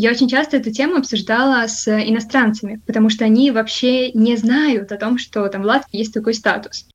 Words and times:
Я 0.00 0.12
очень 0.12 0.28
часто 0.28 0.58
эту 0.58 0.70
тему 0.70 0.94
обсуждала 0.94 1.66
с 1.66 1.88
иностранцами, 1.88 2.80
потому 2.86 3.10
что 3.10 3.24
они 3.24 3.50
вообще 3.50 4.12
не 4.12 4.36
знают 4.36 4.92
о 4.92 4.96
том, 4.96 5.18
что 5.18 5.48
там 5.48 5.62
в 5.62 5.64
Латвии 5.64 5.98
есть 5.98 6.14
такой 6.14 6.34
статус. 6.34 6.86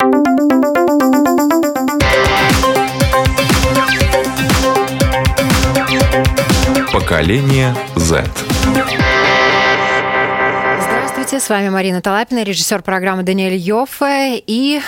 Поколение 6.93 7.75
Z. 7.97 8.23
Здравствуйте, 10.79 11.41
с 11.41 11.49
вами 11.49 11.67
Марина 11.67 12.01
Талапина, 12.01 12.43
режиссер 12.43 12.83
программы 12.83 13.23
Даниэль 13.23 13.57
Йоффе. 13.57 14.41
И 14.47 14.79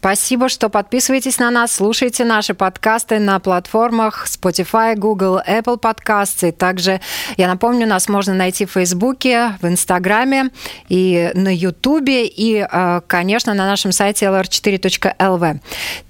спасибо, 0.00 0.48
что 0.48 0.70
подписываетесь 0.70 1.38
на 1.38 1.50
нас, 1.50 1.74
слушаете 1.74 2.24
наши 2.24 2.54
подкасты 2.54 3.18
на 3.18 3.38
платформах 3.38 4.26
Spotify, 4.26 4.96
Google, 4.96 5.42
Apple 5.46 5.78
Podcasts. 5.78 6.48
И 6.48 6.52
также, 6.52 7.02
я 7.36 7.48
напомню, 7.48 7.86
нас 7.86 8.08
можно 8.08 8.32
найти 8.32 8.64
в 8.64 8.70
Фейсбуке, 8.72 9.58
в 9.60 9.68
Инстаграме 9.68 10.48
и 10.88 11.30
на 11.34 11.54
Ютубе, 11.54 12.26
и, 12.26 12.66
э, 12.70 13.00
конечно, 13.06 13.52
на 13.52 13.66
нашем 13.66 13.92
сайте 13.92 14.24
lr4.lv. 14.24 15.60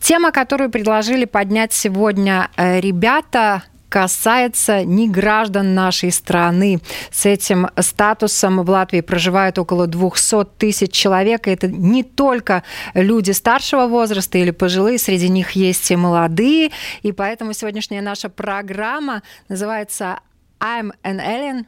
Тема, 0.01 0.31
которую 0.31 0.71
предложили 0.71 1.25
поднять 1.25 1.73
сегодня 1.73 2.49
э, 2.57 2.79
ребята, 2.81 3.65
касается 3.91 4.85
не 4.85 5.09
граждан 5.09 5.75
нашей 5.75 6.13
страны. 6.13 6.81
С 7.11 7.27
этим 7.27 7.69
статусом 7.79 8.63
в 8.63 8.71
Латвии 8.71 9.03
проживают 9.03 9.59
около 9.59 9.87
200 9.87 10.45
тысяч 10.57 10.93
человек. 10.93 11.47
И 11.47 11.51
это 11.51 11.67
не 11.67 12.05
только 12.05 12.63
люди 12.95 13.33
старшего 13.33 13.87
возраста 13.87 14.39
или 14.39 14.53
пожилые, 14.53 14.99
среди 14.99 15.29
них 15.29 15.51
есть 15.51 15.91
и 15.91 15.97
молодые. 15.97 16.71
И 17.03 17.13
поэтому 17.13 17.53
сегодняшняя 17.53 18.01
наша 18.01 18.29
программа 18.29 19.23
называется 19.49 20.21
I'm 20.61 20.93
an 21.03 21.21
alien, 21.21 21.67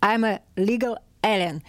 I'm 0.00 0.24
a 0.24 0.40
legal 0.56 0.96
alien. 1.22 1.60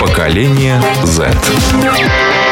Поколение 0.00 0.80
Z. 1.04 2.47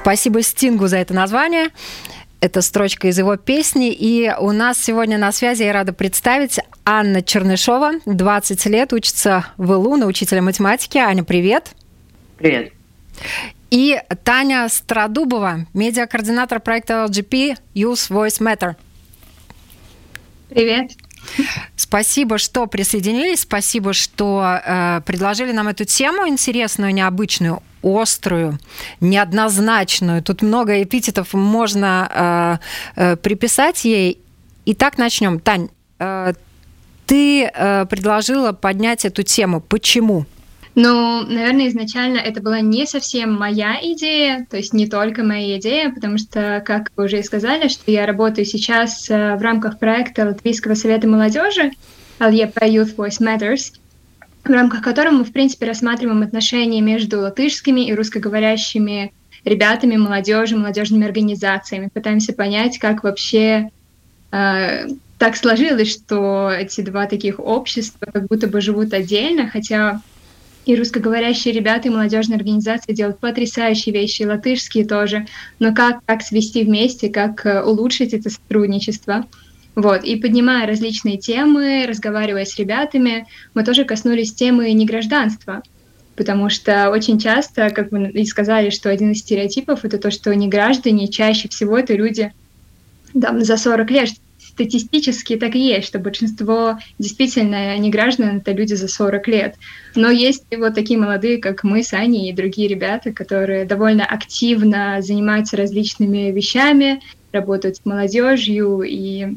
Спасибо 0.00 0.42
Стингу 0.42 0.86
за 0.86 0.96
это 0.96 1.12
название. 1.12 1.68
Это 2.40 2.62
строчка 2.62 3.08
из 3.08 3.18
его 3.18 3.36
песни. 3.36 3.92
И 3.92 4.32
у 4.38 4.50
нас 4.50 4.82
сегодня 4.82 5.18
на 5.18 5.30
связи, 5.30 5.62
я 5.62 5.74
рада 5.74 5.92
представить, 5.92 6.58
Анна 6.86 7.22
Чернышова, 7.22 7.92
20 8.06 8.66
лет, 8.66 8.94
учится 8.94 9.46
в 9.58 9.72
ИЛУ 9.72 9.96
на 9.96 10.06
учителя 10.06 10.40
математики. 10.40 10.96
Аня, 10.96 11.22
привет. 11.22 11.72
Привет. 12.38 12.72
И 13.70 14.00
Таня 14.24 14.68
Страдубова, 14.70 15.66
медиакоординатор 15.74 16.60
проекта 16.60 17.06
LGP 17.06 17.58
Use 17.74 18.10
Voice 18.10 18.40
Matter. 18.40 18.76
Привет. 20.48 20.92
Спасибо, 21.76 22.38
что 22.38 22.66
присоединились, 22.66 23.40
спасибо, 23.40 23.92
что 23.92 24.60
э, 24.64 25.00
предложили 25.04 25.52
нам 25.52 25.68
эту 25.68 25.84
тему 25.84 26.28
интересную, 26.28 26.94
необычную, 26.94 27.62
острую, 27.82 28.58
неоднозначную. 29.00 30.22
Тут 30.22 30.42
много 30.42 30.82
эпитетов 30.82 31.32
можно 31.34 32.58
э, 32.96 33.12
э, 33.12 33.16
приписать 33.16 33.84
ей. 33.84 34.18
Итак, 34.66 34.98
начнем. 34.98 35.40
Тань, 35.40 35.68
э, 35.98 36.32
ты 37.06 37.44
э, 37.44 37.86
предложила 37.86 38.52
поднять 38.52 39.04
эту 39.04 39.22
тему. 39.22 39.60
Почему? 39.60 40.26
Ну, 40.76 41.22
наверное, 41.26 41.68
изначально 41.68 42.18
это 42.18 42.40
была 42.40 42.60
не 42.60 42.86
совсем 42.86 43.34
моя 43.34 43.78
идея, 43.82 44.46
то 44.48 44.56
есть 44.56 44.72
не 44.72 44.86
только 44.86 45.24
моя 45.24 45.58
идея, 45.58 45.90
потому 45.90 46.16
что, 46.16 46.62
как 46.64 46.92
вы 46.96 47.06
уже 47.06 47.18
и 47.18 47.24
сказали, 47.24 47.68
что 47.68 47.90
я 47.90 48.06
работаю 48.06 48.44
сейчас 48.44 49.10
э, 49.10 49.34
в 49.34 49.42
рамках 49.42 49.80
проекта 49.80 50.26
Латвийского 50.26 50.74
совета 50.74 51.08
молодежи 51.08 51.72
LEP 52.20 52.54
Youth 52.54 52.94
Voice 52.94 53.20
Matters, 53.20 53.72
в 54.44 54.50
рамках 54.50 54.82
которого 54.82 55.14
мы, 55.14 55.24
в 55.24 55.32
принципе, 55.32 55.66
рассматриваем 55.66 56.22
отношения 56.22 56.80
между 56.80 57.20
латышскими 57.20 57.86
и 57.88 57.94
русскоговорящими 57.94 59.12
ребятами, 59.44 59.96
молодежью, 59.96 60.58
молодежными 60.58 61.06
организациями, 61.06 61.90
пытаемся 61.92 62.32
понять, 62.32 62.78
как 62.78 63.02
вообще 63.02 63.70
э, 64.30 64.86
так 65.18 65.36
сложилось, 65.36 65.90
что 65.90 66.50
эти 66.50 66.80
два 66.80 67.06
таких 67.06 67.40
общества 67.40 68.06
как 68.12 68.26
будто 68.28 68.46
бы 68.46 68.60
живут 68.60 68.92
отдельно, 68.94 69.48
хотя 69.48 70.00
и 70.66 70.76
русскоговорящие 70.76 71.54
ребята, 71.54 71.88
и 71.88 71.90
молодежные 71.90 72.36
организации 72.36 72.92
делают 72.92 73.18
потрясающие 73.18 73.94
вещи, 73.94 74.22
и 74.22 74.26
латышские 74.26 74.86
тоже. 74.86 75.26
Но 75.58 75.74
как, 75.74 76.04
как 76.04 76.22
свести 76.22 76.64
вместе, 76.64 77.08
как 77.08 77.44
э, 77.46 77.62
улучшить 77.62 78.12
это 78.12 78.30
сотрудничество? 78.30 79.26
Вот, 79.74 80.04
и 80.04 80.16
поднимая 80.16 80.66
различные 80.66 81.16
темы, 81.16 81.86
разговаривая 81.88 82.44
с 82.44 82.58
ребятами, 82.58 83.26
мы 83.54 83.64
тоже 83.64 83.84
коснулись 83.84 84.34
темы 84.34 84.72
негражданства, 84.72 85.62
потому 86.16 86.50
что 86.50 86.90
очень 86.90 87.18
часто, 87.18 87.70
как 87.70 87.92
вы 87.92 88.10
и 88.10 88.26
сказали, 88.26 88.70
что 88.70 88.90
один 88.90 89.12
из 89.12 89.20
стереотипов— 89.20 89.80
это 89.84 89.98
то, 89.98 90.10
что 90.10 90.34
неграждане 90.34 91.08
чаще 91.08 91.48
всего 91.48 91.78
это 91.78 91.94
люди 91.94 92.32
там, 93.18 93.42
за 93.42 93.56
40 93.56 93.90
лет, 93.90 94.10
статистически 94.60 95.36
так 95.36 95.54
и 95.54 95.58
есть, 95.58 95.88
что 95.88 95.98
большинство 95.98 96.78
действительно 96.98 97.78
не 97.78 97.88
граждан, 97.88 98.38
это 98.38 98.52
люди 98.52 98.74
за 98.74 98.88
40 98.88 99.28
лет. 99.28 99.54
Но 99.94 100.10
есть 100.10 100.44
и 100.50 100.56
вот 100.56 100.74
такие 100.74 100.98
молодые, 100.98 101.38
как 101.38 101.64
мы 101.64 101.82
с 101.82 101.94
Аней 101.94 102.30
и 102.30 102.34
другие 102.34 102.68
ребята, 102.68 103.10
которые 103.10 103.64
довольно 103.64 104.04
активно 104.04 105.00
занимаются 105.00 105.56
различными 105.56 106.30
вещами, 106.30 107.00
работают 107.32 107.76
с 107.76 107.86
молодежью 107.86 108.82
и 108.82 109.36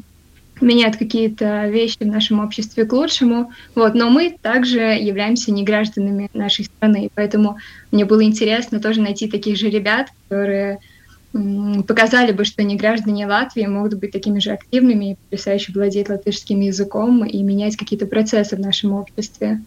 меняют 0.60 0.96
какие-то 0.96 1.68
вещи 1.68 1.98
в 2.00 2.06
нашем 2.06 2.40
обществе 2.40 2.84
к 2.84 2.92
лучшему. 2.92 3.50
Вот. 3.74 3.94
Но 3.94 4.10
мы 4.10 4.36
также 4.42 4.80
являемся 4.80 5.52
не 5.52 5.64
гражданами 5.64 6.28
нашей 6.34 6.66
страны. 6.66 7.10
Поэтому 7.14 7.56
мне 7.90 8.04
было 8.04 8.22
интересно 8.22 8.78
тоже 8.78 9.00
найти 9.00 9.26
таких 9.26 9.56
же 9.56 9.70
ребят, 9.70 10.08
которые 10.28 10.80
показали 11.86 12.32
бы, 12.32 12.44
что 12.44 12.62
не 12.62 12.76
граждане 12.76 13.26
Латвии 13.26 13.66
могут 13.66 13.94
быть 13.94 14.12
такими 14.12 14.38
же 14.38 14.52
активными 14.52 15.12
и 15.12 15.14
потрясающе 15.16 15.72
владеть 15.72 16.08
латышским 16.08 16.60
языком 16.60 17.24
и 17.24 17.42
менять 17.42 17.76
какие-то 17.76 18.06
процессы 18.06 18.54
в 18.54 18.60
нашем 18.60 18.92
обществе. 18.92 19.60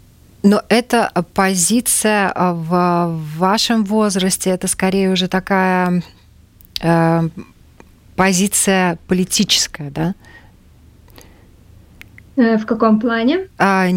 Но 0.43 0.61
эта 0.69 1.11
позиция 1.33 2.33
в 2.35 3.19
вашем 3.37 3.83
возрасте, 3.83 4.51
это 4.51 4.67
скорее 4.67 5.11
уже 5.11 5.27
такая 5.27 6.03
э, 6.81 7.29
позиция 8.15 8.97
политическая, 9.07 9.89
да? 9.89 10.15
Э, 12.37 12.57
в 12.57 12.65
каком 12.65 13.01
плане? 13.01 13.49
А, 13.57 13.87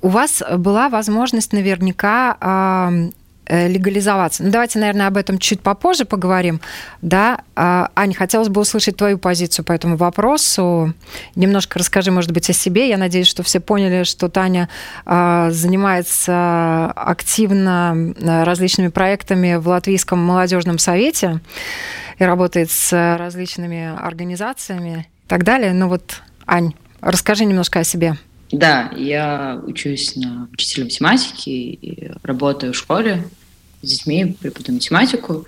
у 0.00 0.08
вас 0.08 0.42
была 0.58 0.90
возможность 0.90 1.52
наверняка 1.52 2.36
а, 2.40 2.92
Э, 2.92 3.19
легализоваться. 3.50 4.44
Ну, 4.44 4.50
давайте, 4.50 4.78
наверное, 4.78 5.08
об 5.08 5.16
этом 5.16 5.38
чуть 5.38 5.60
попозже 5.60 6.04
поговорим. 6.04 6.60
Да, 7.02 7.40
а, 7.56 7.90
Аня, 7.94 8.14
хотелось 8.14 8.48
бы 8.48 8.60
услышать 8.60 8.96
твою 8.96 9.18
позицию 9.18 9.64
по 9.64 9.72
этому 9.72 9.96
вопросу. 9.96 10.94
Немножко 11.34 11.78
расскажи, 11.78 12.10
может 12.10 12.30
быть, 12.30 12.48
о 12.48 12.52
себе. 12.52 12.88
Я 12.88 12.96
надеюсь, 12.96 13.26
что 13.26 13.42
все 13.42 13.60
поняли, 13.60 14.04
что 14.04 14.28
Таня 14.28 14.68
а, 15.04 15.50
занимается 15.50 16.92
активно 16.94 18.14
э, 18.16 18.44
различными 18.44 18.88
проектами 18.88 19.56
в 19.56 19.68
Латвийском 19.68 20.18
молодежном 20.18 20.78
совете 20.78 21.40
и 22.18 22.24
работает 22.24 22.70
с 22.70 23.16
различными 23.16 23.96
организациями 23.98 25.08
и 25.24 25.28
так 25.28 25.44
далее. 25.44 25.72
Ну 25.72 25.88
вот, 25.88 26.22
Ань, 26.46 26.74
расскажи 27.00 27.44
немножко 27.44 27.80
о 27.80 27.84
себе. 27.84 28.16
Да, 28.52 28.90
я 28.96 29.60
учусь 29.64 30.16
на 30.16 30.48
учителя 30.52 30.84
математики 30.84 31.50
и 31.50 32.10
работаю 32.22 32.72
в 32.72 32.76
школе 32.76 33.22
с 33.82 33.88
детьми, 33.88 34.36
преподаю 34.40 34.74
математику. 34.74 35.46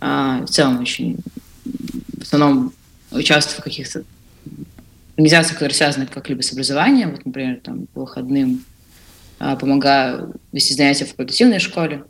А, 0.00 0.42
в 0.44 0.50
целом 0.50 0.80
очень, 0.80 1.18
в 1.64 2.22
основном 2.22 2.72
участвую 3.10 3.60
в 3.60 3.64
каких-то 3.64 4.04
организациях, 5.16 5.54
которые 5.54 5.74
связаны 5.74 6.06
как-либо 6.06 6.42
с 6.42 6.52
образованием. 6.52 7.10
Вот, 7.12 7.26
например, 7.26 7.60
там, 7.62 7.86
по 7.86 8.00
выходным 8.02 8.64
а, 9.38 9.56
помогаю 9.56 10.34
вести 10.52 10.74
занятия 10.74 11.04
в 11.04 11.10
факультативной 11.10 11.58
школе. 11.58 12.04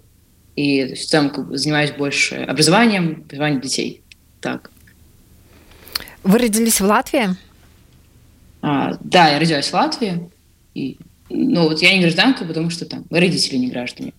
И 0.56 0.94
в 0.94 1.06
целом 1.06 1.30
как 1.30 1.48
бы, 1.48 1.56
занимаюсь 1.56 1.92
больше 1.92 2.36
образованием, 2.36 3.22
образованием 3.26 3.60
детей. 3.60 4.02
Так. 4.40 4.70
Вы 6.22 6.38
родились 6.38 6.80
в 6.80 6.84
Латвии? 6.84 7.36
А, 8.60 8.98
да, 9.00 9.30
я 9.30 9.38
родилась 9.38 9.68
в 9.68 9.72
Латвии. 9.72 10.30
И, 10.74 10.98
ну, 11.30 11.68
вот 11.68 11.80
я 11.80 11.94
не 11.94 12.00
гражданка, 12.00 12.44
потому 12.44 12.70
что 12.70 12.86
там 12.86 13.04
родители 13.10 13.56
не 13.56 13.70
граждане. 13.70 14.12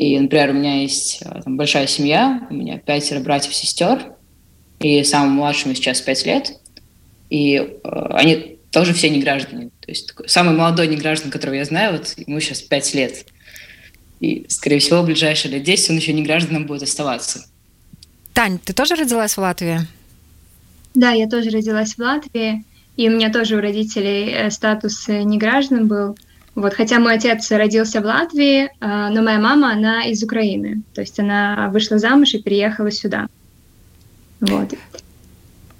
И, 0.00 0.18
например, 0.18 0.48
у 0.48 0.52
меня 0.54 0.80
есть 0.80 1.20
а, 1.26 1.42
там, 1.42 1.58
большая 1.58 1.86
семья, 1.86 2.46
у 2.48 2.54
меня 2.54 2.78
пятеро 2.78 3.20
братьев-сестер, 3.20 4.14
и 4.78 5.04
самому 5.04 5.32
младшему 5.32 5.74
сейчас 5.74 6.00
пять 6.00 6.24
лет. 6.24 6.58
И 7.28 7.56
э, 7.56 7.88
они 8.14 8.56
тоже 8.70 8.94
все 8.94 9.10
не 9.10 9.20
граждане. 9.20 9.68
То 9.80 9.90
есть 9.90 10.06
такой, 10.06 10.26
самый 10.26 10.56
молодой 10.56 10.86
не 10.86 10.96
граждан, 10.96 11.30
которого 11.30 11.56
я 11.56 11.66
знаю, 11.66 11.98
вот 11.98 12.14
ему 12.16 12.40
сейчас 12.40 12.62
пять 12.62 12.94
лет. 12.94 13.26
И, 14.20 14.46
скорее 14.48 14.78
всего, 14.78 15.02
в 15.02 15.04
ближайшие 15.04 15.52
лет 15.52 15.64
10 15.64 15.90
он 15.90 15.96
еще 15.96 16.14
не 16.14 16.22
гражданам 16.22 16.64
будет 16.64 16.84
оставаться. 16.84 17.44
Тань, 18.32 18.58
ты 18.58 18.72
тоже 18.72 18.94
родилась 18.94 19.34
в 19.34 19.38
Латвии? 19.38 19.80
Да, 20.94 21.10
я 21.10 21.28
тоже 21.28 21.50
родилась 21.50 21.96
в 21.96 21.98
Латвии, 21.98 22.64
и 22.96 23.06
у 23.10 23.12
меня 23.12 23.30
тоже 23.30 23.56
у 23.56 23.60
родителей 23.60 24.30
э, 24.30 24.50
статус 24.50 25.10
э, 25.10 25.24
неграждан 25.24 25.88
был. 25.88 26.16
Вот, 26.60 26.74
хотя 26.74 26.98
мой 26.98 27.14
отец 27.14 27.50
родился 27.52 28.02
в 28.02 28.04
Латвии, 28.04 28.68
а, 28.80 29.08
но 29.08 29.22
моя 29.22 29.38
мама, 29.38 29.72
она 29.72 30.04
из 30.04 30.22
Украины. 30.22 30.82
То 30.92 31.00
есть 31.00 31.18
она 31.18 31.70
вышла 31.72 31.98
замуж 31.98 32.34
и 32.34 32.42
переехала 32.42 32.90
сюда. 32.90 33.28
Вот. 34.40 34.74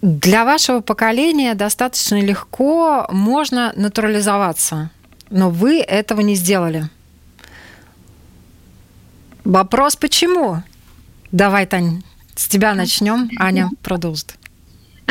Для 0.00 0.46
вашего 0.46 0.80
поколения 0.80 1.52
достаточно 1.54 2.18
легко 2.22 3.06
можно 3.10 3.74
натурализоваться, 3.76 4.90
но 5.28 5.50
вы 5.50 5.80
этого 5.80 6.22
не 6.22 6.34
сделали. 6.34 6.88
Вопрос 9.44 9.96
почему? 9.96 10.62
Давай, 11.30 11.66
Тань, 11.66 12.02
с 12.34 12.48
тебя 12.48 12.72
начнем. 12.72 13.28
Аня 13.38 13.68
продолжит. 13.82 14.39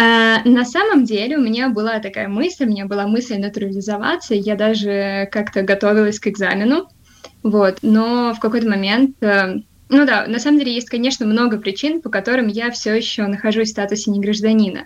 А, 0.02 0.42
на 0.46 0.64
самом 0.64 1.04
деле 1.04 1.38
у 1.38 1.42
меня 1.42 1.68
была 1.68 2.00
такая 2.00 2.30
мысль, 2.30 2.64
у 2.64 2.70
меня 2.70 2.86
была 2.86 3.06
мысль 3.06 3.38
натурализоваться, 3.38 4.34
я 4.34 4.56
даже 4.56 5.28
как-то 5.30 5.62
готовилась 5.62 6.22
к 6.22 6.28
экзамену, 6.28 6.88
вот, 7.44 7.80
но 7.82 8.34
в 8.34 8.40
какой-то 8.40 8.70
момент, 8.70 9.22
э, 9.22 9.60
ну 9.90 10.06
да, 10.06 10.26
на 10.26 10.40
самом 10.40 10.60
деле 10.60 10.74
есть, 10.74 10.90
конечно, 10.90 11.26
много 11.26 11.58
причин, 11.58 12.02
по 12.02 12.10
которым 12.10 12.48
я 12.48 12.72
все 12.72 12.96
еще 12.96 13.28
нахожусь 13.28 13.68
в 13.68 13.72
статусе 13.72 14.12
негражданина. 14.12 14.86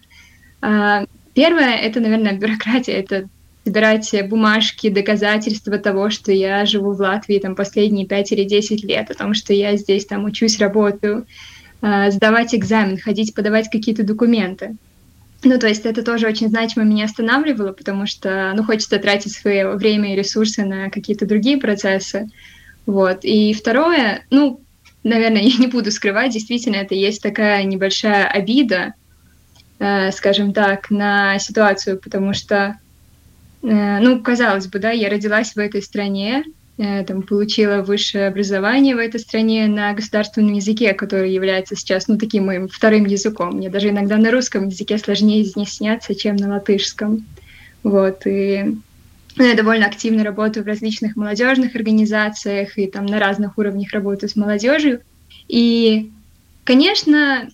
А, 0.61 1.05
первое, 1.35 1.75
это, 1.75 1.99
наверное, 1.99 2.33
бюрократия, 2.39 2.93
это 2.93 3.29
собирать 3.65 4.11
бумажки, 4.27 4.89
доказательства 4.89 5.77
того, 5.77 6.09
что 6.09 6.31
я 6.31 6.65
живу 6.65 6.93
в 6.93 6.99
Латвии 6.99 7.37
там 7.37 7.55
последние 7.55 8.07
5 8.07 8.31
или 8.31 8.45
10 8.45 8.83
лет, 8.83 9.11
о 9.11 9.13
том, 9.13 9.35
что 9.35 9.53
я 9.53 9.77
здесь 9.77 10.07
там 10.07 10.25
учусь, 10.25 10.57
работаю, 10.57 11.27
а, 11.83 12.09
сдавать 12.09 12.55
экзамен, 12.55 12.97
ходить 12.97 13.35
подавать 13.35 13.69
какие-то 13.69 14.01
документы. 14.01 14.75
Ну, 15.43 15.59
то 15.59 15.67
есть 15.67 15.85
это 15.85 16.03
тоже 16.03 16.27
очень 16.27 16.47
значимо 16.47 16.85
меня 16.85 17.05
останавливало, 17.05 17.73
потому 17.73 18.07
что, 18.07 18.53
ну, 18.55 18.63
хочется 18.63 18.97
тратить 18.97 19.33
свое 19.33 19.71
время 19.71 20.13
и 20.13 20.15
ресурсы 20.15 20.63
на 20.63 20.89
какие-то 20.89 21.25
другие 21.25 21.57
процессы. 21.57 22.29
Вот. 22.85 23.19
И 23.23 23.53
второе, 23.53 24.25
ну, 24.29 24.61
наверное, 25.03 25.41
я 25.43 25.57
не 25.57 25.67
буду 25.67 25.91
скрывать, 25.91 26.31
действительно, 26.31 26.77
это 26.77 26.95
есть 26.95 27.21
такая 27.21 27.63
небольшая 27.63 28.27
обида, 28.27 28.93
э, 29.79 30.11
скажем 30.11 30.53
так, 30.53 30.89
на 30.89 31.37
ситуацию, 31.39 31.99
потому 31.99 32.33
что, 32.33 32.77
э, 33.63 33.99
ну, 33.99 34.21
казалось 34.21 34.67
бы, 34.67 34.79
да, 34.79 34.91
я 34.91 35.09
родилась 35.09 35.55
в 35.55 35.59
этой 35.59 35.81
стране, 35.81 36.45
там, 36.77 37.21
получила 37.21 37.81
высшее 37.81 38.27
образование 38.27 38.95
в 38.95 38.99
этой 38.99 39.19
стране 39.19 39.67
на 39.67 39.93
государственном 39.93 40.53
языке, 40.53 40.93
который 40.93 41.31
является 41.31 41.75
сейчас, 41.75 42.07
ну, 42.07 42.17
таким 42.17 42.47
моим 42.47 42.67
вторым 42.67 43.05
языком. 43.05 43.57
Мне 43.57 43.69
даже 43.69 43.89
иногда 43.89 44.17
на 44.17 44.31
русском 44.31 44.69
языке 44.69 44.97
сложнее 44.97 45.43
изъясняться, 45.43 46.15
чем 46.15 46.35
на 46.35 46.49
латышском. 46.49 47.25
Вот, 47.83 48.25
и 48.25 48.75
ну, 49.35 49.43
я 49.43 49.55
довольно 49.55 49.85
активно 49.85 50.23
работаю 50.23 50.63
в 50.63 50.67
различных 50.67 51.15
молодежных 51.15 51.75
организациях 51.75 52.77
и 52.77 52.87
там 52.87 53.05
на 53.05 53.19
разных 53.19 53.57
уровнях 53.57 53.91
работаю 53.91 54.29
с 54.29 54.35
молодежью. 54.35 55.01
И, 55.47 56.11
конечно, 56.63 57.49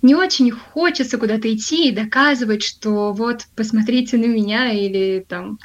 не 0.00 0.14
очень 0.14 0.50
хочется 0.50 1.18
куда-то 1.18 1.52
идти 1.52 1.88
и 1.88 1.94
доказывать, 1.94 2.62
что 2.62 3.12
вот 3.12 3.46
посмотрите 3.54 4.16
на 4.16 4.26
меня 4.26 4.72
или 4.72 5.24
там 5.28 5.58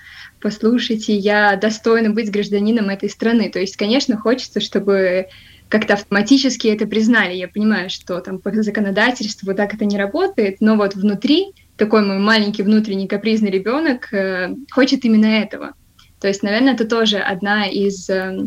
послушайте, 0.43 1.15
я 1.15 1.55
достойна 1.55 2.09
быть 2.09 2.29
гражданином 2.29 2.89
этой 2.89 3.09
страны. 3.09 3.49
То 3.49 3.59
есть, 3.59 3.77
конечно, 3.77 4.17
хочется, 4.17 4.59
чтобы 4.59 5.27
как-то 5.69 5.93
автоматически 5.93 6.67
это 6.67 6.85
признали. 6.85 7.33
Я 7.33 7.47
понимаю, 7.47 7.89
что 7.89 8.19
там 8.19 8.39
по 8.39 8.51
законодательству 8.51 9.55
так 9.55 9.73
это 9.73 9.85
не 9.85 9.97
работает, 9.97 10.57
но 10.59 10.75
вот 10.75 10.95
внутри 10.95 11.53
такой 11.77 12.05
мой 12.05 12.19
маленький 12.19 12.61
внутренний 12.61 13.07
капризный 13.07 13.49
ребенок 13.49 14.13
э, 14.13 14.53
хочет 14.69 15.05
именно 15.05 15.25
этого. 15.25 15.73
То 16.19 16.27
есть, 16.27 16.43
наверное, 16.43 16.73
это 16.73 16.85
тоже 16.85 17.17
одна 17.17 17.65
из 17.65 18.09
э, 18.09 18.45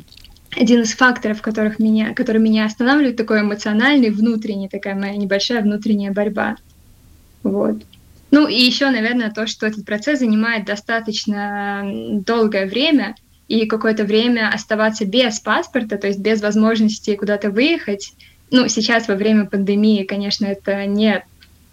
один 0.54 0.82
из 0.82 0.92
факторов, 0.92 1.40
которых 1.40 1.78
меня, 1.78 2.14
который 2.14 2.40
меня 2.40 2.66
останавливает, 2.66 3.16
такой 3.16 3.40
эмоциональный, 3.40 4.10
внутренний, 4.10 4.68
такая 4.68 4.94
моя 4.94 5.16
небольшая 5.16 5.62
внутренняя 5.62 6.12
борьба. 6.12 6.56
Вот. 7.42 7.76
Ну 8.30 8.48
и 8.48 8.54
еще, 8.54 8.90
наверное, 8.90 9.30
то, 9.30 9.46
что 9.46 9.66
этот 9.66 9.84
процесс 9.84 10.18
занимает 10.18 10.64
достаточно 10.64 11.84
долгое 12.24 12.66
время, 12.66 13.14
и 13.48 13.66
какое-то 13.66 14.04
время 14.04 14.50
оставаться 14.52 15.04
без 15.04 15.40
паспорта, 15.40 15.98
то 15.98 16.08
есть 16.08 16.18
без 16.18 16.42
возможности 16.42 17.14
куда-то 17.14 17.50
выехать. 17.50 18.12
Ну, 18.50 18.68
сейчас 18.68 19.08
во 19.08 19.14
время 19.14 19.46
пандемии, 19.46 20.04
конечно, 20.04 20.46
это 20.46 20.84
не, 20.86 21.24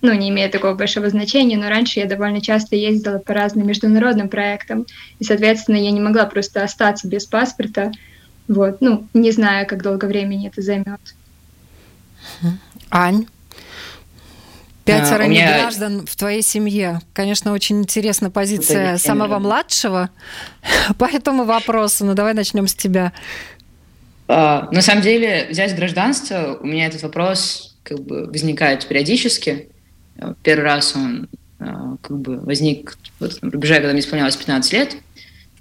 ну, 0.01 0.13
не 0.13 0.29
имеет 0.29 0.51
такого 0.51 0.75
большого 0.75 1.09
значения, 1.09 1.57
но 1.57 1.69
раньше 1.69 1.99
я 1.99 2.05
довольно 2.05 2.41
часто 2.41 2.75
ездила 2.75 3.19
по 3.19 3.33
разным 3.33 3.67
международным 3.67 4.29
проектам, 4.29 4.85
и, 5.19 5.23
соответственно, 5.23 5.77
я 5.77 5.91
не 5.91 5.99
могла 5.99 6.25
просто 6.25 6.63
остаться 6.63 7.07
без 7.07 7.25
паспорта. 7.25 7.91
Вот, 8.47 8.81
ну, 8.81 9.07
не 9.13 9.31
знаю, 9.31 9.65
как 9.67 9.81
долго 9.81 10.05
времени 10.05 10.49
это 10.49 10.61
займет. 10.61 10.99
Ань? 12.91 13.25
Пятеро 14.85 15.23
а, 15.23 15.27
меня... 15.27 15.59
граждан 15.59 16.05
в 16.05 16.15
твоей 16.15 16.41
семье. 16.41 17.01
Конечно, 17.13 17.53
очень 17.53 17.79
интересна 17.79 18.29
позиция 18.29 18.97
самого 18.97 19.39
младшего 19.39 20.09
по 20.97 21.05
этому 21.05 21.45
вопросу. 21.45 22.05
Ну, 22.05 22.13
давай 22.13 22.33
начнем 22.33 22.67
с 22.67 22.75
тебя. 22.75 23.13
А, 24.27 24.67
на 24.71 24.81
самом 24.81 25.01
деле, 25.01 25.47
взять 25.49 25.75
гражданство, 25.75 26.57
у 26.59 26.65
меня 26.65 26.87
этот 26.87 27.03
вопрос 27.03 27.77
как 27.83 27.99
бы 27.99 28.25
возникает 28.25 28.85
периодически. 28.85 29.69
Первый 30.43 30.63
раз 30.63 30.95
он 30.95 31.29
а, 31.59 31.95
как 32.01 32.17
бы 32.19 32.39
возник 32.39 32.97
вот, 33.19 33.41
на 33.41 33.51
рубеже, 33.51 33.75
когда 33.75 33.91
мне 33.91 34.01
исполнялось 34.01 34.35
15 34.35 34.73
лет, 34.73 34.97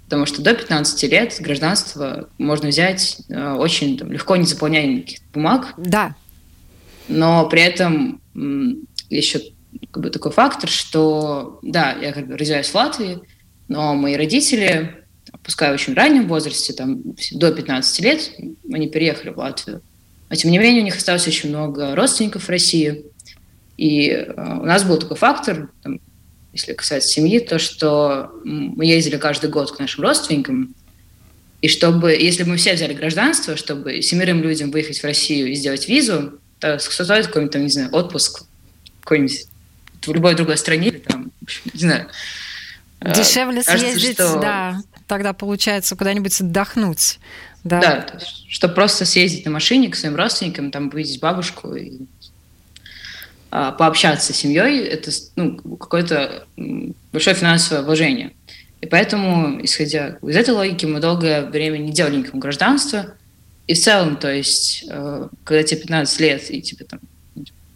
потому 0.05 0.25
что 0.25 0.41
до 0.41 0.53
15 0.53 1.11
лет 1.11 1.35
гражданство 1.39 2.29
можно 2.37 2.69
взять 2.69 3.19
а, 3.31 3.55
очень 3.55 3.97
там, 3.97 4.11
легко, 4.11 4.35
не 4.35 4.45
заполняя 4.45 4.85
никаких 4.85 5.19
бумаг. 5.33 5.73
Да. 5.77 6.15
Но 7.07 7.47
при 7.49 7.61
этом 7.61 8.21
еще 9.09 9.41
как 9.91 10.03
бы 10.03 10.09
такой 10.09 10.31
фактор, 10.31 10.69
что, 10.69 11.59
да, 11.61 11.95
я 12.01 12.13
как 12.13 12.27
бы 12.27 12.37
родилась 12.37 12.69
в 12.69 12.75
Латвии, 12.75 13.19
но 13.67 13.95
мои 13.95 14.15
родители, 14.15 15.05
пускай 15.43 15.71
в 15.71 15.73
очень 15.73 15.93
раннем 15.93 16.27
возрасте, 16.27 16.73
там, 16.73 17.01
до 17.31 17.51
15 17.51 17.99
лет, 18.01 18.31
они 18.71 18.87
переехали 18.87 19.29
в 19.29 19.37
Латвию. 19.37 19.81
Но, 20.29 20.35
тем 20.35 20.51
не 20.51 20.57
менее, 20.57 20.81
у 20.81 20.85
них 20.85 20.95
осталось 20.95 21.27
очень 21.27 21.49
много 21.49 21.95
родственников 21.95 22.43
в 22.43 22.49
России. 22.49 23.05
И 23.77 24.09
э, 24.09 24.33
у 24.35 24.65
нас 24.65 24.83
был 24.83 24.97
такой 24.97 25.17
фактор, 25.17 25.71
там, 25.81 25.99
если 26.53 26.73
касается 26.73 27.09
семьи, 27.09 27.39
то, 27.39 27.57
что 27.57 28.31
мы 28.43 28.85
ездили 28.85 29.17
каждый 29.17 29.49
год 29.49 29.71
к 29.71 29.79
нашим 29.79 30.03
родственникам, 30.03 30.75
и 31.61 31.67
чтобы, 31.67 32.11
если 32.11 32.43
бы 32.43 32.51
мы 32.51 32.57
все 32.57 32.73
взяли 32.73 32.93
гражданство, 32.93 33.55
чтобы 33.55 34.01
семерым 34.01 34.43
людям 34.43 34.69
выехать 34.69 34.99
в 34.99 35.03
Россию 35.03 35.51
и 35.51 35.55
сделать 35.55 35.87
визу, 35.87 36.39
то 36.59 36.77
стоит 36.77 37.27
какой-нибудь, 37.27 37.53
там, 37.53 37.63
не 37.63 37.69
знаю, 37.69 37.89
отпуск 37.91 38.45
какой-нибудь 39.03 39.47
в 40.01 40.13
любой 40.13 40.35
другой 40.35 40.57
стране, 40.57 40.91
там, 40.91 41.31
не 41.73 41.79
знаю. 41.79 42.09
А, 42.99 43.13
Дешевле 43.13 43.63
Кажется, 43.63 43.89
съездить, 43.89 44.15
что... 44.15 44.39
да, 44.39 44.81
тогда 45.07 45.33
получается 45.33 45.95
куда-нибудь 45.95 46.39
отдохнуть. 46.41 47.19
Да, 47.63 47.79
да 47.79 48.19
чтобы 48.49 48.73
просто 48.73 49.05
съездить 49.05 49.45
на 49.45 49.51
машине 49.51 49.89
к 49.89 49.95
своим 49.95 50.15
родственникам, 50.15 50.71
там 50.71 50.89
увидеть 50.89 51.19
бабушку 51.19 51.73
и 51.75 52.01
а, 53.51 53.71
пообщаться 53.71 54.33
с 54.33 54.37
семьей, 54.37 54.83
это 54.85 55.11
ну, 55.35 55.57
какое-то 55.77 56.45
большое 57.11 57.35
финансовое 57.35 57.83
вложение. 57.83 58.33
И 58.81 58.85
поэтому, 58.85 59.63
исходя 59.63 60.17
из 60.21 60.35
этой 60.35 60.53
логики, 60.53 60.85
мы 60.85 60.99
долгое 60.99 61.45
время 61.45 61.77
не 61.77 61.91
делали 61.91 62.17
никакого 62.17 62.41
гражданства. 62.41 63.13
И 63.65 63.75
в 63.75 63.79
целом, 63.79 64.17
то 64.17 64.29
есть, 64.29 64.83
э, 64.89 65.29
когда 65.45 65.63
тебе 65.63 65.81
15 65.81 66.19
лет, 66.19 66.51
и 66.51 66.61
тебе 66.61 66.83
там 66.83 66.99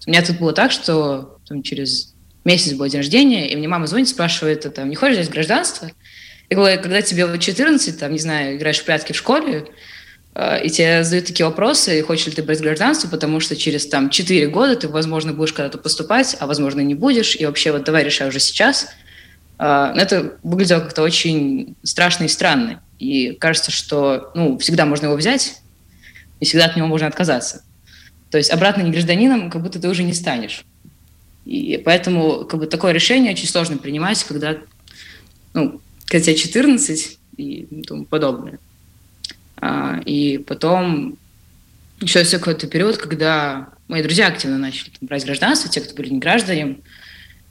у 0.08 0.10
меня 0.10 0.24
тут 0.24 0.40
было 0.40 0.54
так, 0.54 0.72
что 0.72 1.38
там, 1.48 1.62
через 1.62 2.16
месяц 2.46 2.74
был 2.74 2.88
день 2.88 3.02
рождения, 3.02 3.52
и 3.52 3.56
мне 3.58 3.68
мама 3.68 3.88
звонит, 3.88 4.08
спрашивает, 4.08 4.66
а, 4.66 4.70
там, 4.70 4.90
не 4.90 4.96
хочешь 4.96 5.18
взять 5.18 5.30
гражданство? 5.30 5.92
Я 6.50 6.56
говорю, 6.56 6.82
когда 6.82 7.02
тебе 7.02 7.28
14, 7.38 8.00
там, 8.00 8.14
не 8.14 8.20
знаю, 8.20 8.56
играешь 8.56 8.80
в 8.80 8.86
прятки 8.86 9.12
в 9.12 9.18
школе, 9.18 9.66
э, 10.34 10.64
и 10.64 10.70
тебе 10.70 11.04
задают 11.04 11.26
такие 11.26 11.46
вопросы, 11.46 12.02
хочешь 12.04 12.28
ли 12.28 12.32
ты 12.32 12.42
брать 12.42 12.62
гражданство, 12.62 13.10
потому 13.10 13.42
что 13.42 13.58
через 13.58 13.86
там 13.86 14.10
4 14.10 14.48
года 14.48 14.78
ты, 14.78 14.88
возможно, 14.88 15.34
будешь 15.34 15.52
когда-то 15.52 15.78
поступать, 15.78 16.38
а 16.40 16.48
возможно, 16.48 16.80
не 16.80 16.96
будешь, 16.96 17.36
и 17.36 17.46
вообще 17.46 17.74
вот 17.74 17.84
давай 17.84 18.06
решай 18.06 18.30
уже 18.30 18.40
сейчас. 18.40 18.88
Э, 19.60 19.92
это 19.94 20.38
выглядело 20.42 20.80
как-то 20.80 21.02
очень 21.02 21.76
страшно 21.84 22.24
и 22.24 22.30
странно. 22.30 22.82
И 22.98 23.34
кажется, 23.34 23.72
что 23.72 24.32
ну, 24.36 24.58
всегда 24.58 24.86
можно 24.86 25.08
его 25.08 25.18
взять, 25.18 25.58
и 26.40 26.46
всегда 26.46 26.68
от 26.68 26.78
него 26.78 26.88
можно 26.88 27.08
отказаться. 27.08 27.64
То 28.32 28.38
есть 28.38 28.52
обратно 28.52 28.82
не 28.82 28.92
гражданином 28.92 29.50
как 29.50 29.62
будто 29.62 29.80
ты 29.80 29.88
уже 29.88 30.04
не 30.04 30.14
станешь. 30.14 30.66
И 31.46 31.82
поэтому 31.84 32.46
как 32.46 32.60
бы 32.60 32.68
такое 32.68 32.92
решение 32.92 33.32
очень 33.32 33.48
сложно 33.48 33.78
принимать, 33.78 34.22
когда, 34.26 34.58
ну, 35.54 35.80
когда 36.06 36.26
тебе 36.26 36.36
14 36.36 37.20
и 37.38 37.84
тому 37.88 38.06
подобное. 38.06 38.60
А, 39.58 40.02
и 40.06 40.38
потом 40.40 41.18
еще 42.02 42.20
есть 42.20 42.32
какой-то 42.32 42.68
период, 42.68 42.98
когда 42.98 43.70
мои 43.88 44.04
друзья 44.04 44.28
активно 44.28 44.58
начали 44.58 44.90
там, 44.90 45.08
брать 45.08 45.26
гражданство, 45.26 45.70
те, 45.70 45.82
кто 45.82 45.96
были 45.96 46.10
не 46.10 46.20
граждане, 46.20 46.78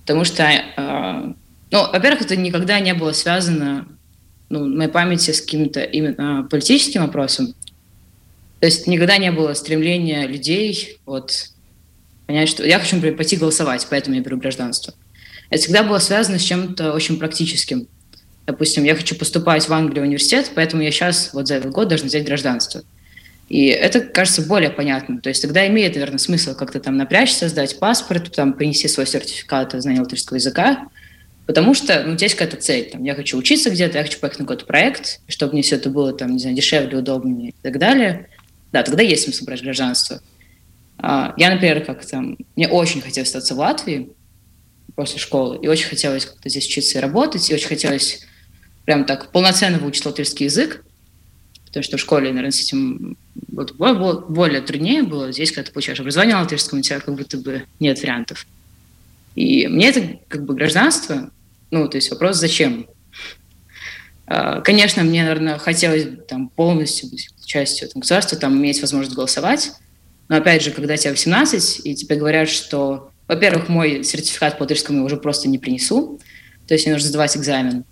потому 0.02 0.24
что, 0.24 0.44
э, 0.44 1.32
ну, 1.70 1.90
во-первых, 1.92 2.22
это 2.22 2.36
никогда 2.36 2.78
не 2.78 2.94
было 2.94 3.12
связано, 3.12 3.88
ну, 4.48 4.64
в 4.64 4.76
моей 4.76 4.90
памяти 4.90 5.32
с 5.32 5.40
каким-то 5.40 5.82
именно 5.82 6.46
политическим 6.48 7.02
вопросом. 7.02 7.54
То 8.60 8.66
есть 8.66 8.86
никогда 8.86 9.18
не 9.18 9.30
было 9.32 9.54
стремления 9.54 10.26
людей 10.26 10.98
вот 11.04 11.50
понять, 12.26 12.48
что 12.48 12.64
я 12.66 12.78
хочу, 12.78 12.96
например, 12.96 13.16
пойти 13.16 13.36
голосовать, 13.36 13.86
поэтому 13.88 14.16
я 14.16 14.22
беру 14.22 14.38
гражданство. 14.38 14.94
Это 15.50 15.62
всегда 15.62 15.82
было 15.82 15.98
связано 15.98 16.38
с 16.38 16.42
чем-то 16.42 16.92
очень 16.92 17.18
практическим. 17.18 17.86
Допустим, 18.46 18.84
я 18.84 18.94
хочу 18.94 19.14
поступать 19.16 19.68
в 19.68 19.72
Англию 19.72 20.04
в 20.04 20.06
университет, 20.06 20.52
поэтому 20.54 20.82
я 20.82 20.90
сейчас 20.90 21.30
вот 21.32 21.48
за 21.48 21.56
этот 21.56 21.72
год 21.72 21.88
должен 21.88 22.06
взять 22.06 22.24
гражданство. 22.24 22.82
И 23.48 23.66
это 23.66 24.00
кажется 24.00 24.42
более 24.42 24.70
понятным. 24.70 25.20
То 25.20 25.28
есть 25.28 25.42
тогда 25.42 25.66
имеет, 25.68 25.94
наверное, 25.94 26.18
смысл 26.18 26.54
как-то 26.54 26.80
там 26.80 26.96
напрячься, 26.96 27.48
сдать 27.48 27.78
паспорт, 27.78 28.34
там 28.34 28.54
принести 28.54 28.88
свой 28.88 29.06
сертификат 29.06 29.74
о 29.74 29.80
знании 29.80 30.00
латышского 30.00 30.36
языка, 30.36 30.88
потому 31.46 31.74
что 31.74 32.02
ну, 32.04 32.16
есть 32.18 32.34
какая-то 32.34 32.56
цель. 32.56 32.90
Там, 32.90 33.04
я 33.04 33.14
хочу 33.14 33.38
учиться 33.38 33.70
где-то, 33.70 33.98
я 33.98 34.04
хочу 34.04 34.18
поехать 34.18 34.40
на 34.40 34.44
какой-то 34.46 34.66
проект, 34.66 35.20
чтобы 35.28 35.52
мне 35.52 35.62
все 35.62 35.76
это 35.76 35.90
было 35.90 36.12
там, 36.12 36.32
не 36.32 36.38
знаю, 36.40 36.56
дешевле, 36.56 36.98
удобнее 36.98 37.50
и 37.50 37.54
так 37.62 37.78
далее. 37.78 38.28
Да, 38.72 38.82
тогда 38.82 39.02
есть 39.02 39.24
смысл 39.24 39.44
брать 39.44 39.62
гражданство. 39.62 40.20
А, 40.98 41.34
я, 41.36 41.50
например, 41.50 41.84
как 41.84 42.04
там, 42.04 42.36
мне 42.56 42.68
очень 42.68 43.00
хотелось 43.00 43.28
остаться 43.28 43.54
в 43.54 43.58
Латвии 43.58 44.10
после 44.94 45.18
школы, 45.18 45.58
и 45.62 45.68
очень 45.68 45.88
хотелось 45.88 46.24
как-то 46.24 46.48
здесь 46.48 46.66
учиться 46.66 46.98
и 46.98 47.00
работать, 47.00 47.50
и 47.50 47.54
очень 47.54 47.68
хотелось 47.68 48.26
прям 48.84 49.04
так 49.04 49.30
полноценно 49.32 49.78
выучить 49.78 50.06
латышский 50.06 50.46
язык, 50.46 50.84
потому 51.66 51.82
что 51.82 51.96
в 51.96 52.00
школе, 52.00 52.28
наверное, 52.28 52.52
с 52.52 52.62
этим 52.62 53.16
вот, 53.48 53.72
более 53.72 54.60
труднее 54.62 55.02
было. 55.02 55.32
Здесь, 55.32 55.50
когда 55.52 55.66
ты 55.66 55.72
получаешь 55.72 56.00
образование 56.00 56.36
латышском, 56.36 56.78
у 56.78 56.82
тебя 56.82 57.00
как 57.00 57.14
будто 57.14 57.36
бы 57.36 57.64
нет 57.80 58.00
вариантов. 58.00 58.46
И 59.34 59.66
мне 59.66 59.88
это 59.88 60.18
как 60.28 60.44
бы 60.44 60.54
гражданство, 60.54 61.30
ну, 61.70 61.88
то 61.88 61.98
есть 61.98 62.10
вопрос, 62.10 62.36
зачем? 62.36 62.86
А, 64.26 64.60
конечно, 64.62 65.02
мне, 65.02 65.22
наверное, 65.22 65.58
хотелось 65.58 66.06
там 66.26 66.48
полностью 66.48 67.10
быть 67.10 67.28
частью 67.46 67.88
там, 67.88 68.00
государства, 68.00 68.38
там 68.38 68.56
иметь 68.56 68.80
возможность 68.80 69.14
голосовать, 69.14 69.72
но 70.28 70.36
опять 70.36 70.62
же, 70.62 70.70
когда 70.70 70.96
тебе 70.96 71.12
18, 71.12 71.86
и 71.86 71.94
тебе 71.94 72.16
говорят, 72.16 72.48
что, 72.48 73.10
во-первых, 73.28 73.68
мой 73.68 74.02
сертификат 74.04 74.58
по 74.58 74.64
латышскому 74.64 74.98
я 74.98 75.04
уже 75.04 75.16
просто 75.16 75.48
не 75.48 75.58
принесу, 75.58 76.20
то 76.66 76.74
есть 76.74 76.84
мне 76.84 76.94
нужно 76.94 77.08
сдавать 77.08 77.36
экзамен, 77.36 77.84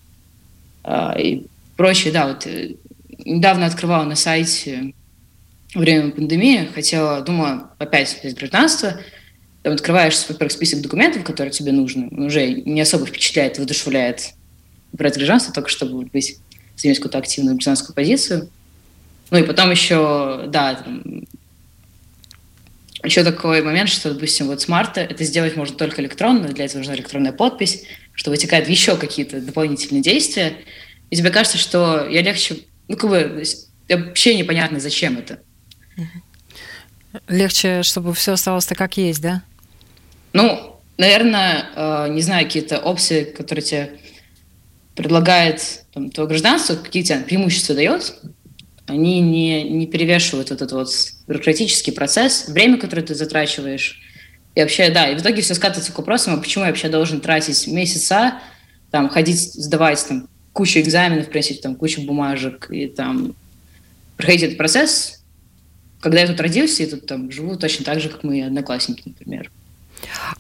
а, 0.83 1.15
и 1.19 1.47
прочее, 1.77 2.13
да, 2.13 2.27
вот 2.27 2.47
э, 2.47 2.75
недавно 3.25 3.67
открывала 3.67 4.05
на 4.05 4.17
сайте 4.17 4.95
время 5.75 6.11
пандемии, 6.11 6.69
хотела, 6.75 7.21
думала, 7.23 7.71
опять 7.79 8.19
взять 8.21 8.37
гражданство, 8.37 9.01
там 9.63 9.73
открываешь, 9.73 10.19
во-первых, 10.29 10.53
список 10.53 10.83
документов, 10.83 11.25
которые 11.25 11.53
тебе 11.53 11.73
нужны, 11.73 12.09
уже 12.09 12.53
не 12.53 12.81
особо 12.83 13.07
впечатляет, 13.07 13.57
воодушевляет. 13.57 14.35
Брать 14.93 15.17
гражданство, 15.17 15.53
только 15.53 15.71
чтобы 15.71 16.05
быть, 16.05 16.39
занять 16.77 16.99
какую-то 16.99 17.19
активную 17.19 17.57
гражданскую 17.57 17.95
позицию. 17.95 18.51
Ну 19.31 19.39
и 19.39 19.43
потом 19.43 19.71
еще, 19.71 20.45
да, 20.49 20.75
там, 20.75 21.25
еще 23.03 23.23
такой 23.23 23.63
момент, 23.63 23.91
что, 23.91 24.13
допустим, 24.13 24.47
вот 24.47 24.63
с 24.63 24.69
марта 24.69 25.01
это 25.01 25.25
сделать 25.25 25.57
можно 25.57 25.77
только 25.77 26.01
электронно, 26.01 26.49
для 26.49 26.65
этого 26.65 26.79
нужна 26.79 26.95
электронная 26.95 27.33
подпись, 27.33 27.85
что 28.15 28.31
вытекают 28.31 28.69
еще 28.69 28.97
какие-то 28.97 29.41
дополнительные 29.41 30.03
действия. 30.03 30.57
И 31.11 31.17
тебе 31.17 31.31
кажется, 31.31 31.59
что 31.59 32.09
я 32.09 32.23
легче... 32.23 32.59
Ну, 32.89 32.97
как 32.97 33.11
бы, 33.11 33.45
вообще 33.89 34.37
непонятно, 34.37 34.81
зачем 34.81 35.19
это. 35.19 35.41
Легче, 37.29 37.83
чтобы 37.83 38.15
все 38.15 38.33
осталось 38.33 38.67
так, 38.67 38.79
как 38.79 38.97
есть, 38.97 39.21
да? 39.21 39.43
Ну, 40.33 40.81
наверное, 40.97 41.67
э, 41.75 42.09
не 42.09 42.23
знаю, 42.23 42.47
какие-то 42.47 42.79
опции, 42.79 43.25
которые 43.25 43.65
тебе 43.65 43.91
предлагает 44.97 45.85
там, 45.93 46.11
твое 46.11 46.29
гражданство, 46.29 46.75
какие 46.75 47.03
тебе 47.03 47.21
преимущества 47.21 47.75
дает, 47.75 48.15
они 48.87 49.21
не, 49.21 49.63
не 49.65 49.87
перевешивают 49.87 50.51
вот 50.51 50.57
этот 50.57 50.73
вот 50.73 50.89
бюрократический 51.27 51.93
процесс, 51.93 52.49
время, 52.49 52.79
которое 52.79 53.03
ты 53.03 53.15
затрачиваешь. 53.15 54.01
И 54.55 54.61
вообще, 54.61 54.91
да, 54.91 55.09
и 55.09 55.17
в 55.17 55.21
итоге 55.21 55.43
все 55.43 55.55
скатывается 55.55 55.93
к 55.93 55.99
вопросам, 55.99 56.35
а 56.35 56.37
почему 56.37 56.65
я 56.65 56.71
вообще 56.71 56.89
должен 56.89 57.21
тратить 57.21 57.67
месяца, 57.67 58.41
там, 58.91 59.09
ходить, 59.09 59.41
сдавать 59.55 60.05
там 60.07 60.29
кучу 60.53 60.79
экзаменов, 60.81 61.29
приносить 61.29 61.61
там 61.61 61.75
кучу 61.75 62.03
бумажек 62.03 62.71
и 62.71 62.87
там 62.87 63.35
проходить 64.17 64.45
этот 64.45 64.59
процесс, 64.59 65.25
когда 66.01 66.21
я 66.21 66.27
тут 66.29 66.41
родился 66.41 66.83
и 66.83 66.87
тут 66.87 67.07
там 67.07 67.31
живу 67.31 67.57
точно 67.57 67.85
так 67.85 68.01
же, 68.01 68.09
как 68.09 68.23
мои 68.23 68.43
одноклассники, 68.43 69.03
например. 69.07 69.51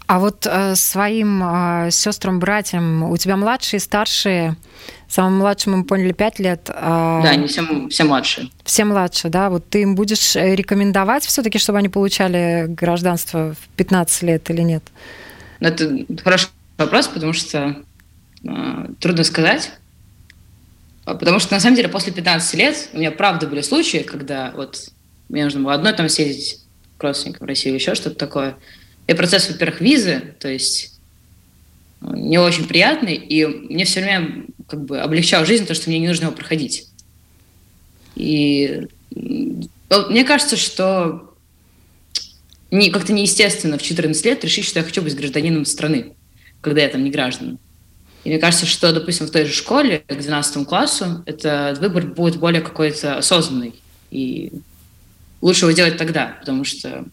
А 0.07 0.19
вот 0.19 0.47
э, 0.47 0.75
своим 0.77 1.43
э, 1.43 1.91
сестрам, 1.91 2.39
братьям, 2.39 3.05
у 3.05 3.17
тебя 3.17 3.37
младшие, 3.37 3.81
старшие? 3.81 4.57
Самым 5.09 5.39
младшим 5.39 5.79
мы 5.79 5.85
поняли 5.85 6.13
5 6.13 6.39
лет. 6.41 6.69
Э, 6.69 7.21
да, 7.23 7.31
они 7.31 7.47
все, 7.47 7.89
все 7.89 8.05
младшие. 8.05 8.51
Все 8.65 8.85
младшие, 8.85 9.31
да. 9.31 9.51
Вот 9.51 9.69
ты 9.69 9.83
им 9.83 9.95
будешь 9.95 10.37
э, 10.37 10.55
рекомендовать 10.55 11.25
все-таки, 11.25 11.59
чтобы 11.59 11.79
они 11.79 11.89
получали 11.89 12.67
гражданство 12.69 13.55
в 13.55 13.69
15 13.77 14.23
лет 14.23 14.51
или 14.51 14.63
нет? 14.63 14.83
Ну, 15.61 15.69
это 15.69 16.07
хороший 16.23 16.49
вопрос, 16.79 17.09
потому 17.09 17.33
что 17.33 17.77
э, 18.45 18.87
трудно 19.01 19.25
сказать. 19.25 19.73
А, 21.05 21.15
потому 21.15 21.39
что, 21.39 21.55
на 21.55 21.61
самом 21.61 21.77
деле, 21.77 21.89
после 21.89 22.13
15 22.13 22.55
лет 22.55 22.89
у 22.93 22.99
меня 22.99 23.11
правда 23.11 23.47
были 23.47 23.61
случаи, 23.61 23.99
когда 23.99 24.53
вот 24.57 24.89
мне 25.29 25.45
нужно 25.45 25.61
было 25.61 25.75
одной 25.75 25.93
там 25.93 26.09
съездить 26.09 26.61
к 26.99 27.03
родственникам 27.03 27.47
в 27.47 27.49
Россию 27.49 27.75
или 27.75 27.81
еще 27.81 27.95
что-то 27.95 28.17
такое. 28.17 28.57
И 29.07 29.15
процесс, 29.15 29.49
во-первых, 29.49 29.81
визы, 29.81 30.35
то 30.41 30.49
есть 30.49 30.99
ну, 32.01 32.15
не 32.17 32.39
очень 32.39 32.67
приятный, 32.67 33.15
и 33.15 33.45
мне 33.45 33.85
все 33.85 34.01
время 34.01 34.45
как 34.67 34.85
бы 34.85 35.01
облегчал 35.01 35.45
жизнь 35.45 35.67
то, 35.67 35.75
что 35.75 35.91
мне 35.91 35.99
не 35.99 36.09
нужно 36.09 36.25
его 36.25 36.35
проходить. 36.35 36.89
И 38.15 38.87
мне 39.11 40.25
кажется, 40.25 40.57
что 40.57 41.35
не, 42.71 42.91
как-то 42.91 43.13
неестественно 43.13 43.79
в 43.79 43.83
14 43.83 44.25
лет 44.25 44.45
решить, 44.45 44.65
что 44.65 44.81
я 44.81 44.85
хочу 44.85 45.03
быть 45.03 45.17
гражданином 45.17 45.65
страны, 45.65 46.15
когда 46.61 46.83
я 46.83 46.89
там 46.89 47.05
не 47.05 47.11
гражданин. 47.11 47.59
И 48.25 48.31
мне 48.31 48.39
кажется, 48.39 48.67
что, 48.67 48.93
допустим, 48.93 49.27
в 49.27 49.31
той 49.31 49.45
же 49.45 49.53
школе, 49.53 50.03
к 50.07 50.15
12 50.15 50.67
классу, 50.67 51.23
этот 51.27 51.79
выбор 51.79 52.07
будет 52.07 52.39
более 52.39 52.63
какой-то 52.63 53.19
осознанный. 53.19 53.75
И 54.11 54.51
лучше 55.43 55.67
его 55.67 55.73
делать 55.73 55.99
тогда, 55.99 56.37
потому 56.41 56.65
что 56.65 57.05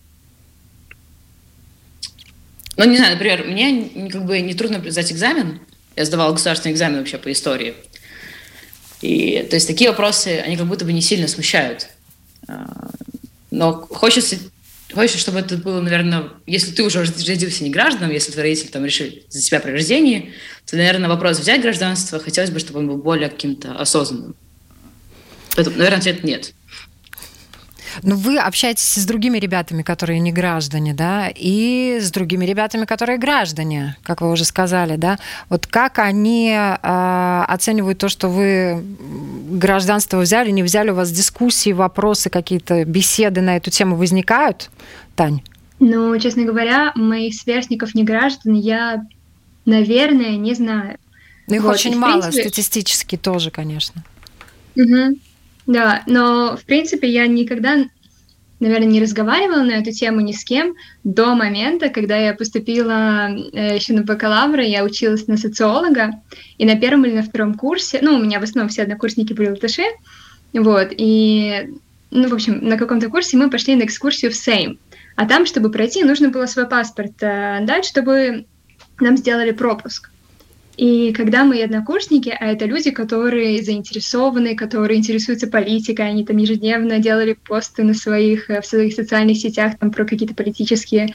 ну, 2.78 2.86
не 2.86 2.98
знаю, 2.98 3.14
например, 3.14 3.44
мне 3.46 4.10
как 4.10 4.26
бы 4.26 4.40
не 4.40 4.54
трудно 4.54 4.82
сдать 4.90 5.12
экзамен. 5.12 5.60
Я 5.96 6.06
сдавала 6.06 6.32
государственный 6.32 6.74
экзамен 6.74 7.00
вообще 7.00 7.18
по 7.18 7.32
истории. 7.32 7.76
И, 9.02 9.46
то 9.50 9.56
есть 9.56 9.68
такие 9.68 9.90
вопросы, 9.90 10.42
они 10.46 10.56
как 10.58 10.68
будто 10.68 10.86
бы 10.86 10.94
не 10.94 11.02
сильно 11.02 11.28
смущают. 11.28 11.90
А, 12.48 12.92
но 13.50 13.74
хочется, 13.74 14.38
хочется, 14.94 15.20
чтобы 15.20 15.40
это 15.40 15.58
было, 15.58 15.82
наверное, 15.82 16.30
если 16.46 16.72
ты 16.72 16.84
уже 16.84 17.04
родился 17.04 17.64
не 17.64 17.72
гражданом, 17.72 18.12
если 18.12 18.32
твои 18.32 18.44
родители 18.44 18.70
там 18.70 18.86
решили 18.86 19.24
за 19.28 19.42
тебя 19.42 19.60
при 19.60 19.72
рождении, 19.72 20.34
то, 20.66 20.78
наверное, 20.78 21.10
вопрос 21.10 21.40
взять 21.40 21.62
гражданство, 21.62 22.20
хотелось 22.20 22.52
бы, 22.52 22.60
чтобы 22.60 22.80
он 22.80 22.88
был 22.88 22.98
более 22.98 23.30
каким-то 23.30 23.74
осознанным. 23.74 24.36
Поэтому, 25.56 25.78
наверное, 25.78 26.00
ответ 26.00 26.24
нет. 26.24 26.54
Ну, 28.04 28.16
вы 28.16 28.38
общаетесь 28.38 28.96
с 28.96 29.06
другими 29.06 29.38
ребятами, 29.38 29.82
которые 29.82 30.20
не 30.20 30.32
граждане, 30.32 30.94
да, 30.94 31.30
и 31.34 32.00
с 32.02 32.12
другими 32.12 32.46
ребятами, 32.46 32.86
которые 32.86 33.18
граждане, 33.18 33.98
как 34.04 34.22
вы 34.22 34.32
уже 34.32 34.46
сказали, 34.46 34.96
да. 34.96 35.20
Вот 35.50 35.68
как 35.68 36.00
они 36.00 36.52
э, 36.52 37.44
оценивают 37.48 38.00
то, 38.00 38.10
что 38.10 38.28
вы 38.28 38.84
гражданство 39.52 40.20
взяли, 40.20 40.52
не 40.52 40.64
взяли, 40.64 40.92
у 40.92 40.96
вас 40.96 41.12
дискуссии, 41.12 41.72
вопросы, 41.72 42.30
какие-то 42.30 42.86
беседы 42.86 43.42
на 43.42 43.58
эту 43.58 43.72
тему 43.72 43.96
возникают, 43.96 44.70
Тань? 45.16 45.42
Ну, 45.80 46.18
честно 46.20 46.44
говоря, 46.44 46.92
моих 46.96 47.34
сверстников 47.34 47.96
не 47.96 48.04
граждан 48.04 48.54
я, 48.54 49.04
наверное, 49.66 50.38
не 50.38 50.54
знаю. 50.54 50.98
Ну, 51.48 51.56
их 51.56 51.64
вот, 51.64 51.74
очень 51.74 51.98
мало, 51.98 52.22
принципе... 52.22 52.44
статистически 52.44 53.18
тоже, 53.18 53.52
конечно. 53.52 54.04
Угу. 54.76 55.18
Да, 55.68 56.04
но 56.08 56.58
в 56.58 56.66
принципе 56.66 57.08
я 57.10 57.28
никогда, 57.28 57.86
наверное, 58.60 58.88
не 58.88 59.02
разговаривала 59.02 59.64
на 59.64 59.72
эту 59.72 59.92
тему 59.92 60.22
ни 60.22 60.32
с 60.32 60.44
кем 60.44 60.76
до 61.04 61.36
момента, 61.36 61.90
когда 61.90 62.18
я 62.18 62.34
поступила 62.34 63.30
э, 63.30 63.76
еще 63.76 63.94
на 63.94 64.04
бакалавра, 64.04 64.64
я 64.64 64.84
училась 64.84 65.28
на 65.28 65.38
социолога, 65.38 66.22
и 66.58 66.66
на 66.66 66.76
первом 66.76 67.06
или 67.06 67.16
на 67.16 67.24
втором 67.24 67.54
курсе, 67.54 68.00
ну, 68.02 68.16
у 68.16 68.20
меня 68.20 68.40
в 68.40 68.44
основном 68.44 68.70
все 68.70 68.84
однокурсники 68.84 69.34
были 69.34 69.50
латыши, 69.50 69.84
вот, 70.54 70.90
и, 70.98 71.70
ну, 72.10 72.28
в 72.28 72.34
общем, 72.34 72.60
на 72.68 72.78
каком-то 72.78 73.10
курсе 73.10 73.38
мы 73.38 73.50
пошли 73.50 73.76
на 73.76 73.84
экскурсию 73.84 74.32
в 74.32 74.36
Сейм, 74.36 74.80
а 75.16 75.28
там, 75.28 75.46
чтобы 75.46 75.72
пройти, 75.72 76.04
нужно 76.04 76.30
было 76.30 76.48
свой 76.48 76.68
паспорт 76.68 77.22
э, 77.22 77.60
дать, 77.62 77.86
чтобы 77.86 78.46
нам 79.00 79.18
сделали 79.18 79.52
пропуск. 79.52 80.11
И 80.82 81.14
когда 81.14 81.46
мои 81.46 81.62
однокурсники, 81.62 82.36
а 82.40 82.48
это 82.48 82.66
люди, 82.66 82.90
которые 82.90 83.62
заинтересованы, 83.62 84.56
которые 84.56 84.98
интересуются 84.98 85.46
политикой, 85.46 86.10
они 86.10 86.26
там 86.26 86.38
ежедневно 86.38 86.98
делали 86.98 87.34
посты 87.34 87.84
на 87.84 87.94
своих, 87.94 88.50
э, 88.50 88.62
в 88.62 88.66
своих 88.66 88.96
социальных 88.96 89.38
сетях 89.38 89.78
там, 89.78 89.92
про 89.92 90.06
какие-то 90.06 90.34
политические 90.34 91.14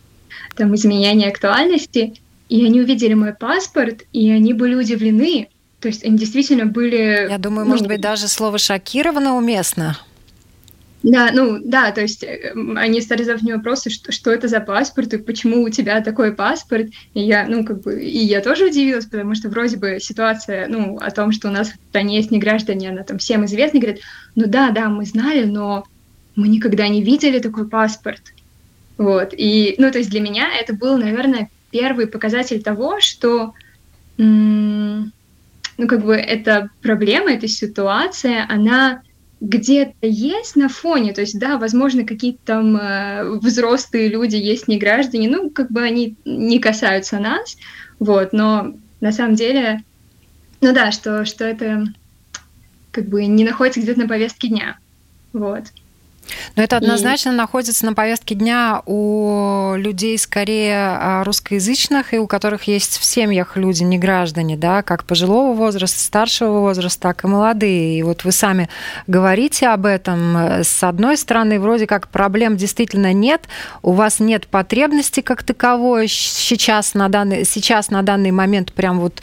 там, 0.54 0.72
изменения 0.76 1.26
актуальности, 1.26 2.14
и 2.48 2.64
они 2.64 2.80
увидели 2.80 3.14
мой 3.14 3.34
паспорт, 3.34 4.04
и 4.12 4.30
они 4.30 4.52
были 4.52 4.76
удивлены. 4.76 5.48
То 5.80 5.88
есть 5.88 6.04
они 6.04 6.16
действительно 6.16 6.66
были... 6.66 7.26
Я 7.28 7.38
думаю, 7.38 7.64
ну, 7.64 7.72
может 7.72 7.88
быть, 7.88 8.00
даже 8.00 8.28
слово 8.28 8.58
«шокировано» 8.58 9.36
уместно. 9.36 9.98
Да, 11.06 11.30
ну 11.32 11.60
да, 11.62 11.92
то 11.92 12.00
есть 12.00 12.24
э, 12.24 12.52
они 12.74 13.00
стали 13.00 13.22
задавать 13.22 13.42
мне 13.42 13.54
вопросы, 13.54 13.90
что, 13.90 14.10
что 14.10 14.32
это 14.32 14.48
за 14.48 14.58
паспорт 14.58 15.14
и 15.14 15.18
почему 15.18 15.62
у 15.62 15.68
тебя 15.68 16.00
такой 16.00 16.34
паспорт. 16.34 16.88
И 17.14 17.20
я, 17.20 17.46
ну, 17.46 17.64
как 17.64 17.82
бы, 17.82 18.02
и 18.02 18.18
я 18.18 18.40
тоже 18.40 18.66
удивилась, 18.66 19.04
потому 19.04 19.36
что 19.36 19.48
вроде 19.48 19.76
бы 19.76 19.98
ситуация, 20.00 20.66
ну, 20.66 20.98
о 20.98 21.12
том, 21.12 21.30
что 21.30 21.46
у 21.46 21.52
нас 21.52 21.68
в 21.68 21.76
стране 21.90 22.16
есть 22.16 22.32
неграждане, 22.32 22.90
она 22.90 23.04
там 23.04 23.18
всем 23.18 23.44
известна, 23.44 23.78
говорит, 23.78 24.02
ну 24.34 24.46
да, 24.48 24.72
да, 24.72 24.88
мы 24.88 25.04
знали, 25.06 25.44
но 25.44 25.84
мы 26.34 26.48
никогда 26.48 26.88
не 26.88 27.04
видели 27.04 27.38
такой 27.38 27.68
паспорт. 27.68 28.22
Вот, 28.98 29.32
и, 29.32 29.76
ну, 29.78 29.92
то 29.92 29.98
есть 29.98 30.10
для 30.10 30.20
меня 30.20 30.48
это 30.60 30.74
был, 30.74 30.98
наверное, 30.98 31.50
первый 31.70 32.08
показатель 32.08 32.64
того, 32.64 32.98
что, 32.98 33.54
ну, 34.16 35.12
как 35.86 36.04
бы, 36.04 36.16
эта 36.16 36.68
проблема, 36.82 37.30
эта 37.30 37.46
ситуация, 37.46 38.44
она 38.48 39.02
где-то 39.40 40.06
есть 40.06 40.56
на 40.56 40.68
фоне, 40.68 41.12
то 41.12 41.20
есть, 41.20 41.38
да, 41.38 41.58
возможно, 41.58 42.04
какие-то 42.04 42.38
там 42.44 42.76
э, 42.76 43.38
взрослые 43.38 44.08
люди 44.08 44.36
есть 44.36 44.66
не 44.66 44.78
граждане, 44.78 45.28
ну, 45.28 45.50
как 45.50 45.70
бы 45.70 45.82
они 45.82 46.16
не 46.24 46.58
касаются 46.58 47.18
нас, 47.18 47.56
вот, 47.98 48.32
но 48.32 48.74
на 49.00 49.12
самом 49.12 49.34
деле, 49.34 49.82
ну 50.60 50.72
да, 50.72 50.90
что, 50.90 51.24
что 51.26 51.44
это 51.44 51.84
как 52.92 53.06
бы 53.08 53.26
не 53.26 53.44
находится 53.44 53.80
где-то 53.80 54.00
на 54.00 54.08
повестке 54.08 54.48
дня, 54.48 54.78
вот. 55.32 55.64
Но 56.56 56.62
это 56.62 56.76
однозначно 56.76 57.30
и... 57.30 57.32
находится 57.32 57.86
на 57.86 57.94
повестке 57.94 58.34
дня 58.34 58.82
у 58.86 59.74
людей 59.76 60.18
скорее 60.18 60.76
а, 60.76 61.24
русскоязычных 61.24 62.14
и 62.14 62.18
у 62.18 62.26
которых 62.26 62.64
есть 62.64 62.98
в 62.98 63.04
семьях 63.04 63.56
люди 63.56 63.82
не 63.82 63.98
граждане, 63.98 64.56
да, 64.56 64.82
как 64.82 65.04
пожилого 65.04 65.54
возраста, 65.54 65.98
старшего 65.98 66.60
возраста, 66.60 67.02
так 67.02 67.24
и 67.24 67.26
молодые. 67.26 67.98
И 67.98 68.02
вот 68.02 68.24
вы 68.24 68.32
сами 68.32 68.68
говорите 69.06 69.68
об 69.68 69.86
этом. 69.86 70.36
С 70.62 70.82
одной 70.82 71.16
стороны, 71.16 71.60
вроде 71.60 71.86
как 71.86 72.08
проблем 72.08 72.56
действительно 72.56 73.12
нет, 73.12 73.42
у 73.82 73.92
вас 73.92 74.20
нет 74.20 74.46
потребности 74.46 75.20
как 75.20 75.42
таковой 75.42 76.08
сейчас 76.08 76.94
на 76.94 77.08
данный, 77.08 77.44
сейчас 77.44 77.90
на 77.90 78.02
данный 78.02 78.30
момент 78.30 78.72
прям 78.72 79.00
вот 79.00 79.22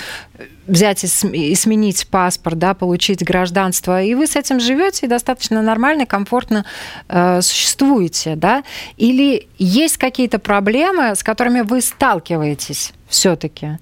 взять 0.68 1.04
и 1.04 1.56
сменить 1.56 2.08
паспорт, 2.08 2.58
да, 2.58 2.74
получить 2.74 3.24
гражданство, 3.24 4.02
и 4.02 4.16
вы 4.16 4.28
с 4.28 4.36
этим 4.36 4.60
живете 4.60 5.06
и 5.06 5.10
достаточно 5.10 5.62
нормально, 5.62 6.06
комфортно 6.06 6.66
э, 7.08 7.42
существуете, 7.42 8.36
да? 8.36 8.64
Или 8.98 9.48
есть 9.58 9.98
какие-то 9.98 10.40
проблемы, 10.40 11.16
с 11.16 11.24
которыми 11.24 11.62
вы 11.62 11.82
сталкиваетесь 11.82 12.94
все-таки? 13.08 13.80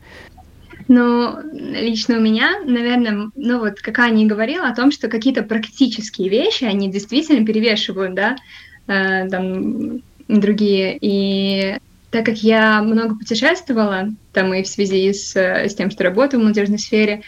Ну, 0.88 1.38
лично 1.54 2.18
у 2.18 2.20
меня, 2.20 2.60
наверное, 2.66 3.30
ну 3.36 3.60
вот, 3.60 3.80
как 3.80 4.00
Аня 4.00 4.28
говорила 4.28 4.68
о 4.68 4.76
том, 4.76 4.92
что 4.92 5.08
какие-то 5.08 5.44
практические 5.44 6.28
вещи, 6.28 6.66
они 6.66 6.92
действительно 6.92 7.46
перевешивают, 7.46 8.14
да, 8.14 8.36
э, 8.88 9.30
там, 9.30 10.02
другие. 10.28 10.98
И 11.00 11.78
так 12.12 12.26
как 12.26 12.38
я 12.38 12.84
много 12.84 13.16
путешествовала, 13.16 14.10
там 14.34 14.54
и 14.54 14.64
в 14.64 14.68
связи 14.68 15.12
с, 15.14 15.36
с 15.36 15.74
тем, 15.76 15.90
что 15.90 16.04
работаю 16.04 16.42
в 16.42 16.44
молодежной 16.44 16.78
сфере, 16.78 17.24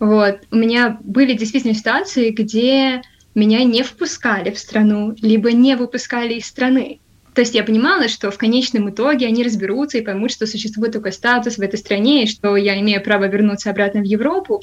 вот, 0.00 0.40
у 0.50 0.56
меня 0.56 0.98
были 1.02 1.34
действительно 1.34 1.72
ситуации, 1.72 2.30
где 2.30 3.02
меня 3.34 3.64
не 3.64 3.82
впускали 3.82 4.50
в 4.50 4.58
страну, 4.58 5.14
либо 5.22 5.52
не 5.52 5.76
выпускали 5.76 6.34
из 6.34 6.46
страны. 6.46 6.98
То 7.34 7.40
есть 7.40 7.54
я 7.54 7.64
понимала, 7.64 8.08
что 8.08 8.30
в 8.30 8.38
конечном 8.38 8.90
итоге 8.90 9.26
они 9.26 9.42
разберутся 9.42 9.98
и 9.98 10.02
поймут, 10.02 10.30
что 10.30 10.46
существует 10.46 10.92
такой 10.92 11.12
статус 11.12 11.56
в 11.56 11.60
этой 11.60 11.78
стране, 11.78 12.24
и 12.24 12.28
что 12.28 12.56
я 12.56 12.78
имею 12.80 13.02
право 13.02 13.24
вернуться 13.24 13.70
обратно 13.70 14.00
в 14.00 14.04
Европу. 14.04 14.62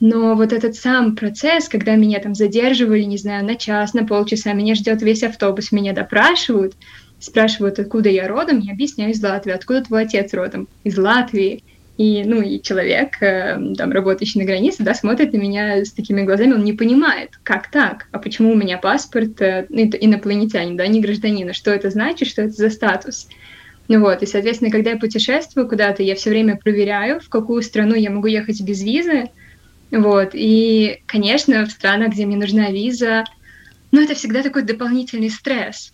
Но 0.00 0.34
вот 0.34 0.52
этот 0.52 0.74
сам 0.76 1.14
процесс, 1.14 1.68
когда 1.68 1.94
меня 1.94 2.20
там 2.20 2.34
задерживали, 2.34 3.02
не 3.02 3.18
знаю, 3.18 3.44
на 3.44 3.54
час, 3.54 3.94
на 3.94 4.06
полчаса, 4.06 4.52
меня 4.52 4.74
ждет 4.74 5.02
весь 5.02 5.22
автобус, 5.22 5.72
меня 5.72 5.92
допрашивают, 5.92 6.74
спрашивают, 7.20 7.78
откуда 7.78 8.08
я 8.08 8.26
родом, 8.26 8.58
я 8.58 8.72
объясняю 8.72 9.12
из 9.12 9.22
Латвии, 9.22 9.52
откуда 9.52 9.84
твой 9.84 10.02
отец 10.04 10.32
родом, 10.34 10.68
из 10.84 10.98
Латвии. 10.98 11.62
И, 11.98 12.24
ну, 12.24 12.40
и 12.40 12.62
человек, 12.62 13.22
э, 13.22 13.58
там, 13.76 13.92
работающий 13.92 14.40
на 14.40 14.46
границе, 14.46 14.82
да, 14.82 14.94
смотрит 14.94 15.34
на 15.34 15.36
меня 15.36 15.84
с 15.84 15.92
такими 15.92 16.22
глазами, 16.22 16.54
он 16.54 16.64
не 16.64 16.72
понимает, 16.72 17.38
как 17.42 17.70
так, 17.70 18.06
а 18.10 18.18
почему 18.18 18.52
у 18.52 18.56
меня 18.56 18.78
паспорт 18.78 19.38
э, 19.42 19.66
ну, 19.68 19.82
инопланетянин, 19.82 20.78
да, 20.78 20.86
не 20.86 21.02
гражданина, 21.02 21.52
что 21.52 21.70
это 21.70 21.90
значит, 21.90 22.28
что 22.28 22.40
это 22.40 22.52
за 22.52 22.70
статус. 22.70 23.28
Ну 23.88 24.00
вот, 24.00 24.22
и, 24.22 24.26
соответственно, 24.26 24.70
когда 24.70 24.92
я 24.92 24.96
путешествую 24.96 25.68
куда-то, 25.68 26.02
я 26.02 26.14
все 26.14 26.30
время 26.30 26.56
проверяю, 26.56 27.20
в 27.20 27.28
какую 27.28 27.60
страну 27.60 27.94
я 27.94 28.10
могу 28.10 28.28
ехать 28.28 28.62
без 28.62 28.82
визы, 28.82 29.28
вот, 29.90 30.30
и, 30.32 31.02
конечно, 31.04 31.66
в 31.66 31.70
странах, 31.70 32.14
где 32.14 32.24
мне 32.24 32.36
нужна 32.36 32.70
виза, 32.70 33.24
ну, 33.92 34.02
это 34.02 34.14
всегда 34.14 34.42
такой 34.42 34.62
дополнительный 34.62 35.28
стресс, 35.28 35.92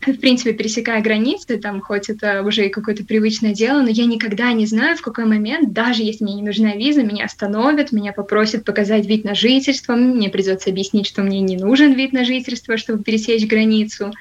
в 0.00 0.16
принципе, 0.20 0.52
пересекая 0.52 1.02
границы, 1.02 1.58
там, 1.58 1.80
хоть 1.80 2.08
это 2.08 2.42
уже 2.42 2.66
и 2.66 2.70
какое-то 2.70 3.04
привычное 3.04 3.52
дело, 3.52 3.82
но 3.82 3.88
я 3.88 4.06
никогда 4.06 4.52
не 4.52 4.64
знаю, 4.66 4.96
в 4.96 5.02
какой 5.02 5.24
момент, 5.24 5.72
даже 5.72 6.02
если 6.02 6.24
мне 6.24 6.34
не 6.34 6.42
нужна 6.42 6.76
виза, 6.76 7.02
меня 7.02 7.24
остановят, 7.24 7.90
меня 7.90 8.12
попросят 8.12 8.64
показать 8.64 9.06
вид 9.06 9.24
на 9.24 9.34
жительство, 9.34 9.94
мне 9.94 10.30
придется 10.30 10.70
объяснить, 10.70 11.06
что 11.06 11.22
мне 11.22 11.40
не 11.40 11.56
нужен 11.56 11.94
вид 11.94 12.12
на 12.12 12.24
жительство, 12.24 12.76
чтобы 12.76 13.02
пересечь 13.02 13.46
границу. 13.46 14.12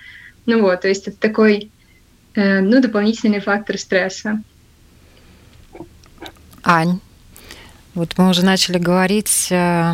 Ну 0.46 0.62
вот, 0.62 0.82
то 0.82 0.88
есть 0.88 1.08
это 1.08 1.18
такой, 1.18 1.70
э, 2.34 2.60
ну, 2.62 2.82
дополнительный 2.82 3.40
фактор 3.40 3.78
стресса. 3.78 4.42
Ань, 6.64 7.00
вот 7.94 8.18
мы 8.18 8.30
уже 8.30 8.44
начали 8.44 8.80
говорить 8.80 9.48
э, 9.52 9.94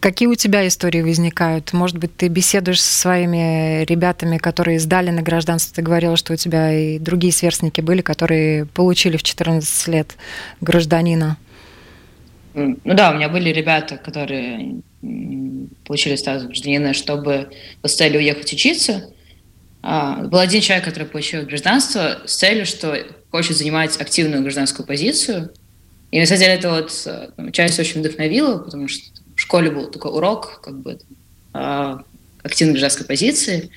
Какие 0.00 0.28
у 0.28 0.34
тебя 0.34 0.66
истории 0.68 1.00
возникают? 1.00 1.72
Может 1.72 1.98
быть, 1.98 2.16
ты 2.16 2.28
беседуешь 2.28 2.82
со 2.82 3.00
своими 3.00 3.84
ребятами, 3.84 4.38
которые 4.38 4.78
сдали 4.78 5.10
на 5.10 5.22
гражданство? 5.22 5.74
Ты 5.74 5.82
говорила, 5.82 6.16
что 6.16 6.34
у 6.34 6.36
тебя 6.36 6.72
и 6.72 6.98
другие 6.98 7.32
сверстники 7.32 7.80
были, 7.80 8.02
которые 8.02 8.66
получили 8.66 9.16
в 9.16 9.22
14 9.22 9.88
лет 9.88 10.16
гражданина. 10.60 11.38
Ну 12.54 12.78
да, 12.84 13.10
у 13.10 13.14
меня 13.14 13.28
были 13.28 13.50
ребята, 13.50 13.96
которые 13.96 14.80
получили 15.84 16.16
статус 16.16 16.44
гражданина, 16.44 16.94
чтобы 16.94 17.50
с 17.82 17.94
целью 17.94 18.18
уехать 18.18 18.52
учиться. 18.52 19.10
А, 19.82 20.22
был 20.22 20.38
один 20.38 20.60
человек, 20.60 20.84
который 20.84 21.06
получил 21.06 21.42
гражданство 21.44 22.22
с 22.24 22.36
целью, 22.36 22.66
что 22.66 22.96
хочет 23.30 23.56
занимать 23.56 24.00
активную 24.00 24.42
гражданскую 24.42 24.86
позицию. 24.86 25.52
И 26.10 26.18
на 26.18 26.26
самом 26.26 26.40
деле 26.40 26.54
это 26.54 26.70
вот 26.70 26.92
э, 27.06 27.50
часть 27.52 27.78
очень 27.78 28.00
вдохновила, 28.00 28.58
потому 28.58 28.88
что 28.88 29.02
школе 29.46 29.70
был 29.70 29.86
такой 29.86 30.10
урок, 30.10 30.60
как 30.62 30.80
бы 30.80 30.98
а, 31.52 32.02
активной 32.42 32.74
гражданской 32.74 33.06
позиции. 33.06 33.70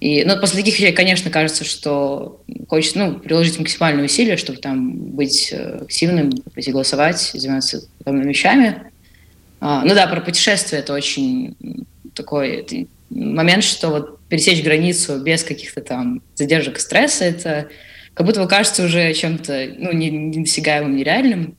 И, 0.00 0.24
ну, 0.24 0.38
после 0.38 0.60
таких 0.60 0.78
вещей, 0.78 0.92
конечно, 0.92 1.30
кажется, 1.30 1.64
что 1.64 2.42
хочется, 2.68 2.98
ну, 2.98 3.18
приложить 3.18 3.58
максимальные 3.58 4.04
усилия, 4.04 4.36
чтобы 4.36 4.58
там 4.58 4.92
быть 4.92 5.50
э, 5.52 5.78
активным, 5.82 6.30
пойти 6.54 6.72
голосовать, 6.72 7.30
заниматься 7.32 7.88
подобными 7.98 8.28
вещами. 8.28 8.82
А, 9.60 9.82
ну 9.84 9.94
да, 9.94 10.06
про 10.06 10.20
путешествия 10.20 10.78
это 10.78 10.92
очень 10.92 11.56
такой 12.14 12.56
это 12.56 12.86
момент, 13.08 13.64
что 13.64 13.88
вот 13.88 14.20
пересечь 14.28 14.62
границу 14.62 15.20
без 15.20 15.42
каких-то 15.42 15.80
там 15.80 16.22
задержек 16.34 16.76
и 16.76 16.80
стресса, 16.80 17.24
это 17.24 17.68
как 18.12 18.26
будто 18.26 18.40
бы 18.40 18.48
кажется 18.48 18.84
уже 18.84 19.12
чем-то, 19.14 19.74
ну, 19.78 19.92
недосягаемым, 19.92 20.96
нереальным. 20.96 21.56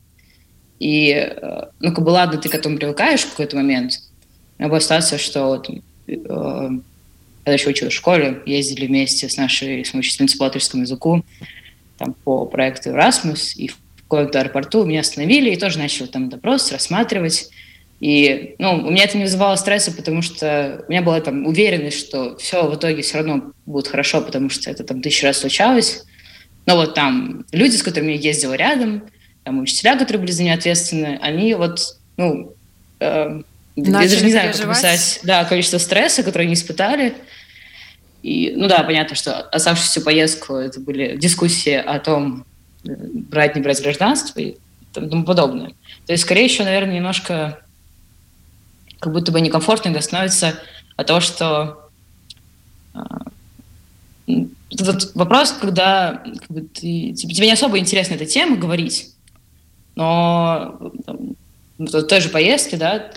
И, 0.80 1.12
э, 1.12 1.62
ну, 1.80 1.94
как 1.94 2.04
бы, 2.04 2.10
ладно, 2.10 2.38
ты 2.38 2.50
к 2.50 2.56
этому 2.56 2.78
привыкаешь 2.78 3.22
в 3.22 3.32
какой-то 3.32 3.56
момент. 3.56 4.02
Была 4.58 4.80
ситуация, 4.80 5.20
что 5.20 5.46
вот, 5.48 5.70
э, 5.70 5.76
когда 6.08 7.54
еще 7.54 7.70
училась 7.70 7.94
в 7.94 7.98
школе, 7.98 8.42
ездили 8.46 8.88
вместе 8.88 9.30
с 9.30 9.38
нашей 9.38 9.86
с 9.86 9.94
учительницей 9.94 10.38
по 10.38 10.44
латышскому 10.44 10.84
языку 10.84 11.24
там, 11.98 12.14
по 12.24 12.46
проекту 12.46 12.90
Erasmus, 12.90 13.54
и 13.56 13.68
в 13.68 13.78
каком-то 14.08 14.40
аэропорту 14.40 14.84
меня 14.84 15.02
остановили 15.02 15.52
и 15.52 15.56
тоже 15.56 15.80
начали 15.80 16.08
там 16.08 16.30
допрос 16.30 16.72
рассматривать. 16.72 17.50
И 18.02 18.56
ну, 18.60 18.86
у 18.86 18.92
меня 18.92 19.06
это 19.06 19.18
не 19.18 19.24
вызывало 19.24 19.56
стресса, 19.56 19.92
потому 19.92 20.22
что 20.22 20.84
у 20.88 20.92
меня 20.92 21.02
была 21.02 21.22
там 21.22 21.46
уверенность, 21.46 22.00
что 22.00 22.36
все 22.38 22.68
в 22.68 22.76
итоге 22.76 23.02
все 23.02 23.20
равно 23.20 23.54
будет 23.66 23.88
хорошо, 23.88 24.22
потому 24.22 24.50
что 24.50 24.70
это 24.70 24.84
там 24.84 25.02
тысячу 25.02 25.26
раз 25.26 25.38
случалось. 25.38 26.04
Но 26.66 26.76
вот 26.76 26.94
там 26.94 27.46
люди, 27.52 27.76
с 27.76 27.84
которыми 27.84 28.12
я 28.14 28.20
ездила 28.20 28.54
рядом, 28.54 29.04
там, 29.46 29.62
учителя, 29.62 29.96
которые 29.96 30.20
были 30.22 30.32
за 30.32 30.44
нее 30.44 30.56
ответственны, 30.56 31.20
они 31.22 31.54
вот, 31.54 31.80
ну, 32.18 32.54
э, 33.00 33.42
я 33.76 33.92
даже 33.92 34.26
не 34.26 34.32
знаю, 34.32 34.52
как 34.52 34.66
описать, 34.66 35.20
да, 35.24 35.46
количество 35.46 35.78
стресса, 35.78 36.24
которое 36.24 36.46
они 36.46 36.56
испытали. 36.56 37.14
И, 38.24 38.54
ну 38.56 38.68
да, 38.68 38.84
понятно, 38.84 39.16
что 39.16 39.42
оставшуюся 39.42 40.02
поездку 40.02 40.56
это 40.56 40.80
были 40.80 41.16
дискуссии 41.16 41.76
о 41.76 42.00
том, 42.00 42.46
брать, 42.84 43.56
не 43.56 43.62
брать 43.62 43.82
гражданство. 43.82 44.40
И 44.40 44.58
тому 44.94 45.24
подобное. 45.24 45.70
То 46.08 46.14
есть, 46.14 46.24
скорее 46.24 46.46
еще, 46.46 46.64
наверное, 46.64 46.96
немножко 46.96 47.60
как 49.00 49.14
будто 49.14 49.32
бы 49.32 49.42
некомфортно 49.42 49.90
иногда 49.90 50.02
становится 50.02 50.60
от 50.96 51.06
того, 51.06 51.20
что 51.20 51.90
этот 54.72 55.14
вопрос, 55.16 55.52
когда 55.52 56.24
как 56.24 56.50
бы, 56.50 56.62
ты, 56.62 57.14
тебе 57.14 57.46
не 57.46 57.54
особо 57.54 57.78
интересна 57.78 58.16
эта 58.16 58.26
тема 58.26 58.56
говорить, 58.56 59.15
но 59.96 60.92
там, 61.06 61.36
в 61.78 62.04
той 62.04 62.22
же 62.22 62.30
поездке, 62.30 62.78
да, 62.78 63.12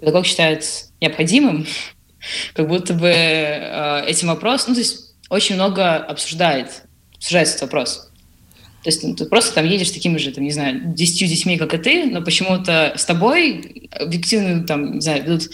педагог 0.00 0.26
считает 0.26 0.64
необходимым, 1.00 1.66
как 2.54 2.68
будто 2.68 2.94
бы 2.94 3.08
э, 3.08 4.04
этим 4.06 4.28
вопросом, 4.28 4.70
ну, 4.70 4.74
то 4.74 4.80
есть 4.80 5.14
очень 5.28 5.54
много 5.54 5.96
обсуждает, 5.96 6.82
обсуждается 7.16 7.54
этот 7.56 7.62
вопрос. 7.62 8.08
То 8.82 8.88
есть 8.88 9.02
ну, 9.04 9.14
ты 9.14 9.26
просто 9.26 9.54
там 9.54 9.64
едешь 9.64 9.88
с 9.88 9.92
такими 9.92 10.18
же, 10.18 10.32
там, 10.32 10.42
не 10.42 10.50
знаю, 10.50 10.80
десятью 10.86 11.28
детьми, 11.28 11.56
как 11.56 11.72
и 11.72 11.78
ты, 11.78 12.06
но 12.06 12.20
почему-то 12.20 12.94
с 12.96 13.04
тобой 13.04 13.88
объективно, 13.92 14.64
там, 14.66 14.94
не 14.94 15.00
знаю, 15.00 15.22
ведут 15.22 15.50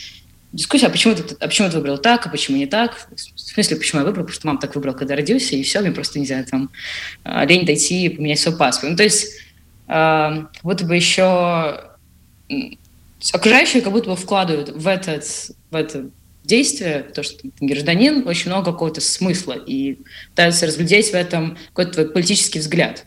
дискуссию, 0.52 0.88
а 0.88 0.90
почему, 0.90 1.14
ты, 1.14 1.36
а 1.38 1.46
почему 1.46 1.68
ты 1.68 1.76
выбрал 1.76 1.98
так, 1.98 2.26
а 2.26 2.30
почему 2.30 2.56
не 2.56 2.66
так. 2.66 3.08
В 3.14 3.38
смысле, 3.38 3.76
почему 3.76 4.00
я 4.00 4.06
выбрал, 4.06 4.24
потому 4.24 4.34
что 4.34 4.46
мама 4.46 4.60
так 4.60 4.74
выбрала, 4.74 4.94
когда 4.94 5.14
родился, 5.14 5.56
и 5.56 5.62
все, 5.62 5.80
мне 5.80 5.92
просто, 5.92 6.18
не 6.18 6.26
знаю, 6.26 6.46
там, 6.46 6.70
а, 7.22 7.44
лень 7.44 7.66
дойти 7.66 8.06
и 8.06 8.08
поменять 8.08 8.38
свой 8.38 8.56
паспорт. 8.56 8.92
Ну, 8.92 8.96
то 8.96 9.02
есть, 9.02 9.26
э, 9.26 9.47
как 9.88 10.62
будто 10.62 10.84
бы 10.84 10.94
еще 10.94 11.80
окружающие 13.32 13.82
как 13.82 13.92
будто 13.92 14.10
бы 14.10 14.16
вкладывают 14.16 14.68
в, 14.68 14.86
этот, 14.86 15.24
в 15.70 15.74
это 15.74 16.10
действие, 16.44 17.02
то, 17.02 17.22
что 17.22 17.38
ты 17.38 17.50
гражданин, 17.60 18.26
очень 18.26 18.50
много 18.50 18.72
какого-то 18.72 19.00
смысла 19.00 19.52
и 19.52 19.98
пытаются 20.30 20.66
разглядеть 20.66 21.10
в 21.10 21.14
этом 21.14 21.56
какой-то 21.68 21.92
твой 21.92 22.10
политический 22.10 22.58
взгляд. 22.58 23.06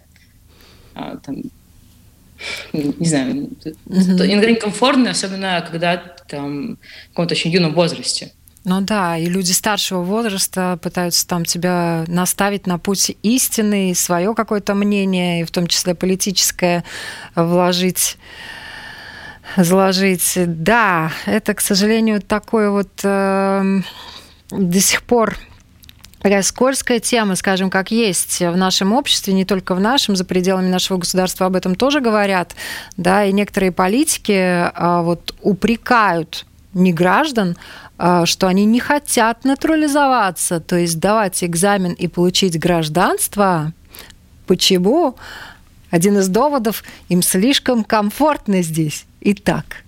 А, 0.94 1.18
там, 1.18 1.44
не 2.74 3.08
знаю, 3.08 3.34
mm-hmm. 3.34 4.32
иногда 4.32 4.52
некомфортно, 4.52 5.12
особенно 5.12 5.66
когда 5.70 5.98
там 6.28 6.76
в 6.76 7.10
каком-то 7.10 7.34
очень 7.34 7.52
юном 7.52 7.74
возрасте. 7.74 8.34
Ну 8.64 8.82
да, 8.82 9.18
и 9.18 9.26
люди 9.26 9.52
старшего 9.52 10.04
возраста 10.04 10.78
пытаются 10.82 11.28
там 11.28 11.46
тебя 11.46 12.06
наставить 12.08 12.68
на 12.68 12.78
путь 12.78 13.18
истины, 13.24 13.94
свое 13.96 14.36
какое-то 14.36 14.76
мнение, 14.76 15.42
и 15.42 15.44
в 15.46 15.52
том 15.52 15.66
числе 15.66 15.96
политическое, 15.96 16.84
вложить 17.36 18.18
заложить. 19.58 20.34
Да, 20.36 21.12
это, 21.26 21.54
к 21.54 21.62
сожалению, 21.62 22.22
такое 22.22 22.70
вот 22.70 22.90
э, 23.04 23.82
до 24.52 24.80
сих 24.80 25.04
пор 25.04 25.38
такая 26.22 26.44
скользкая 26.44 27.00
тема, 27.00 27.36
скажем, 27.36 27.70
как 27.70 27.90
есть 27.92 28.40
в 28.42 28.56
нашем 28.56 28.94
обществе, 28.94 29.34
не 29.34 29.44
только 29.44 29.74
в 29.74 29.80
нашем, 29.80 30.16
за 30.16 30.24
пределами 30.24 30.70
нашего 30.70 31.00
государства 31.00 31.48
об 31.48 31.56
этом 31.56 31.76
тоже 31.76 32.00
говорят, 32.00 32.56
да, 32.96 33.26
и 33.26 33.32
некоторые 33.32 33.72
политики 33.72 34.70
а, 34.74 35.02
вот 35.02 35.36
упрекают 35.42 36.46
не 36.74 36.94
граждан, 36.94 37.58
а, 37.98 38.26
что 38.26 38.48
они 38.48 38.66
не 38.66 38.80
хотят 38.80 39.44
натурализоваться, 39.44 40.60
то 40.60 40.76
есть 40.76 41.00
давать 41.00 41.44
экзамен 41.44 41.94
и 41.94 42.08
получить 42.08 42.60
гражданство. 42.60 43.74
Почему? 44.48 45.16
Один 45.90 46.18
из 46.18 46.28
доводов, 46.30 46.84
им 47.10 47.22
слишком 47.22 47.84
комфортно 47.84 48.62
здесь. 48.62 49.06
Итак, 49.20 49.84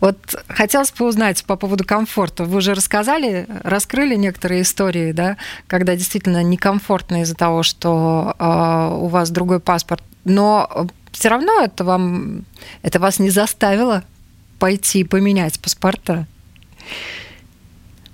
вот 0.00 0.18
хотелось 0.48 0.92
бы 0.92 1.06
узнать 1.06 1.44
по 1.44 1.56
поводу 1.56 1.84
комфорта. 1.84 2.44
Вы 2.44 2.58
уже 2.58 2.74
рассказали, 2.74 3.46
раскрыли 3.62 4.14
некоторые 4.14 4.62
истории, 4.62 5.12
да, 5.12 5.36
когда 5.66 5.96
действительно 5.96 6.42
некомфортно 6.42 7.22
из-за 7.22 7.34
того, 7.34 7.62
что 7.62 8.34
э, 8.38 8.96
у 9.00 9.06
вас 9.06 9.30
другой 9.30 9.60
паспорт, 9.60 10.02
но 10.24 10.86
все 11.12 11.28
равно 11.28 11.62
это 11.62 11.84
вам, 11.84 12.44
это 12.82 12.98
вас 12.98 13.18
не 13.18 13.30
заставило 13.30 14.04
пойти 14.64 15.00
и 15.00 15.04
поменять 15.04 15.60
паспорта. 15.60 16.26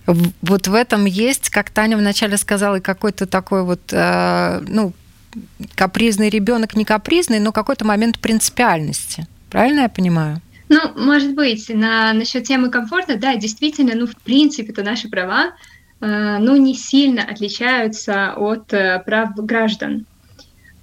Вот 0.04 0.66
в 0.66 0.74
этом 0.74 1.04
есть, 1.04 1.48
как 1.48 1.70
Таня 1.70 1.96
вначале 1.96 2.36
сказала, 2.36 2.78
и 2.78 2.80
какой-то 2.80 3.26
такой 3.26 3.62
вот, 3.62 3.92
э, 3.92 4.60
ну, 4.66 4.92
капризный 5.76 6.28
ребенок, 6.28 6.74
не 6.74 6.84
капризный, 6.84 7.38
но 7.38 7.52
какой-то 7.52 7.84
момент 7.84 8.18
принципиальности. 8.18 9.28
Правильно 9.48 9.82
я 9.82 9.88
понимаю? 9.88 10.40
Ну, 10.68 10.80
может 10.96 11.36
быть, 11.36 11.68
на, 11.68 12.12
насчет 12.14 12.42
темы 12.42 12.68
комфорта, 12.68 13.16
да, 13.16 13.36
действительно, 13.36 13.94
ну, 13.94 14.08
в 14.08 14.16
принципе-то 14.16 14.82
наши 14.82 15.08
права, 15.08 15.52
э, 16.00 16.38
ну, 16.40 16.56
не 16.56 16.74
сильно 16.74 17.22
отличаются 17.22 18.34
от 18.34 18.72
э, 18.72 19.00
прав 19.06 19.36
граждан. 19.36 20.04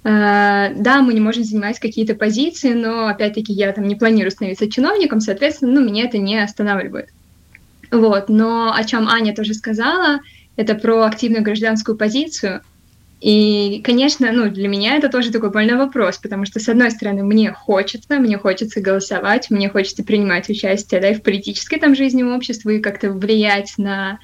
Э, 0.07 0.73
да, 0.73 1.01
мы 1.01 1.13
не 1.13 1.19
можем 1.19 1.43
занимать 1.43 1.79
какие-то 1.79 2.15
позиции, 2.15 2.71
но, 2.71 3.07
опять-таки, 3.07 3.51
я 3.51 3.73
там 3.73 3.87
не 3.87 3.95
планирую 3.95 4.31
становиться 4.31 4.71
чиновником, 4.71 5.19
соответственно, 5.19 5.73
ну, 5.73 5.85
меня 5.85 6.05
это 6.05 6.17
не 6.17 6.41
останавливает. 6.41 7.09
Вот, 7.91 8.29
но 8.29 8.73
о 8.73 8.83
чем 8.85 9.07
Аня 9.09 9.35
тоже 9.35 9.53
сказала, 9.53 10.19
это 10.55 10.75
про 10.75 11.03
активную 11.03 11.43
гражданскую 11.43 11.97
позицию– 11.97 12.61
и, 13.19 13.81
конечно, 13.83 14.31
ну, 14.31 14.49
для 14.49 14.67
меня 14.67 14.95
это 14.95 15.09
тоже 15.09 15.31
такой 15.31 15.49
больной 15.49 15.75
вопрос, 15.75 16.17
потому 16.17 16.45
что, 16.45 16.59
с 16.59 16.69
одной 16.69 16.91
стороны, 16.91 17.23
мне 17.23 17.51
хочется, 17.51 18.19
мне 18.19 18.37
хочется 18.37 18.79
голосовать, 18.79 19.49
мне 19.49 19.69
хочется 19.69 20.03
принимать 20.03 20.49
участие 20.49 21.01
да, 21.01 21.09
и 21.09 21.15
в 21.15 21.23
политической 21.23 21.79
там 21.79 21.95
жизни 21.95 22.21
общества 22.21 22.69
и 22.69 22.79
как-то 22.79 23.11
влиять 23.11 23.73
на, 23.79 24.19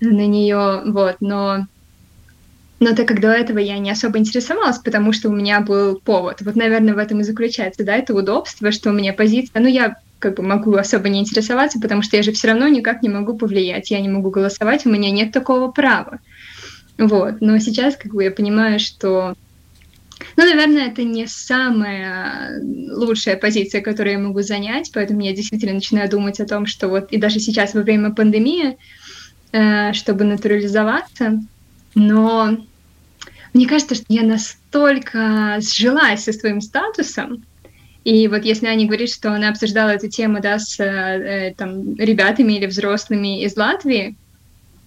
на 0.00 0.26
нее, 0.26 0.84
вот, 0.86 1.16
но 1.20 1.66
но 2.84 2.94
так 2.94 3.08
как 3.08 3.20
до 3.20 3.28
этого 3.28 3.58
я 3.58 3.78
не 3.78 3.90
особо 3.90 4.18
интересовалась, 4.18 4.78
потому 4.78 5.12
что 5.14 5.30
у 5.30 5.32
меня 5.32 5.60
был 5.60 5.98
повод. 5.98 6.42
Вот, 6.42 6.54
наверное, 6.54 6.94
в 6.94 6.98
этом 6.98 7.20
и 7.20 7.24
заключается, 7.24 7.82
да, 7.82 7.96
это 7.96 8.14
удобство, 8.14 8.70
что 8.72 8.90
у 8.90 8.92
меня 8.92 9.14
позиция, 9.14 9.60
ну, 9.60 9.68
я 9.68 9.96
как 10.18 10.36
бы 10.36 10.42
могу 10.42 10.74
особо 10.74 11.08
не 11.08 11.20
интересоваться, 11.20 11.80
потому 11.80 12.02
что 12.02 12.16
я 12.16 12.22
же 12.22 12.32
все 12.32 12.48
равно 12.48 12.68
никак 12.68 13.02
не 13.02 13.08
могу 13.08 13.36
повлиять, 13.38 13.90
я 13.90 14.00
не 14.00 14.08
могу 14.10 14.30
голосовать, 14.30 14.84
у 14.84 14.90
меня 14.90 15.10
нет 15.10 15.32
такого 15.32 15.70
права. 15.70 16.18
Вот. 16.98 17.40
Но 17.40 17.58
сейчас 17.58 17.96
как 17.96 18.12
бы 18.12 18.22
я 18.22 18.30
понимаю, 18.30 18.78
что 18.78 19.34
ну, 20.36 20.44
наверное, 20.44 20.88
это 20.88 21.02
не 21.04 21.26
самая 21.26 22.60
лучшая 22.62 23.36
позиция, 23.36 23.80
которую 23.80 24.12
я 24.12 24.18
могу 24.18 24.42
занять, 24.42 24.90
поэтому 24.92 25.22
я 25.22 25.34
действительно 25.34 25.74
начинаю 25.74 26.08
думать 26.10 26.38
о 26.38 26.46
том, 26.46 26.66
что 26.66 26.88
вот 26.88 27.12
и 27.12 27.16
даже 27.16 27.40
сейчас 27.40 27.72
во 27.72 27.82
время 27.82 28.12
пандемии, 28.12 28.76
э, 29.52 29.92
чтобы 29.94 30.24
натурализоваться, 30.24 31.40
но 31.94 32.58
мне 33.54 33.66
кажется, 33.66 33.94
что 33.94 34.04
я 34.08 34.22
настолько 34.22 35.58
сжилась 35.60 36.24
со 36.24 36.32
своим 36.32 36.60
статусом, 36.60 37.44
и 38.04 38.28
вот 38.28 38.44
если 38.44 38.66
Аня 38.66 38.86
говорит, 38.86 39.10
что 39.10 39.32
она 39.32 39.48
обсуждала 39.48 39.88
эту 39.88 40.08
тему 40.08 40.40
да, 40.40 40.58
с 40.58 40.78
э, 40.78 41.54
там, 41.56 41.94
ребятами 41.96 42.52
или 42.52 42.66
взрослыми 42.66 43.42
из 43.42 43.56
Латвии, 43.56 44.16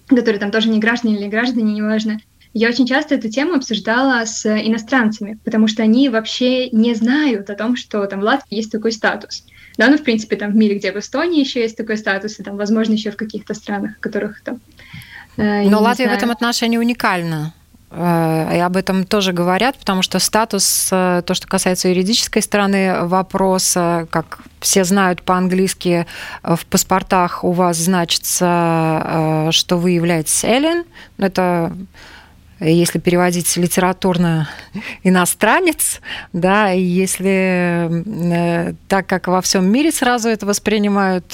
которые 0.08 0.38
там 0.38 0.52
тоже 0.52 0.68
не 0.68 0.78
граждане 0.78 1.16
или 1.16 1.26
граждане, 1.26 1.74
неважно, 1.74 2.20
я 2.54 2.68
очень 2.68 2.86
часто 2.86 3.16
эту 3.16 3.28
тему 3.28 3.54
обсуждала 3.54 4.24
с 4.24 4.46
иностранцами, 4.46 5.38
потому 5.44 5.66
что 5.66 5.82
они 5.82 6.08
вообще 6.08 6.70
не 6.70 6.94
знают 6.94 7.50
о 7.50 7.54
том, 7.54 7.76
что 7.76 8.06
там 8.06 8.20
в 8.20 8.24
Латвии 8.24 8.56
есть 8.56 8.70
такой 8.70 8.92
статус. 8.92 9.44
Да, 9.76 9.88
ну, 9.88 9.98
в 9.98 10.02
принципе, 10.02 10.36
там 10.36 10.52
в 10.52 10.56
мире, 10.56 10.78
где 10.78 10.92
в 10.92 10.96
Эстонии 10.96 11.40
еще 11.40 11.60
есть 11.60 11.76
такой 11.76 11.96
статус, 11.98 12.38
и 12.38 12.42
там, 12.42 12.56
возможно, 12.56 12.92
еще 12.94 13.10
в 13.10 13.16
каких-то 13.16 13.54
странах, 13.54 13.96
в 13.96 14.00
которых 14.00 14.42
там... 14.42 14.60
Э, 15.36 15.68
Но 15.68 15.80
Латвия 15.80 16.06
знаю. 16.06 16.18
в 16.18 16.22
этом 16.22 16.30
отношении 16.30 16.78
уникальна. 16.78 17.52
Э, 17.90 18.56
и 18.56 18.58
об 18.58 18.76
этом 18.76 19.04
тоже 19.04 19.32
говорят, 19.32 19.78
потому 19.78 20.02
что 20.02 20.18
статус, 20.18 20.88
э, 20.92 21.22
то, 21.24 21.34
что 21.34 21.46
касается 21.46 21.88
юридической 21.88 22.42
стороны 22.42 23.04
вопроса, 23.04 24.06
как 24.10 24.40
все 24.60 24.84
знают 24.84 25.22
по-английски, 25.22 26.06
э, 26.42 26.56
в 26.56 26.66
паспортах 26.66 27.44
у 27.44 27.52
вас 27.52 27.76
значится, 27.78 29.48
что 29.52 29.78
вы 29.78 29.92
являетесь 29.92 30.44
Эллен. 30.44 30.84
Это 31.18 31.72
если 32.60 32.98
переводить 32.98 33.56
литературно 33.56 34.48
иностранец, 35.04 36.00
да, 36.32 36.72
и 36.72 36.82
если 36.82 38.74
так 38.88 39.06
как 39.06 39.28
во 39.28 39.40
всем 39.40 39.70
мире 39.70 39.92
сразу 39.92 40.28
это 40.28 40.44
воспринимают, 40.44 41.28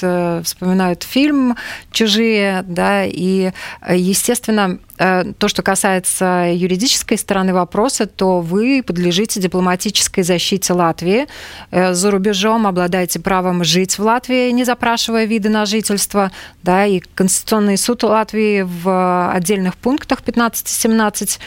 вспоминают 0.45 1.01
фильм 1.01 1.55
«Чужие», 1.91 2.63
да, 2.67 3.05
и, 3.05 3.51
естественно, 3.89 4.77
то, 4.97 5.47
что 5.47 5.61
касается 5.61 6.51
юридической 6.53 7.17
стороны 7.17 7.53
вопроса, 7.53 8.05
то 8.05 8.39
вы 8.39 8.83
подлежите 8.85 9.39
дипломатической 9.39 10.23
защите 10.23 10.73
Латвии. 10.73 11.27
За 11.71 12.11
рубежом 12.11 12.67
обладаете 12.67 13.19
правом 13.19 13.63
жить 13.63 13.97
в 13.97 14.03
Латвии, 14.03 14.51
не 14.51 14.63
запрашивая 14.63 15.25
виды 15.25 15.49
на 15.49 15.65
жительство. 15.65 16.31
Да, 16.63 16.85
и 16.85 17.01
Конституционный 17.15 17.77
суд 17.77 18.03
Латвии 18.03 18.61
в 18.61 19.31
отдельных 19.33 19.75
пунктах 19.75 20.19
15-17 20.21 21.25
20 21.25 21.39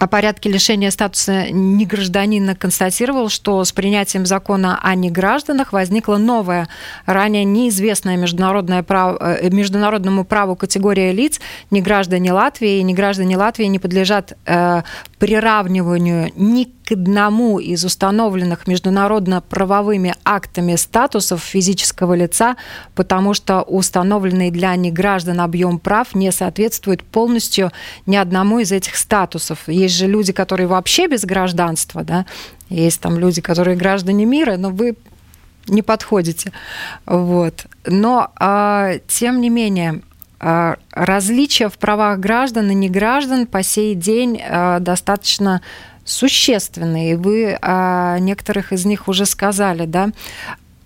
о 0.00 0.06
порядке 0.06 0.48
лишения 0.48 0.90
статуса 0.90 1.50
негражданина 1.50 2.56
констатировал, 2.56 3.28
что 3.28 3.62
с 3.62 3.70
принятием 3.70 4.24
закона 4.24 4.80
о 4.82 4.94
негражданах 4.94 5.74
возникла 5.74 6.16
новая, 6.16 6.68
ранее 7.04 7.44
неизвестная 7.44 8.16
международное 8.16 8.82
право, 8.82 9.18
э, 9.20 9.50
международному 9.50 10.24
праву 10.24 10.56
категория 10.56 11.12
лиц. 11.12 11.38
Неграждане 11.70 12.32
Латвии 12.32 12.78
и 12.78 12.82
неграждане 12.82 13.36
Латвии 13.36 13.66
не 13.66 13.78
подлежат 13.78 14.38
э, 14.46 14.82
приравниванию 15.18 16.32
ни 16.34 16.64
к 16.64 16.79
к 16.90 16.92
одному 16.92 17.60
из 17.60 17.84
установленных 17.84 18.66
международно-правовыми 18.66 20.16
актами 20.24 20.74
статусов 20.74 21.40
физического 21.40 22.14
лица, 22.14 22.56
потому 22.96 23.32
что 23.32 23.62
установленный 23.62 24.50
для 24.50 24.74
неграждан 24.74 25.40
объем 25.40 25.78
прав 25.78 26.16
не 26.16 26.32
соответствует 26.32 27.04
полностью 27.04 27.70
ни 28.06 28.16
одному 28.16 28.58
из 28.58 28.72
этих 28.72 28.96
статусов. 28.96 29.68
Есть 29.68 29.94
же 29.94 30.08
люди, 30.08 30.32
которые 30.32 30.66
вообще 30.66 31.06
без 31.06 31.24
гражданства, 31.24 32.02
да, 32.02 32.26
есть 32.68 33.00
там 33.00 33.20
люди, 33.20 33.40
которые 33.40 33.76
граждане 33.76 34.24
мира, 34.24 34.56
но 34.56 34.70
вы 34.70 34.96
не 35.68 35.82
подходите. 35.82 36.50
Вот. 37.06 37.66
Но, 37.86 38.32
а, 38.34 38.94
тем 39.06 39.40
не 39.40 39.48
менее, 39.48 40.00
а, 40.40 40.76
различия 40.90 41.68
в 41.68 41.78
правах 41.78 42.18
граждан 42.18 42.68
и 42.70 42.74
неграждан 42.74 43.46
по 43.46 43.62
сей 43.62 43.94
день 43.94 44.40
а, 44.42 44.80
достаточно 44.80 45.60
существенные. 46.10 47.12
И 47.12 47.14
вы 47.14 47.58
о 47.60 48.18
некоторых 48.18 48.72
из 48.72 48.84
них 48.84 49.08
уже 49.08 49.26
сказали, 49.26 49.86
да? 49.86 50.10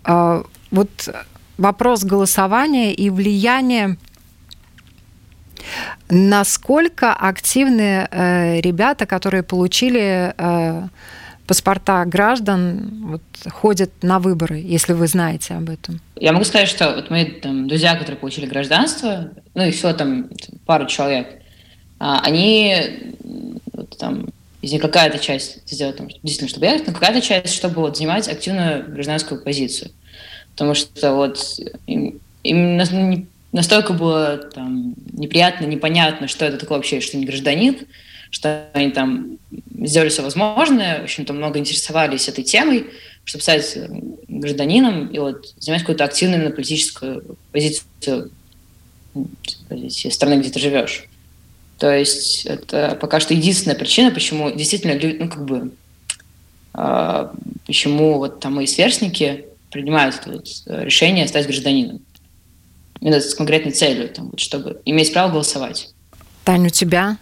А, 0.05 0.43
вот 0.71 1.09
вопрос 1.59 2.05
голосования 2.05 2.93
и 2.93 3.11
влияния 3.11 3.97
Насколько 6.11 7.15
активны 7.15 8.07
э, 8.11 8.61
ребята, 8.61 9.07
которые 9.07 9.43
получили 9.43 10.35
э, 10.37 10.89
паспорта 11.47 12.05
граждан 12.05 13.07
вот, 13.07 13.23
ходят 13.51 13.91
на 14.03 14.19
выборы, 14.19 14.59
если 14.59 14.93
вы 14.93 15.07
знаете 15.07 15.55
об 15.55 15.71
этом? 15.71 16.01
Я 16.17 16.33
могу 16.33 16.45
сказать, 16.45 16.69
что 16.69 16.95
вот 16.95 17.11
мои 17.11 17.25
там, 17.25 17.69
друзья, 17.69 17.95
которые 17.95 18.19
получили 18.19 18.47
гражданство, 18.47 19.31
ну 19.55 19.65
и 19.65 19.71
все 19.71 19.93
там 19.95 20.29
пару 20.67 20.87
человек, 20.87 21.27
а, 21.99 22.21
они 22.21 23.15
вот, 23.73 23.97
там 23.99 24.29
них 24.73 24.83
какая-то 24.83 25.19
часть 25.19 25.59
сделать 25.67 25.97
там, 25.97 26.09
действительно, 26.09 26.49
чтобы 26.49 26.67
ехать, 26.67 26.87
но 26.87 26.93
какая-то 26.93 27.21
часть, 27.21 27.55
чтобы 27.55 27.81
вот, 27.81 27.97
занимать 27.97 28.29
активную 28.29 28.91
гражданскую 28.91 29.43
позицию. 29.43 29.91
Потому 30.53 30.75
что 30.75 31.15
вот 31.15 31.61
им, 31.87 32.21
им 32.43 33.27
настолько 33.53 33.93
было 33.93 34.37
там, 34.37 34.95
неприятно, 35.13 35.65
непонятно, 35.67 36.29
что 36.29 36.45
это 36.45 36.59
такое 36.59 36.79
вообще, 36.79 37.01
что 37.01 37.17
не 37.17 37.27
гражданин, 37.27 37.79
что 38.31 38.69
они 38.73 38.91
там 38.91 39.39
сделали 39.85 40.09
все 40.09 40.23
возможное, 40.23 41.01
в 41.01 41.05
общем-то, 41.05 41.33
много 41.33 41.59
интересовались 41.59 42.29
этой 42.29 42.45
темой, 42.45 42.87
чтобы 43.25 43.43
стать 43.43 43.79
гражданином 44.29 45.07
и 45.09 45.19
вот 45.19 45.55
занимать 45.59 45.83
какую-то 45.83 46.05
активную 46.05 46.41
именно 46.41 46.55
политическую 46.55 47.37
позицию 47.53 48.31
позиции 49.69 50.09
страны, 50.09 50.41
где 50.41 50.51
ты 50.51 50.59
живешь. 50.59 51.09
То 51.79 51.93
есть 51.93 52.47
это 52.47 52.97
пока 53.01 53.21
что 53.21 53.35
единственная 53.35 53.77
причина, 53.77 54.11
почему 54.11 54.51
действительно 54.51 54.93
люди, 54.93 55.17
ну, 55.21 55.29
как 55.29 55.45
бы, 55.45 55.71
э, 56.75 57.29
почему 57.67 58.19
вот 58.19 58.41
там 58.41 58.55
мои 58.55 58.67
сверстники 58.67 59.47
принимают 59.71 60.21
вот 60.27 60.47
решение 60.67 61.27
стать 61.27 61.47
гражданином. 61.47 62.01
Именно 63.01 63.21
с 63.21 63.35
конкретной 63.35 63.73
целью, 63.73 64.09
там, 64.09 64.31
вот, 64.31 64.41
чтобы 64.41 64.81
иметь 64.85 65.13
право 65.13 65.33
голосовать. 65.33 65.93
Таня, 66.45 66.67
у 66.67 66.71
тебя 66.71 67.19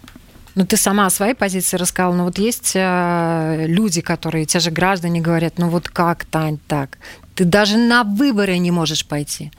ну, 0.55 0.67
ты 0.67 0.77
сама 0.77 1.07
о 1.07 1.11
своей 1.11 1.35
позиции 1.35 1.79
рассказала, 1.79 2.15
но 2.15 2.25
вот 2.25 2.39
есть 2.39 2.73
э, 2.75 3.65
люди, 3.67 4.03
которые, 4.03 4.45
те 4.45 4.61
же 4.61 4.71
граждане 4.71 5.21
говорят, 5.21 5.55
ну 5.57 5.71
вот 5.71 5.89
как, 5.89 6.27
Тань, 6.27 6.59
так? 6.69 6.99
Ты 7.35 7.45
даже 7.45 7.79
на 7.79 8.05
выборы 8.05 8.59
не 8.59 8.71
можешь 8.71 9.07
пойти. 9.07 9.51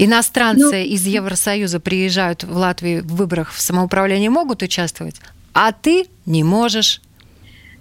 Иностранцы 0.00 0.62
ну, 0.62 0.94
из 0.94 1.04
Евросоюза 1.06 1.80
приезжают 1.80 2.44
в 2.44 2.56
Латвию 2.56 3.02
в 3.02 3.16
выборах 3.16 3.52
в 3.52 3.60
самоуправлении, 3.60 4.28
могут 4.28 4.62
участвовать, 4.62 5.16
а 5.52 5.72
ты 5.72 6.06
не 6.24 6.44
можешь. 6.44 7.00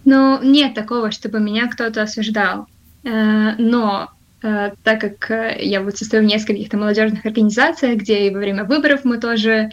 Ну, 0.04 0.42
нет 0.42 0.74
такого, 0.74 1.12
чтобы 1.12 1.40
меня 1.40 1.68
кто-то 1.68 2.02
осуждал. 2.02 2.66
Э, 3.04 3.52
но 3.60 4.10
э, 4.42 4.72
так 4.84 5.00
как 5.00 5.30
э, 5.30 5.58
я 5.62 5.82
вот 5.82 5.98
состою 5.98 6.24
в 6.24 6.26
нескольких 6.26 6.74
молодежных 6.74 7.24
организациях, 7.24 8.00
где 8.00 8.26
и 8.26 8.34
во 8.34 8.40
время 8.40 8.64
выборов 8.64 9.02
мы 9.04 9.20
тоже 9.20 9.70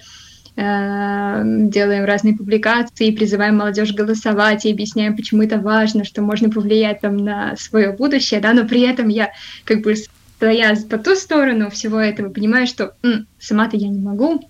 делаем 0.56 2.04
разные 2.04 2.36
публикации, 2.36 3.10
призываем 3.10 3.56
молодежь 3.56 3.92
голосовать 3.92 4.64
и 4.64 4.70
объясняем, 4.70 5.16
почему 5.16 5.42
это 5.42 5.58
важно, 5.58 6.04
что 6.04 6.22
можно 6.22 6.48
повлиять 6.48 7.00
там 7.00 7.16
на 7.16 7.56
свое 7.56 7.90
будущее, 7.90 8.38
да, 8.38 8.52
но 8.52 8.64
при 8.64 8.82
этом 8.82 9.08
я 9.08 9.32
как 9.64 9.82
бы 9.82 9.96
стоя 10.36 10.76
по 10.88 10.98
ту 10.98 11.14
сторону 11.16 11.70
всего 11.70 11.98
этого 11.98 12.30
понимаю, 12.30 12.66
что 12.66 12.94
сама-то 13.38 13.76
я 13.76 13.88
не 13.88 14.00
могу, 14.00 14.48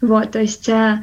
вот, 0.00 0.32
то 0.32 0.40
есть 0.40 0.68
э, 0.68 1.02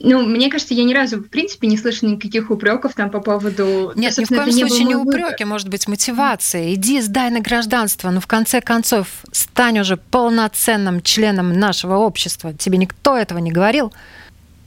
ну, 0.00 0.24
мне 0.24 0.48
кажется, 0.48 0.74
я 0.74 0.84
ни 0.84 0.94
разу, 0.94 1.18
в 1.18 1.28
принципе, 1.28 1.66
не 1.66 1.76
слышала 1.76 2.10
никаких 2.10 2.50
упреков 2.50 2.94
там 2.94 3.10
по 3.10 3.20
поводу... 3.20 3.92
Нет, 3.96 4.16
ни 4.16 4.24
в 4.24 4.28
коем 4.28 4.52
случае 4.52 4.84
не 4.84 4.94
упреки, 4.94 5.44
может 5.44 5.68
быть, 5.68 5.88
мотивация. 5.88 6.74
Иди, 6.74 7.00
сдай 7.00 7.30
на 7.30 7.40
гражданство, 7.40 8.10
но 8.10 8.20
в 8.20 8.26
конце 8.28 8.60
концов 8.60 9.08
стань 9.32 9.80
уже 9.80 9.96
полноценным 9.96 11.02
членом 11.02 11.52
нашего 11.52 11.96
общества. 11.96 12.54
Тебе 12.54 12.78
никто 12.78 13.16
этого 13.16 13.38
не 13.38 13.50
говорил? 13.50 13.92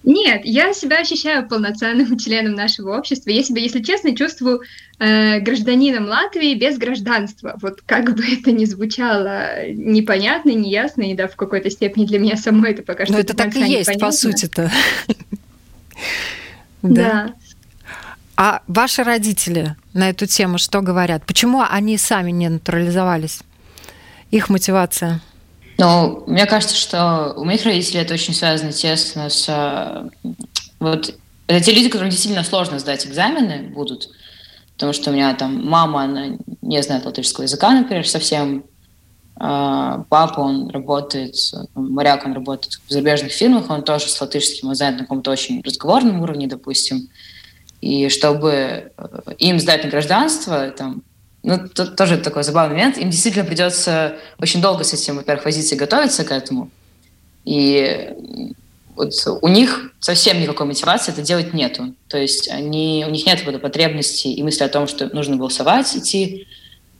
Нет, 0.03 0.41
я 0.45 0.73
себя 0.73 0.99
ощущаю 0.99 1.47
полноценным 1.47 2.17
членом 2.19 2.53
нашего 2.53 2.97
общества. 2.97 3.29
Я 3.29 3.43
себя, 3.43 3.61
если 3.61 3.81
честно, 3.81 4.15
чувствую 4.15 4.61
э, 4.99 5.39
гражданином 5.39 6.05
Латвии 6.05 6.55
без 6.55 6.77
гражданства. 6.77 7.57
Вот 7.61 7.81
как 7.85 8.15
бы 8.15 8.23
это 8.25 8.51
ни 8.51 8.65
звучало 8.65 9.67
непонятно, 9.69 10.49
неясно, 10.51 11.03
и 11.03 11.13
да, 11.13 11.27
в 11.27 11.35
какой-то 11.35 11.69
степени 11.69 12.05
для 12.05 12.19
меня 12.19 12.35
самой 12.35 12.71
это 12.71 12.81
пока 12.81 13.05
что... 13.05 13.13
Но 13.13 13.19
это 13.19 13.35
так 13.35 13.55
и 13.55 13.59
есть, 13.59 13.89
непонятно. 13.89 14.07
по 14.07 14.11
сути-то. 14.11 14.71
Да. 16.83 17.35
А 18.35 18.63
ваши 18.65 19.03
родители 19.03 19.75
на 19.93 20.09
эту 20.09 20.25
тему 20.25 20.57
что 20.57 20.81
говорят? 20.81 21.23
Почему 21.27 21.61
они 21.61 21.95
сами 21.99 22.31
не 22.31 22.49
натурализовались? 22.49 23.41
Их 24.31 24.49
мотивация? 24.49 25.21
Ну, 25.81 26.23
мне 26.27 26.45
кажется, 26.45 26.75
что 26.75 27.33
у 27.35 27.43
моих 27.43 27.65
родителей 27.65 28.01
это 28.01 28.13
очень 28.13 28.35
связано 28.35 28.71
тесно 28.71 29.31
с... 29.31 29.45
Э, 29.49 30.07
вот 30.79 31.15
это 31.47 31.65
те 31.65 31.73
люди, 31.73 31.89
которым 31.89 32.11
действительно 32.11 32.43
сложно 32.43 32.77
сдать 32.77 33.07
экзамены 33.07 33.69
будут, 33.69 34.09
потому 34.73 34.93
что 34.93 35.09
у 35.09 35.13
меня 35.13 35.33
там 35.33 35.65
мама, 35.65 36.03
она 36.03 36.37
не 36.61 36.83
знает 36.83 37.05
латышского 37.05 37.45
языка, 37.45 37.71
например, 37.71 38.07
совсем. 38.07 38.63
А, 39.37 40.03
папа, 40.07 40.41
он 40.41 40.69
работает, 40.69 41.35
моряк, 41.73 42.27
он 42.27 42.33
работает 42.33 42.79
в 42.85 42.91
зарубежных 42.91 43.31
фирмах, 43.31 43.71
он 43.71 43.81
тоже 43.81 44.07
с 44.07 44.21
латышским, 44.21 44.67
он 44.67 44.75
знает 44.75 44.97
на 44.97 45.01
каком-то 45.01 45.31
очень 45.31 45.63
разговорном 45.63 46.21
уровне, 46.21 46.45
допустим. 46.45 47.09
И 47.81 48.07
чтобы 48.09 48.51
э, 48.51 48.91
им 49.39 49.59
сдать 49.59 49.83
на 49.83 49.89
гражданство, 49.89 50.69
там, 50.69 51.01
ну, 51.43 51.67
тут 51.67 51.95
тоже 51.95 52.17
такой 52.17 52.43
забавный 52.43 52.75
момент. 52.75 52.97
Им 52.97 53.09
действительно 53.09 53.45
придется 53.45 54.15
очень 54.39 54.61
долго 54.61 54.83
с 54.83 54.93
этим, 54.93 55.15
во-первых, 55.15 55.45
возиться 55.45 55.75
и 55.75 55.77
готовиться 55.77 56.23
к 56.23 56.31
этому. 56.31 56.69
И 57.45 58.13
вот 58.95 59.13
у 59.41 59.47
них 59.47 59.91
совсем 59.99 60.39
никакой 60.39 60.67
мотивации 60.67 61.11
это 61.11 61.21
делать 61.21 61.53
нету. 61.53 61.95
То 62.07 62.17
есть 62.17 62.49
они, 62.49 63.03
у 63.07 63.11
них 63.11 63.25
нет 63.25 63.43
вот 63.45 63.59
потребности 63.61 64.27
и 64.27 64.43
мысли 64.43 64.63
о 64.63 64.69
том, 64.69 64.87
что 64.87 65.09
нужно 65.15 65.37
голосовать, 65.37 65.95
идти. 65.95 66.47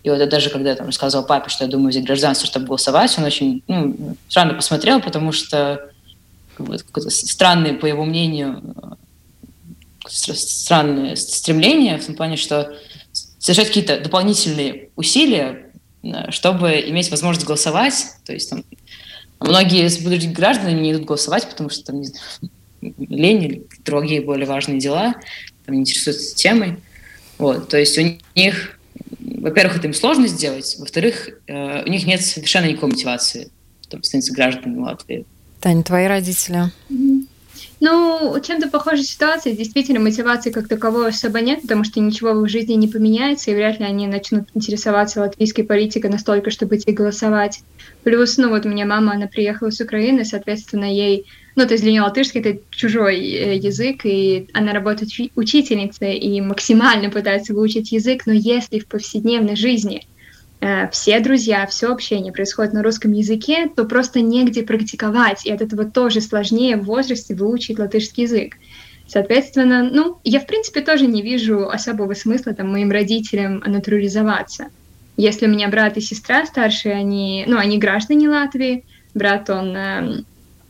И 0.03 0.09
вот 0.09 0.19
я 0.19 0.25
даже 0.25 0.49
когда 0.49 0.71
я 0.71 0.75
там 0.75 0.87
рассказывал 0.87 1.25
папе, 1.25 1.49
что 1.49 1.65
я 1.65 1.69
думаю 1.69 1.89
взять 1.89 2.05
гражданство, 2.05 2.47
чтобы 2.47 2.65
голосовать, 2.65 3.15
он 3.19 3.25
очень 3.25 3.61
ну, 3.67 4.15
странно 4.27 4.55
посмотрел, 4.55 4.99
потому 4.99 5.31
что 5.31 5.91
вот, 6.57 6.83
странные, 7.11 7.73
по 7.73 7.85
его 7.85 8.03
мнению, 8.03 8.75
странные 10.07 11.15
стремления 11.15 11.99
в 11.99 12.05
том 12.05 12.15
плане, 12.15 12.37
что 12.37 12.73
совершать 13.41 13.67
какие-то 13.67 13.99
дополнительные 13.99 14.89
усилия, 14.95 15.71
э, 16.03 16.29
чтобы 16.29 16.79
иметь 16.87 17.09
возможность 17.09 17.45
голосовать. 17.45 18.05
То 18.23 18.33
есть 18.33 18.49
там, 18.51 18.63
многие 19.39 19.85
из 19.85 19.97
будущих 19.97 20.31
граждан 20.31 20.79
не 20.79 20.93
идут 20.93 21.05
голосовать, 21.05 21.49
потому 21.49 21.69
что 21.69 21.83
там, 21.85 21.99
не 21.99 22.05
знаю, 22.05 22.23
лень 22.81 23.43
или 23.43 23.67
другие 23.83 24.21
более 24.21 24.45
важные 24.45 24.79
дела, 24.79 25.15
там, 25.65 25.75
не 25.75 25.81
интересуются 25.81 26.35
темой. 26.35 26.77
Вот, 27.39 27.67
то 27.67 27.77
есть 27.77 27.97
у 27.97 28.03
них, 28.35 28.79
во-первых, 29.19 29.77
это 29.77 29.87
им 29.87 29.95
сложно 29.95 30.27
сделать, 30.27 30.75
во-вторых, 30.77 31.29
э, 31.47 31.83
у 31.83 31.89
них 31.89 32.05
нет 32.05 32.21
совершенно 32.21 32.65
никакой 32.65 32.89
мотивации 32.89 33.49
там, 33.89 34.03
становиться 34.03 34.33
гражданами 34.33 34.79
Латвии. 34.79 35.25
Таня, 35.59 35.83
твои 35.83 36.05
родители? 36.05 36.71
Mm-hmm. 36.89 37.20
Ну, 37.83 38.39
чем-то 38.39 38.69
похожая 38.69 39.03
ситуация. 39.03 39.53
Действительно, 39.53 39.99
мотивации 39.99 40.51
как 40.51 40.67
таковой 40.67 41.09
особо 41.09 41.41
нет, 41.41 41.63
потому 41.63 41.83
что 41.83 41.99
ничего 41.99 42.33
в 42.33 42.43
их 42.43 42.49
жизни 42.49 42.73
не 42.73 42.87
поменяется, 42.87 43.49
и 43.49 43.55
вряд 43.55 43.79
ли 43.79 43.85
они 43.85 44.05
начнут 44.05 44.47
интересоваться 44.53 45.21
латвийской 45.21 45.63
политикой 45.63 46.11
настолько, 46.11 46.51
чтобы 46.51 46.77
идти 46.77 46.91
голосовать. 46.91 47.63
Плюс, 48.03 48.37
ну 48.37 48.49
вот 48.49 48.67
у 48.67 48.69
меня 48.69 48.85
мама, 48.85 49.13
она 49.13 49.25
приехала 49.25 49.71
с 49.71 49.81
Украины, 49.81 50.25
соответственно, 50.25 50.85
ей, 50.85 51.25
ну, 51.55 51.65
то 51.65 51.73
есть 51.73 51.83
для 51.83 51.93
нее 51.93 52.03
латышский 52.03 52.41
это 52.41 52.61
чужой 52.69 53.17
э, 53.19 53.57
язык, 53.57 54.01
и 54.05 54.47
она 54.53 54.73
работает 54.73 55.09
учительницей 55.35 56.19
и 56.19 56.39
максимально 56.39 57.09
пытается 57.09 57.55
выучить 57.55 57.91
язык, 57.91 58.27
но 58.27 58.33
если 58.33 58.77
в 58.77 58.85
повседневной 58.85 59.55
жизни 59.55 60.05
все 60.91 61.19
друзья, 61.19 61.65
все 61.65 61.91
общение 61.91 62.31
происходит 62.31 62.73
на 62.73 62.83
русском 62.83 63.11
языке, 63.13 63.67
то 63.75 63.83
просто 63.85 64.21
негде 64.21 64.61
практиковать, 64.61 65.45
и 65.45 65.51
от 65.51 65.61
этого 65.61 65.85
тоже 65.85 66.21
сложнее 66.21 66.77
в 66.77 66.83
возрасте 66.83 67.33
выучить 67.33 67.79
латышский 67.79 68.23
язык. 68.23 68.55
Соответственно, 69.07 69.83
ну, 69.83 70.19
я, 70.23 70.39
в 70.39 70.45
принципе, 70.45 70.81
тоже 70.81 71.05
не 71.05 71.21
вижу 71.21 71.67
особого 71.67 72.13
смысла 72.13 72.53
там 72.53 72.71
моим 72.71 72.91
родителям 72.91 73.61
натурализоваться. 73.65 74.67
Если 75.17 75.47
у 75.47 75.49
меня 75.49 75.67
брат 75.67 75.97
и 75.97 76.01
сестра 76.01 76.45
старшие, 76.45 76.93
они, 76.95 77.43
ну, 77.47 77.57
они 77.57 77.77
граждане 77.77 78.29
Латвии, 78.29 78.85
брат, 79.13 79.49
он 79.49 79.75
э, 79.75 80.23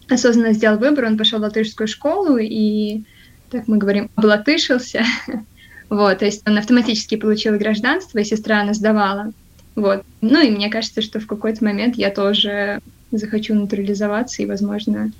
осознанно 0.09 0.53
сделал 0.53 0.79
выбор, 0.79 1.05
он 1.05 1.17
пошел 1.17 1.39
в 1.39 1.43
латышскую 1.43 1.87
школу 1.87 2.37
и, 2.37 3.03
так 3.51 3.67
мы 3.67 3.77
говорим, 3.77 4.09
облатышился. 4.15 5.03
вот, 5.89 6.19
то 6.19 6.25
есть 6.25 6.41
он 6.47 6.57
автоматически 6.57 7.17
получил 7.17 7.57
гражданство, 7.57 8.17
и 8.19 8.23
сестра 8.23 8.61
она 8.61 8.73
сдавала. 8.73 9.33
Вот. 9.75 10.03
Ну 10.21 10.41
и 10.41 10.49
мне 10.49 10.69
кажется, 10.69 11.01
что 11.01 11.19
в 11.19 11.27
какой-то 11.27 11.63
момент 11.63 11.95
я 11.95 12.09
тоже 12.09 12.79
захочу 13.11 13.53
натурализоваться, 13.53 14.41
и, 14.41 14.45
возможно, 14.45 15.11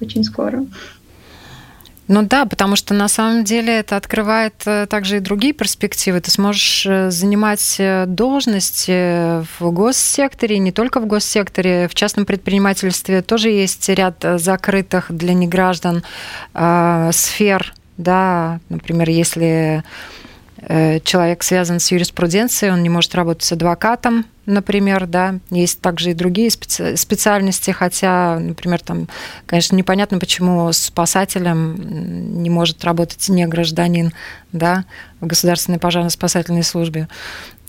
очень 0.00 0.24
скоро. 0.24 0.66
Ну 2.12 2.22
да, 2.22 2.44
потому 2.44 2.74
что 2.74 2.92
на 2.92 3.06
самом 3.06 3.44
деле 3.44 3.78
это 3.78 3.96
открывает 3.96 4.54
э, 4.66 4.86
также 4.90 5.18
и 5.18 5.20
другие 5.20 5.52
перспективы. 5.52 6.20
Ты 6.20 6.32
сможешь 6.32 6.84
э, 6.84 7.08
занимать 7.12 7.76
э, 7.78 8.04
должности 8.06 9.44
в 9.60 9.70
госсекторе, 9.70 10.58
не 10.58 10.72
только 10.72 10.98
в 10.98 11.06
госсекторе, 11.06 11.86
в 11.86 11.94
частном 11.94 12.26
предпринимательстве 12.26 13.22
тоже 13.22 13.50
есть 13.50 13.88
ряд 13.88 14.24
закрытых 14.38 15.06
для 15.10 15.34
неграждан 15.34 16.02
э, 16.52 17.10
сфер, 17.12 17.72
да, 17.96 18.58
например, 18.70 19.08
если 19.08 19.84
человек 20.68 21.42
связан 21.42 21.80
с 21.80 21.90
юриспруденцией, 21.90 22.72
он 22.72 22.82
не 22.82 22.88
может 22.88 23.14
работать 23.14 23.44
с 23.44 23.52
адвокатом, 23.52 24.26
например, 24.46 25.06
да. 25.06 25.38
Есть 25.50 25.80
также 25.80 26.10
и 26.10 26.14
другие 26.14 26.48
специ- 26.48 26.96
специальности, 26.96 27.70
хотя, 27.70 28.38
например, 28.38 28.80
там, 28.80 29.08
конечно, 29.46 29.76
непонятно, 29.76 30.18
почему 30.18 30.70
спасателем 30.72 32.42
не 32.42 32.50
может 32.50 32.84
работать 32.84 33.28
не 33.28 33.46
гражданин, 33.46 34.12
да, 34.52 34.84
в 35.20 35.26
государственной 35.26 35.78
пожарно-спасательной 35.78 36.62
службе. 36.62 37.08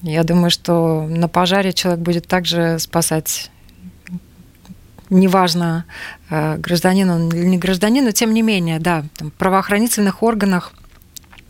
Я 0.01 0.23
думаю, 0.23 0.49
что 0.49 1.07
на 1.07 1.27
пожаре 1.27 1.73
человек 1.73 2.01
будет 2.01 2.27
также 2.27 2.79
спасать 2.79 3.51
неважно, 5.09 5.85
э, 6.29 6.57
гражданин 6.57 7.09
он 7.09 7.29
или 7.29 7.45
не 7.45 7.57
гражданин, 7.57 8.05
но 8.05 8.11
тем 8.11 8.33
не 8.33 8.41
менее, 8.41 8.79
да, 8.79 9.03
там, 9.17 9.29
в 9.29 9.33
правоохранительных 9.33 10.23
органах 10.23 10.73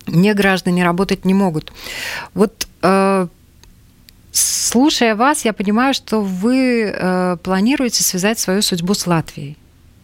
не 0.08 0.34
граждане 0.34 0.84
работать 0.84 1.26
не 1.26 1.34
могут. 1.34 1.72
Вот 2.34 2.68
э, 2.82 3.28
слушая 4.32 5.16
вас, 5.16 5.46
я 5.46 5.54
понимаю, 5.54 5.94
что 5.94 6.22
вы 6.22 6.84
э, 6.84 7.38
планируете 7.44 8.04
связать 8.04 8.40
свою 8.40 8.62
судьбу 8.62 8.94
с 8.94 9.08
Латвией, 9.08 9.58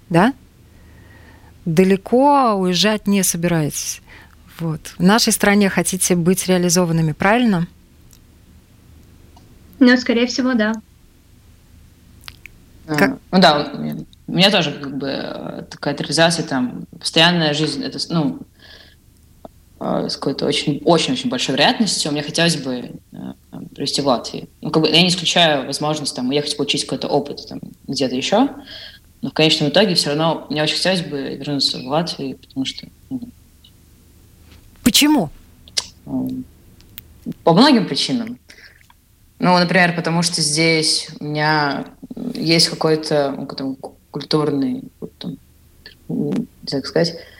да? 0.10 0.34
Далеко 1.66 2.54
уезжать 2.54 3.08
не 3.08 3.24
собираетесь. 3.24 4.02
Вот. 4.60 4.94
В 4.98 5.04
нашей 5.04 5.34
стране 5.34 5.70
хотите 5.70 6.16
быть 6.16 6.48
реализованными, 6.48 7.12
правильно? 7.12 7.68
Ну, 9.80 9.96
скорее 9.98 10.26
всего, 10.28 10.54
да. 10.54 10.74
Как? 12.88 13.20
Ну 13.32 13.40
да, 13.40 13.70
у 14.28 14.32
меня 14.32 14.50
тоже 14.50 14.72
как 14.72 14.98
бы 14.98 15.08
э, 15.08 15.64
такая 15.70 15.96
реализация, 15.96 16.46
там, 16.46 16.86
постоянная 16.98 17.54
жизнь, 17.54 17.84
это, 17.84 18.00
ну, 18.10 18.40
Э, 18.40 18.57
с 19.80 20.16
какой-то 20.16 20.46
очень-очень 20.46 21.30
большой 21.30 21.56
вероятностью 21.56 22.12
мне 22.12 22.24
хотелось 22.24 22.58
бы 22.58 22.92
э, 23.12 23.18
провести 23.76 24.02
в 24.02 24.08
Латвии. 24.08 24.50
Ну, 24.62 24.72
как 24.72 24.84
бы 24.84 24.90
я 24.90 25.02
не 25.02 25.10
исключаю 25.10 25.68
возможность 25.68 26.16
там 26.16 26.30
уехать 26.30 26.56
получить 26.58 26.84
какой-то 26.84 27.08
опыт 27.08 27.48
там 27.48 27.60
где-то 27.88 28.16
еще, 28.16 28.50
но 29.22 29.30
в 29.30 29.34
конечном 29.34 29.70
итоге 29.70 29.96
все 29.96 30.10
равно 30.10 30.48
мне 30.50 30.64
очень 30.64 30.76
хотелось 30.76 31.02
бы 31.02 31.36
вернуться 31.36 31.80
в 31.80 31.88
Латвию, 31.88 32.38
потому 32.38 32.66
что... 32.66 32.88
Ну, 33.10 33.22
Почему? 34.84 35.30
По 37.44 37.54
многим 37.54 37.88
причинам. 37.88 38.40
Ну, 39.40 39.58
например, 39.58 39.96
потому 39.96 40.24
что 40.24 40.42
здесь 40.42 41.10
у 41.20 41.26
меня 41.26 41.86
есть 42.34 42.70
какой-то 42.70 43.48
ну, 43.60 43.76
культурный, 44.10 44.84
там, 45.20 45.38
как 46.68 46.86
сказать, 46.88 47.18
Э, 47.18 47.37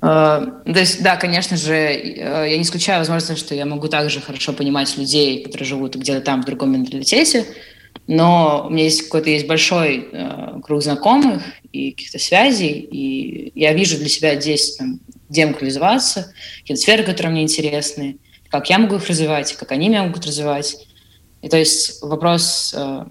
то 0.00 0.62
есть, 0.64 1.02
да, 1.02 1.16
конечно 1.16 1.56
же, 1.56 1.74
э, 1.74 2.50
я 2.50 2.56
не 2.56 2.62
исключаю 2.62 3.00
возможности, 3.00 3.44
что 3.44 3.54
я 3.54 3.66
могу 3.66 3.88
также 3.88 4.20
хорошо 4.20 4.52
понимать 4.52 4.96
людей, 4.96 5.42
которые 5.42 5.66
живут 5.66 5.96
где-то 5.96 6.20
там 6.20 6.42
в 6.42 6.44
другом 6.44 6.72
менталитете, 6.72 7.46
но 8.06 8.66
у 8.66 8.70
меня 8.70 8.84
есть 8.84 9.02
какой-то 9.02 9.28
есть 9.28 9.46
большой 9.46 10.08
э, 10.12 10.60
круг 10.62 10.82
знакомых 10.82 11.42
и 11.72 11.90
каких-то 11.90 12.18
связей, 12.18 12.88
и 12.90 13.52
я 13.58 13.72
вижу 13.72 13.98
для 13.98 14.08
себя 14.08 14.40
здесь, 14.40 14.76
там, 14.76 15.00
где 15.28 15.42
я 15.42 15.46
могу 15.48 15.58
реализоваться, 15.60 16.32
какие-то 16.60 16.80
сферы, 16.80 17.02
которые 17.02 17.32
мне 17.32 17.42
интересны, 17.42 18.18
как 18.50 18.70
я 18.70 18.78
могу 18.78 18.96
их 18.96 19.06
развивать, 19.08 19.52
как 19.54 19.72
они 19.72 19.88
меня 19.88 20.04
могут 20.04 20.24
развивать. 20.24 20.86
И 21.42 21.48
то 21.48 21.56
есть 21.56 22.02
вопрос 22.02 22.72
э, 22.76 23.04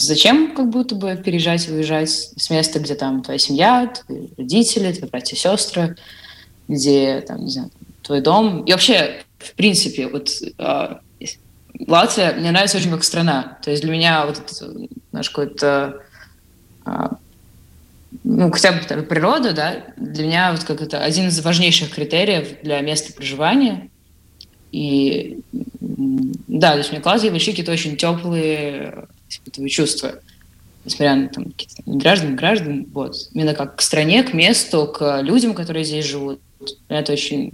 зачем 0.00 0.54
как 0.54 0.70
будто 0.70 0.94
бы 0.94 1.16
переезжать 1.16 1.68
и 1.68 1.72
уезжать 1.72 2.10
с 2.10 2.50
места, 2.50 2.78
где 2.78 2.94
там 2.94 3.22
твоя 3.22 3.38
семья, 3.38 3.92
твои 4.06 4.28
родители, 4.36 4.92
твои 4.92 5.10
братья 5.10 5.36
и 5.36 5.38
сестры, 5.38 5.96
где 6.68 7.20
там, 7.20 7.44
не 7.44 7.50
знаю, 7.50 7.70
твой 8.02 8.20
дом. 8.20 8.64
И 8.64 8.72
вообще, 8.72 9.22
в 9.38 9.54
принципе, 9.54 10.08
вот 10.08 10.30
э, 10.58 10.94
Латвия 11.86 12.32
мне 12.32 12.50
нравится 12.50 12.78
очень 12.78 12.90
как 12.90 13.04
страна. 13.04 13.58
То 13.62 13.70
есть 13.70 13.82
для 13.82 13.92
меня 13.92 14.26
вот 14.26 14.38
это 14.38 14.88
наш 15.12 15.30
какой-то 15.30 16.02
э, 16.86 17.08
ну, 18.24 18.50
хотя 18.50 18.72
бы 18.72 18.80
там, 18.80 19.04
природа, 19.04 19.52
да, 19.52 19.84
для 19.96 20.24
меня 20.24 20.52
вот 20.52 20.64
как 20.64 20.80
это 20.80 21.02
один 21.02 21.28
из 21.28 21.40
важнейших 21.40 21.90
критериев 21.90 22.60
для 22.62 22.80
места 22.80 23.12
проживания. 23.12 23.88
И 24.72 25.40
да, 25.50 26.72
то 26.72 26.78
есть 26.78 26.92
мне 26.92 27.02
Латвия 27.04 27.28
и 27.28 27.32
Большики 27.32 27.62
это 27.62 27.72
очень 27.72 27.96
теплые 27.96 29.06
испытываю 29.30 29.68
чувства, 29.68 30.20
несмотря 30.84 31.14
на 31.14 31.28
там, 31.28 31.44
какие-то 31.46 31.82
граждан, 31.86 32.36
граждан, 32.36 32.86
вот. 32.92 33.16
Именно 33.32 33.54
как 33.54 33.76
к 33.76 33.80
стране, 33.80 34.22
к 34.22 34.34
месту, 34.34 34.86
к 34.86 35.20
людям, 35.22 35.54
которые 35.54 35.84
здесь 35.84 36.04
живут. 36.04 36.40
Это 36.88 37.12
очень 37.12 37.52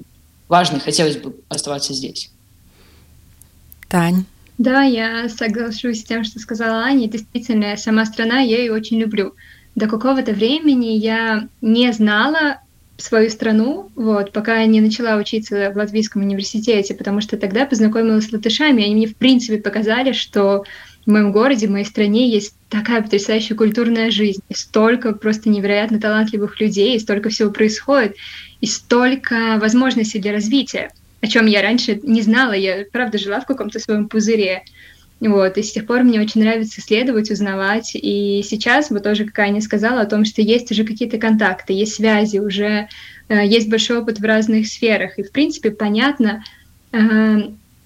важно, 0.48 0.76
и 0.76 0.80
хотелось 0.80 1.16
бы 1.16 1.36
оставаться 1.48 1.92
здесь. 1.92 2.30
Тань. 3.88 4.24
Да, 4.58 4.82
я 4.82 5.28
соглашусь 5.28 6.00
с 6.00 6.04
тем, 6.04 6.24
что 6.24 6.38
сказала 6.38 6.84
Аня. 6.84 7.08
Действительно, 7.08 7.76
сама 7.76 8.06
страна, 8.06 8.40
я 8.40 8.58
ее 8.58 8.72
очень 8.72 8.98
люблю. 8.98 9.34
До 9.74 9.86
какого-то 9.86 10.32
времени 10.32 10.96
я 10.96 11.48
не 11.60 11.92
знала 11.92 12.60
свою 12.96 13.28
страну, 13.28 13.90
вот, 13.94 14.32
пока 14.32 14.60
я 14.60 14.66
не 14.66 14.80
начала 14.80 15.16
учиться 15.16 15.70
в 15.70 15.76
Латвийском 15.76 16.22
университете, 16.22 16.94
потому 16.94 17.20
что 17.20 17.36
тогда 17.36 17.66
познакомилась 17.66 18.26
с 18.26 18.32
латышами, 18.32 18.84
они 18.84 18.94
мне 18.94 19.06
в 19.06 19.16
принципе 19.16 19.58
показали, 19.58 20.12
что 20.12 20.64
в 21.06 21.10
моем 21.10 21.30
городе, 21.32 21.68
в 21.68 21.70
моей 21.70 21.84
стране 21.84 22.28
есть 22.28 22.54
такая 22.68 23.00
потрясающая 23.00 23.56
культурная 23.56 24.10
жизнь, 24.10 24.42
и 24.48 24.54
столько 24.54 25.12
просто 25.12 25.48
невероятно 25.48 26.00
талантливых 26.00 26.60
людей, 26.60 26.96
и 26.96 27.00
столько 27.00 27.28
всего 27.30 27.50
происходит, 27.50 28.16
и 28.60 28.66
столько 28.66 29.58
возможностей 29.60 30.18
для 30.18 30.32
развития, 30.32 30.90
о 31.20 31.28
чем 31.28 31.46
я 31.46 31.62
раньше 31.62 32.00
не 32.02 32.22
знала, 32.22 32.52
я 32.52 32.84
правда 32.90 33.18
жила 33.18 33.40
в 33.40 33.46
каком-то 33.46 33.78
своем 33.78 34.08
пузыре. 34.08 34.64
Вот, 35.18 35.56
и 35.56 35.62
с 35.62 35.72
тех 35.72 35.86
пор 35.86 36.02
мне 36.02 36.20
очень 36.20 36.42
нравится 36.42 36.80
исследовать, 36.80 37.30
узнавать. 37.30 37.92
И 37.94 38.42
сейчас, 38.44 38.90
вот 38.90 39.02
тоже, 39.02 39.24
как 39.24 39.38
Аня 39.38 39.62
сказала, 39.62 40.02
о 40.02 40.06
том, 40.06 40.26
что 40.26 40.42
есть 40.42 40.70
уже 40.70 40.84
какие-то 40.84 41.16
контакты, 41.16 41.72
есть 41.72 41.94
связи, 41.94 42.36
уже 42.36 42.88
э, 43.28 43.46
есть 43.46 43.70
большой 43.70 44.00
опыт 44.00 44.18
в 44.18 44.24
разных 44.24 44.66
сферах. 44.66 45.18
И, 45.18 45.22
в 45.22 45.32
принципе, 45.32 45.70
понятно, 45.70 46.44
э, 46.92 46.98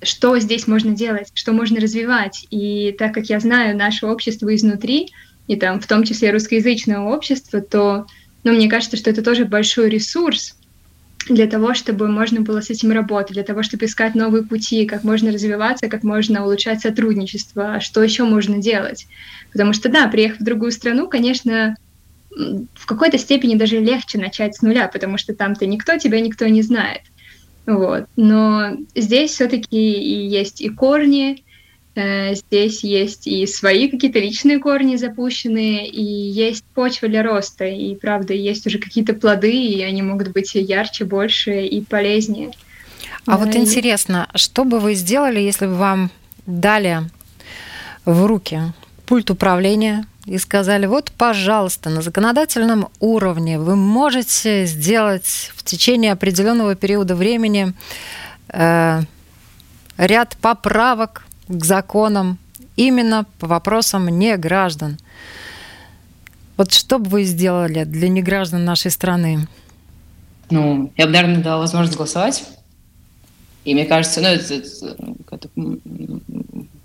что 0.02 0.38
здесь 0.38 0.66
можно 0.66 0.92
делать, 0.92 1.30
что 1.34 1.52
можно 1.52 1.80
развивать. 1.80 2.46
И 2.50 2.94
так 2.98 3.12
как 3.12 3.26
я 3.26 3.40
знаю 3.40 3.76
наше 3.76 4.06
общество 4.06 4.54
изнутри, 4.54 5.10
и 5.46 5.56
там 5.56 5.80
в 5.80 5.86
том 5.86 6.04
числе 6.04 6.30
русскоязычное 6.30 7.00
общество, 7.00 7.60
то 7.60 8.06
ну, 8.44 8.52
мне 8.52 8.68
кажется, 8.68 8.96
что 8.96 9.10
это 9.10 9.22
тоже 9.22 9.44
большой 9.44 9.90
ресурс 9.90 10.56
для 11.28 11.46
того, 11.46 11.74
чтобы 11.74 12.08
можно 12.08 12.40
было 12.40 12.60
с 12.62 12.70
этим 12.70 12.92
работать, 12.92 13.34
для 13.34 13.42
того, 13.42 13.62
чтобы 13.62 13.84
искать 13.84 14.14
новые 14.14 14.42
пути, 14.42 14.86
как 14.86 15.04
можно 15.04 15.30
развиваться, 15.30 15.88
как 15.88 16.02
можно 16.02 16.44
улучшать 16.44 16.80
сотрудничество, 16.80 17.74
а 17.74 17.80
что 17.80 18.02
еще 18.02 18.24
можно 18.24 18.58
делать. 18.58 19.06
Потому 19.52 19.72
что, 19.74 19.90
да, 19.90 20.08
приехав 20.08 20.40
в 20.40 20.44
другую 20.44 20.72
страну, 20.72 21.08
конечно, 21.08 21.76
в 22.30 22.86
какой-то 22.86 23.18
степени 23.18 23.56
даже 23.56 23.78
легче 23.78 24.18
начать 24.18 24.56
с 24.56 24.62
нуля, 24.62 24.88
потому 24.88 25.18
что 25.18 25.34
там-то 25.34 25.66
никто 25.66 25.98
тебя 25.98 26.20
никто 26.20 26.46
не 26.46 26.62
знает. 26.62 27.02
Вот. 27.66 28.06
Но 28.16 28.76
здесь 28.94 29.32
все-таки 29.32 29.92
и 29.92 30.26
есть 30.26 30.60
и 30.60 30.68
корни, 30.68 31.44
э, 31.94 32.34
здесь 32.34 32.82
есть 32.82 33.26
и 33.26 33.46
свои 33.46 33.88
какие-то 33.88 34.18
личные 34.18 34.58
корни 34.58 34.96
запущенные, 34.96 35.86
и 35.86 36.02
есть 36.02 36.64
почва 36.74 37.08
для 37.08 37.22
роста, 37.22 37.64
и 37.66 37.94
правда, 37.94 38.34
есть 38.34 38.66
уже 38.66 38.78
какие-то 38.78 39.14
плоды, 39.14 39.52
и 39.52 39.82
они 39.82 40.02
могут 40.02 40.28
быть 40.28 40.54
ярче, 40.54 41.04
больше 41.04 41.66
и 41.66 41.80
полезнее. 41.82 42.50
А 43.26 43.32
да, 43.32 43.44
вот 43.44 43.54
интересно, 43.54 44.28
что 44.34 44.64
бы 44.64 44.80
вы 44.80 44.94
сделали, 44.94 45.40
если 45.40 45.66
бы 45.66 45.74
вам 45.74 46.10
дали 46.46 47.00
в 48.04 48.24
руки 48.26 48.60
пульт 49.06 49.30
управления, 49.30 50.06
и 50.26 50.38
сказали, 50.38 50.86
вот, 50.86 51.12
пожалуйста, 51.12 51.90
на 51.90 52.02
законодательном 52.02 52.88
уровне 53.00 53.58
вы 53.58 53.76
можете 53.76 54.66
сделать 54.66 55.50
в 55.54 55.62
течение 55.64 56.12
определенного 56.12 56.74
периода 56.74 57.16
времени 57.16 57.72
э, 58.48 59.00
ряд 59.96 60.36
поправок 60.40 61.26
к 61.48 61.64
законам 61.64 62.38
именно 62.76 63.26
по 63.38 63.46
вопросам 63.46 64.08
неграждан. 64.08 64.98
Вот 66.56 66.72
что 66.72 66.98
бы 66.98 67.08
вы 67.08 67.24
сделали 67.24 67.84
для 67.84 68.08
неграждан 68.08 68.64
нашей 68.64 68.90
страны? 68.90 69.48
Ну, 70.50 70.92
я 70.96 71.06
бы, 71.06 71.12
наверное, 71.12 71.42
дала 71.42 71.58
возможность 71.58 71.96
голосовать. 71.96 72.44
И 73.64 73.74
мне 73.74 73.86
кажется, 73.86 74.20
ну, 74.20 74.28
это, 74.28 74.54
это, 74.54 75.48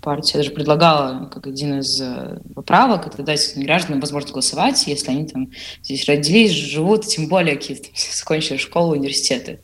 партия 0.06 0.38
даже 0.38 0.52
предлагала 0.52 1.26
как 1.26 1.48
один 1.48 1.80
из 1.80 2.00
э, 2.00 2.40
поправок, 2.54 3.08
это 3.08 3.24
дать 3.24 3.54
гражданам 3.56 4.00
возможность 4.00 4.32
голосовать, 4.32 4.86
если 4.86 5.10
они 5.10 5.26
там 5.26 5.50
здесь 5.82 6.06
родились, 6.06 6.52
живут, 6.52 7.08
тем 7.08 7.28
более 7.28 7.56
какие-то 7.56 7.90
закончили 8.14 8.58
школу, 8.58 8.94
университеты. 8.94 9.62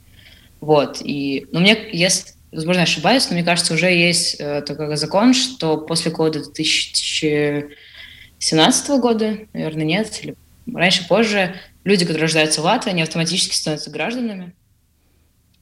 Вот. 0.59 0.99
И, 1.03 1.45
ну, 1.51 1.59
мне, 1.59 1.77
если, 1.93 2.31
возможно, 2.51 2.81
ошибаюсь, 2.83 3.29
но 3.29 3.35
мне 3.35 3.43
кажется, 3.43 3.75
уже 3.75 3.91
есть 3.91 4.37
э, 4.39 4.63
такой 4.63 4.97
закон, 4.97 5.35
что 5.35 5.77
после 5.77 6.09
года 6.11 6.43
2017 6.43 8.89
года, 8.99 9.37
наверное, 9.53 9.85
нет, 9.85 10.19
или 10.23 10.35
раньше, 10.73 11.07
позже, 11.07 11.53
люди, 11.83 12.05
которые 12.05 12.23
рождаются 12.23 12.61
в 12.61 12.65
Латвии, 12.65 12.89
они 12.89 13.03
автоматически 13.03 13.53
становятся 13.55 13.91
гражданами. 13.91 14.55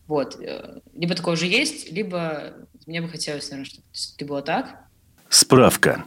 Вот. 0.07 0.37
Э, 0.41 0.79
либо 0.95 1.15
такое 1.15 1.33
уже 1.33 1.47
есть, 1.47 1.91
либо 1.91 2.53
мне 2.89 3.01
бы 3.01 3.07
хотелось, 3.07 3.51
наверное, 3.51 3.69
чтобы 3.69 3.85
это 4.17 4.25
было 4.25 4.41
так. 4.41 4.75
Справка. 5.29 6.05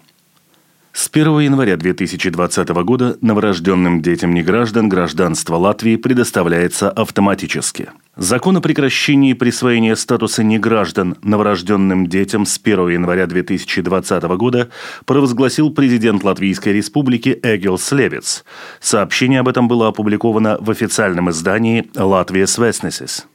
С 0.93 1.09
1 1.11 1.39
января 1.39 1.76
2020 1.76 2.68
года 2.85 3.16
новорожденным 3.22 4.03
детям 4.03 4.35
неграждан 4.35 4.89
гражданство 4.89 5.57
Латвии 5.57 5.95
предоставляется 5.95 6.91
автоматически. 6.91 7.91
Закон 8.16 8.57
о 8.57 8.61
прекращении 8.61 9.33
присвоения 9.33 9.95
статуса 9.95 10.43
неграждан 10.43 11.16
новорожденным 11.22 12.09
детям 12.09 12.45
с 12.45 12.61
1 12.62 12.89
января 12.89 13.26
2020 13.26 14.22
года 14.37 14.68
провозгласил 15.07 15.70
президент 15.70 16.24
Латвийской 16.24 16.74
республики 16.74 17.39
Эгил 17.43 17.78
Слевец. 17.78 18.45
Сообщение 18.80 19.41
об 19.41 19.49
этом 19.49 19.68
было 19.68 19.89
опубликовано 19.89 20.59
в 20.61 20.68
официальном 20.70 21.30
издании 21.30 21.89
«Латвия 21.95 22.47
Свеснесис». 22.47 23.26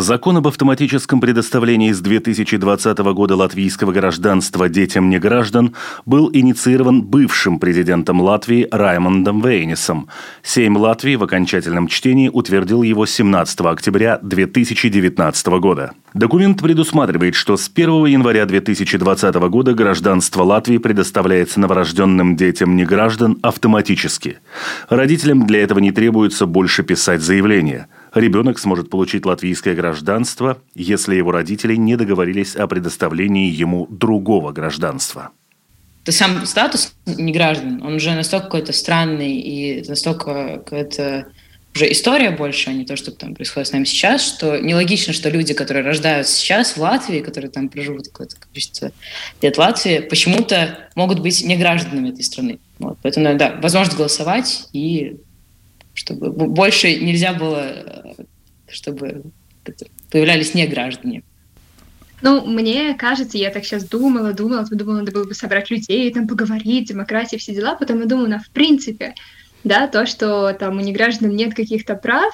Закон 0.00 0.38
об 0.38 0.48
автоматическом 0.48 1.20
предоставлении 1.20 1.92
с 1.92 2.00
2020 2.00 2.98
года 2.98 3.36
латвийского 3.36 3.92
гражданства 3.92 4.70
детям 4.70 5.10
неграждан 5.10 5.74
был 6.06 6.30
инициирован 6.32 7.02
бывшим 7.02 7.58
президентом 7.58 8.22
Латвии 8.22 8.66
Раймондом 8.70 9.42
Вейнисом. 9.42 10.08
Сейм 10.42 10.78
Латвии 10.78 11.16
в 11.16 11.22
окончательном 11.22 11.86
чтении 11.86 12.30
утвердил 12.32 12.82
его 12.82 13.04
17 13.04 13.60
октября 13.60 14.18
2019 14.22 15.46
года. 15.60 15.92
Документ 16.14 16.62
предусматривает, 16.62 17.34
что 17.34 17.58
с 17.58 17.70
1 17.72 18.06
января 18.06 18.46
2020 18.46 19.34
года 19.34 19.74
гражданство 19.74 20.44
Латвии 20.44 20.78
предоставляется 20.78 21.60
новорожденным 21.60 22.36
детям 22.36 22.74
неграждан 22.74 23.38
автоматически. 23.42 24.38
Родителям 24.88 25.46
для 25.46 25.62
этого 25.62 25.78
не 25.78 25.92
требуется 25.92 26.46
больше 26.46 26.82
писать 26.84 27.20
заявление– 27.20 27.86
Ребенок 28.14 28.58
сможет 28.58 28.90
получить 28.90 29.24
латвийское 29.24 29.74
гражданство, 29.74 30.58
если 30.74 31.14
его 31.14 31.30
родители 31.30 31.76
не 31.76 31.96
договорились 31.96 32.56
о 32.56 32.66
предоставлении 32.66 33.50
ему 33.50 33.86
другого 33.88 34.52
гражданства. 34.52 35.30
То 36.04 36.12
сам 36.12 36.44
статус 36.46 36.94
не 37.06 37.32
граждан, 37.32 37.82
он 37.82 37.94
уже 37.94 38.12
настолько 38.14 38.46
какой-то 38.46 38.72
странный 38.72 39.38
и 39.38 39.88
настолько 39.88 40.62
какая-то 40.64 41.26
уже 41.74 41.92
история 41.92 42.30
больше, 42.30 42.70
а 42.70 42.72
не 42.72 42.84
то, 42.84 42.96
что 42.96 43.12
там 43.12 43.34
происходит 43.34 43.68
с 43.68 43.72
нами 43.72 43.84
сейчас, 43.84 44.26
что 44.26 44.58
нелогично, 44.58 45.12
что 45.12 45.28
люди, 45.28 45.54
которые 45.54 45.84
рождаются 45.84 46.34
сейчас 46.34 46.76
в 46.76 46.80
Латвии, 46.80 47.20
которые 47.20 47.50
там 47.50 47.68
проживут 47.68 48.08
какое-то 48.08 48.36
количество 48.36 48.90
лет 49.40 49.56
в 49.56 49.60
Латвии, 49.60 50.00
почему-то 50.00 50.88
могут 50.96 51.20
быть 51.20 51.44
не 51.44 51.56
гражданами 51.56 52.10
этой 52.10 52.24
страны. 52.24 52.58
Вот. 52.80 52.98
Поэтому, 53.02 53.36
да, 53.36 53.56
возможность 53.62 53.96
голосовать 53.96 54.68
и 54.72 55.18
чтобы 56.00 56.30
больше 56.30 56.98
нельзя 56.98 57.34
было, 57.34 57.66
э, 57.66 58.24
чтобы 58.68 59.22
появлялись 60.10 60.54
не 60.54 60.66
граждане. 60.66 61.22
Ну, 62.22 62.46
мне 62.46 62.94
кажется, 62.94 63.36
я 63.36 63.50
так 63.50 63.64
сейчас 63.64 63.84
думала, 63.84 64.32
думала, 64.32 64.64
думала, 64.70 65.00
надо 65.00 65.12
было 65.12 65.24
бы 65.24 65.34
собрать 65.34 65.70
людей, 65.70 66.12
там 66.12 66.26
поговорить, 66.26 66.88
демократия, 66.88 67.36
все 67.36 67.54
дела. 67.54 67.74
Потом 67.74 68.00
я 68.00 68.06
думала, 68.06 68.28
ну, 68.28 68.38
в 68.38 68.50
принципе, 68.50 69.14
да, 69.62 69.88
то, 69.88 70.06
что 70.06 70.54
там 70.54 70.78
у 70.78 70.80
неграждан 70.80 71.30
нет 71.36 71.54
каких-то 71.54 71.94
прав, 71.94 72.32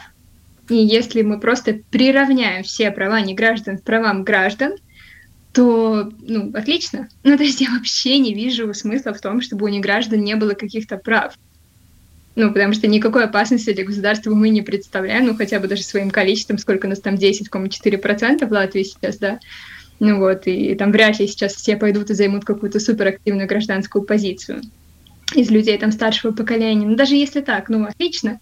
и 0.68 0.76
если 0.76 1.22
мы 1.22 1.40
просто 1.40 1.80
приравняем 1.90 2.62
все 2.62 2.90
права 2.92 3.20
неграждан 3.20 3.78
к 3.78 3.82
правам 3.82 4.22
граждан, 4.22 4.76
то, 5.52 6.12
ну, 6.20 6.52
отлично. 6.54 7.08
Ну, 7.24 7.36
то 7.36 7.42
есть 7.42 7.60
я 7.60 7.70
вообще 7.70 8.18
не 8.18 8.32
вижу 8.32 8.72
смысла 8.74 9.12
в 9.12 9.20
том, 9.20 9.40
чтобы 9.40 9.64
у 9.64 9.68
неграждан 9.68 10.22
не 10.22 10.36
было 10.36 10.54
каких-то 10.54 10.98
прав. 10.98 11.34
Ну, 12.36 12.52
потому 12.52 12.74
что 12.74 12.86
никакой 12.86 13.24
опасности 13.24 13.72
для 13.72 13.84
государства 13.84 14.34
мы 14.34 14.50
не 14.50 14.60
представляем, 14.60 15.26
ну, 15.26 15.34
хотя 15.34 15.58
бы 15.58 15.68
даже 15.68 15.82
своим 15.82 16.10
количеством, 16.10 16.58
сколько 16.58 16.86
нас 16.86 17.00
там 17.00 17.14
10,4% 17.14 18.46
в 18.46 18.52
Латвии 18.52 18.82
сейчас, 18.82 19.16
да. 19.16 19.40
Ну 19.98 20.18
вот, 20.18 20.46
и 20.46 20.74
там 20.74 20.92
вряд 20.92 21.18
ли 21.18 21.26
сейчас 21.26 21.54
все 21.54 21.76
пойдут 21.76 22.10
и 22.10 22.14
займут 22.14 22.44
какую-то 22.44 22.78
суперактивную 22.78 23.48
гражданскую 23.48 24.04
позицию 24.04 24.60
из 25.34 25.50
людей 25.50 25.78
там 25.78 25.90
старшего 25.92 26.32
поколения. 26.32 26.86
Ну, 26.86 26.94
даже 26.94 27.14
если 27.14 27.40
так, 27.40 27.70
ну, 27.70 27.86
отлично. 27.86 28.38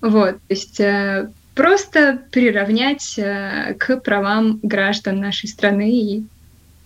Вот, 0.00 0.32
то 0.36 0.54
есть 0.54 0.80
э, 0.80 1.28
просто 1.54 2.22
приравнять 2.30 3.18
э, 3.18 3.74
к 3.78 3.98
правам 3.98 4.60
граждан 4.62 5.20
нашей 5.20 5.48
страны 5.48 5.90
и 5.90 6.24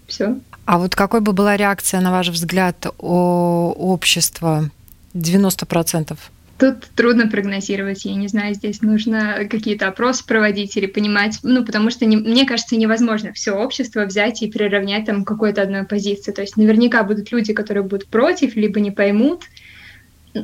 все. 0.09 0.37
А 0.65 0.79
вот 0.79 0.97
какой 0.97 1.21
бы 1.21 1.33
была 1.33 1.57
реакция, 1.57 2.01
на 2.01 2.11
ваш 2.11 2.29
взгляд, 2.29 2.87
у 2.99 3.93
общества 3.93 4.71
90%? 5.15 6.17
Тут 6.61 6.85
трудно 6.95 7.27
прогнозировать, 7.27 8.05
я 8.05 8.15
не 8.15 8.29
знаю, 8.29 8.55
здесь 8.55 8.83
нужно 8.83 9.47
какие-то 9.51 9.89
опросы 9.89 10.27
проводить 10.27 10.77
или 10.77 10.85
понимать, 10.85 11.39
ну, 11.43 11.65
потому 11.65 11.91
что, 11.91 12.05
не, 12.05 12.19
мне 12.19 12.45
кажется, 12.45 12.77
невозможно 12.77 13.33
все 13.33 13.53
общество 13.53 14.05
взять 14.05 14.43
и 14.43 14.51
приравнять 14.51 15.07
там 15.07 15.25
к 15.25 15.29
какой-то 15.29 15.63
одной 15.63 15.85
позиции. 15.85 16.33
То 16.33 16.43
есть 16.43 16.59
наверняка 16.59 17.03
будут 17.03 17.33
люди, 17.33 17.55
которые 17.55 17.83
будут 17.83 18.09
против, 18.09 18.57
либо 18.57 18.79
не 18.79 18.91
поймут, 18.91 19.45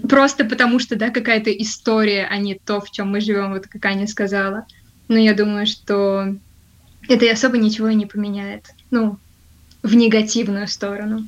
просто 0.09 0.47
потому 0.47 0.79
что, 0.79 0.97
да, 0.97 1.11
какая-то 1.11 1.51
история, 1.51 2.27
а 2.31 2.39
не 2.39 2.55
то, 2.55 2.81
в 2.81 2.91
чем 2.91 3.11
мы 3.11 3.21
живем, 3.21 3.53
вот 3.53 3.67
как 3.67 3.85
Аня 3.85 4.07
сказала. 4.07 4.67
Но 5.09 5.19
я 5.19 5.35
думаю, 5.35 5.67
что 5.67 6.35
это 7.11 7.27
и 7.27 7.29
особо 7.29 7.59
ничего 7.59 7.91
не 7.91 8.07
поменяет, 8.07 8.65
ну, 8.91 9.19
в 9.83 9.95
негативную 9.95 10.67
сторону 10.67 11.27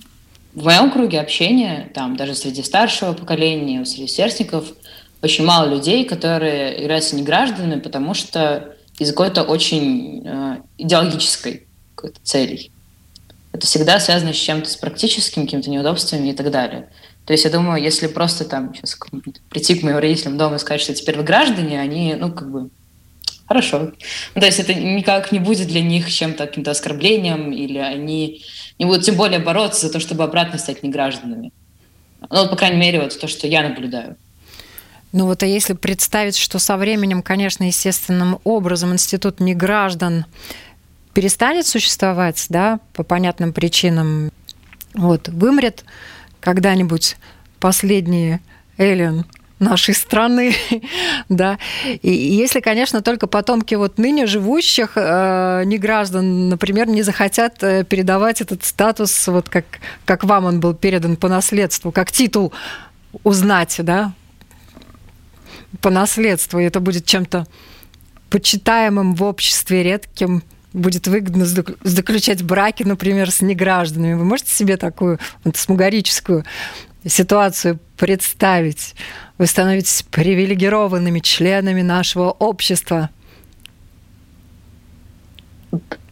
в 0.55 0.65
моем 0.65 0.91
круге 0.91 1.21
общения, 1.21 1.91
там 1.95 2.17
даже 2.17 2.35
среди 2.35 2.63
старшего 2.63 3.13
поколения, 3.13 3.85
среди 3.85 4.09
сверстников, 4.09 4.73
очень 5.23 5.45
мало 5.45 5.69
людей, 5.69 6.05
которые 6.05 6.81
являются 6.81 7.17
негражданами, 7.17 7.81
потому 7.81 8.15
что 8.15 8.75
из 8.99 9.11
какой-то 9.11 9.43
очень 9.43 10.23
э, 10.25 10.57
идеологической 10.79 11.67
какой-то 11.95 12.21
цели. 12.23 12.71
Это 13.53 13.67
всегда 13.67 13.99
связано 13.99 14.33
с 14.33 14.37
чем-то, 14.37 14.69
с 14.69 14.77
практическим 14.77 15.45
какими-то 15.45 15.71
неудобствами 15.71 16.29
и 16.29 16.33
так 16.33 16.51
далее. 16.51 16.89
То 17.25 17.33
есть 17.33 17.45
я 17.45 17.51
думаю, 17.51 17.83
если 17.83 18.07
просто 18.07 18.45
там 18.45 18.75
сейчас 18.75 18.99
прийти 19.51 19.75
к 19.75 19.83
моим 19.83 19.99
родителям 19.99 20.39
дома 20.39 20.57
и 20.57 20.59
сказать, 20.59 20.81
что 20.81 20.95
теперь 20.95 21.17
вы 21.17 21.25
граждане, 21.25 21.81
они, 21.81 22.15
ну, 22.15 22.33
как 22.33 22.51
бы, 22.51 22.71
хорошо. 23.47 23.93
Ну, 24.35 24.41
то 24.41 24.47
есть 24.47 24.61
это 24.61 24.75
никак 24.75 25.33
не 25.33 25.39
будет 25.39 25.69
для 25.69 25.83
них 25.83 26.11
чем-то, 26.11 26.47
каким-то 26.47 26.71
оскорблением, 26.71 27.53
или 27.53 27.79
они 27.79 28.43
не 28.79 28.87
будут 28.87 29.05
тем 29.05 29.17
более 29.17 29.41
бороться 29.41 29.87
за 29.87 29.93
то, 29.93 30.01
чтобы 30.01 30.25
обратно 30.25 30.59
стать 30.59 30.83
негражданами. 30.83 31.53
Ну, 32.31 32.49
по 32.49 32.57
крайней 32.57 32.79
мере, 32.79 33.01
вот 33.01 33.19
то, 33.19 33.29
что 33.29 33.47
я 33.47 33.63
наблюдаю. 33.63 34.17
Ну 35.13 35.27
вот, 35.27 35.43
а 35.43 35.47
если 35.47 35.73
представить, 35.73 36.37
что 36.37 36.59
со 36.59 36.77
временем, 36.77 37.23
конечно, 37.23 37.65
естественным 37.65 38.41
образом 38.45 38.93
институт 38.93 39.41
неграждан 39.41 40.27
перестанет 41.15 41.67
существовать, 41.67 42.45
да, 42.51 42.81
по 42.93 43.03
понятным 43.03 43.53
причинам, 43.53 44.31
вот, 44.95 45.29
вымрет 45.29 45.85
когда-нибудь 46.41 47.17
последний 47.59 48.41
Эллен 48.77 49.25
нашей 49.59 49.95
страны, 49.95 50.55
да. 51.29 51.59
И 52.03 52.11
если, 52.11 52.61
конечно, 52.61 53.03
только 53.03 53.27
потомки 53.27 53.75
вот 53.75 53.99
ныне 53.99 54.27
живущих 54.27 54.93
э, 54.95 55.63
неграждан, 55.65 56.49
например, 56.49 56.89
не 56.89 57.03
захотят 57.03 57.63
э, 57.63 57.85
передавать 57.85 58.41
этот 58.41 58.65
статус, 58.65 59.27
вот 59.29 59.49
как, 59.49 59.65
как 60.05 60.25
вам 60.25 60.45
он 60.45 60.61
был 60.61 60.75
передан 60.75 61.17
по 61.17 61.29
наследству, 61.29 61.93
как 61.93 62.13
титул 62.13 62.53
узнать, 63.25 63.77
да, 63.79 64.13
по 65.81 65.91
наследству, 65.91 66.59
и 66.59 66.65
это 66.65 66.81
будет 66.81 67.05
чем-то 67.05 67.47
почитаемым 68.31 69.15
в 69.15 69.23
обществе, 69.23 69.83
редким, 69.83 70.43
будет 70.73 71.07
выгодно 71.07 71.47
заключать 71.47 72.43
браки, 72.43 72.83
например, 72.83 73.31
с 73.31 73.41
негражданами. 73.41 74.15
Вы 74.15 74.25
можете 74.25 74.51
себе 74.51 74.77
такую 74.77 75.19
фантасмагорическую 75.43 76.45
ситуацию 77.09 77.79
представить. 77.97 78.95
Вы 79.39 79.47
становитесь 79.47 80.05
привилегированными 80.11 81.21
членами 81.21 81.83
нашего 81.83 82.31
общества. 82.31 83.11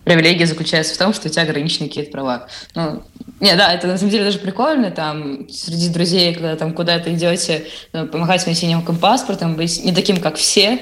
Привилегия 0.05 0.47
заключается 0.47 0.94
в 0.94 0.99
том, 0.99 1.12
что 1.12 1.26
у 1.26 1.30
тебя 1.30 1.42
ограничены 1.42 1.88
какие-то 1.88 2.12
права. 2.12 2.47
Ну, 2.76 3.03
не, 3.40 3.57
да, 3.57 3.72
это 3.72 3.88
на 3.88 3.99
самом 3.99 4.12
деле 4.12 4.24
даже 4.24 4.38
прикольно, 4.38 4.92
там, 4.92 5.49
среди 5.49 5.88
друзей, 5.88 6.32
когда 6.32 6.55
там 6.55 6.74
куда-то 6.74 7.12
идете, 7.12 7.66
ну, 7.92 8.07
помахать 8.07 8.40
своим 8.40 8.57
синим 8.57 8.82
паспортом, 8.82 9.57
быть 9.57 9.84
не 9.84 9.92
таким, 9.92 10.20
как 10.20 10.36
все, 10.36 10.78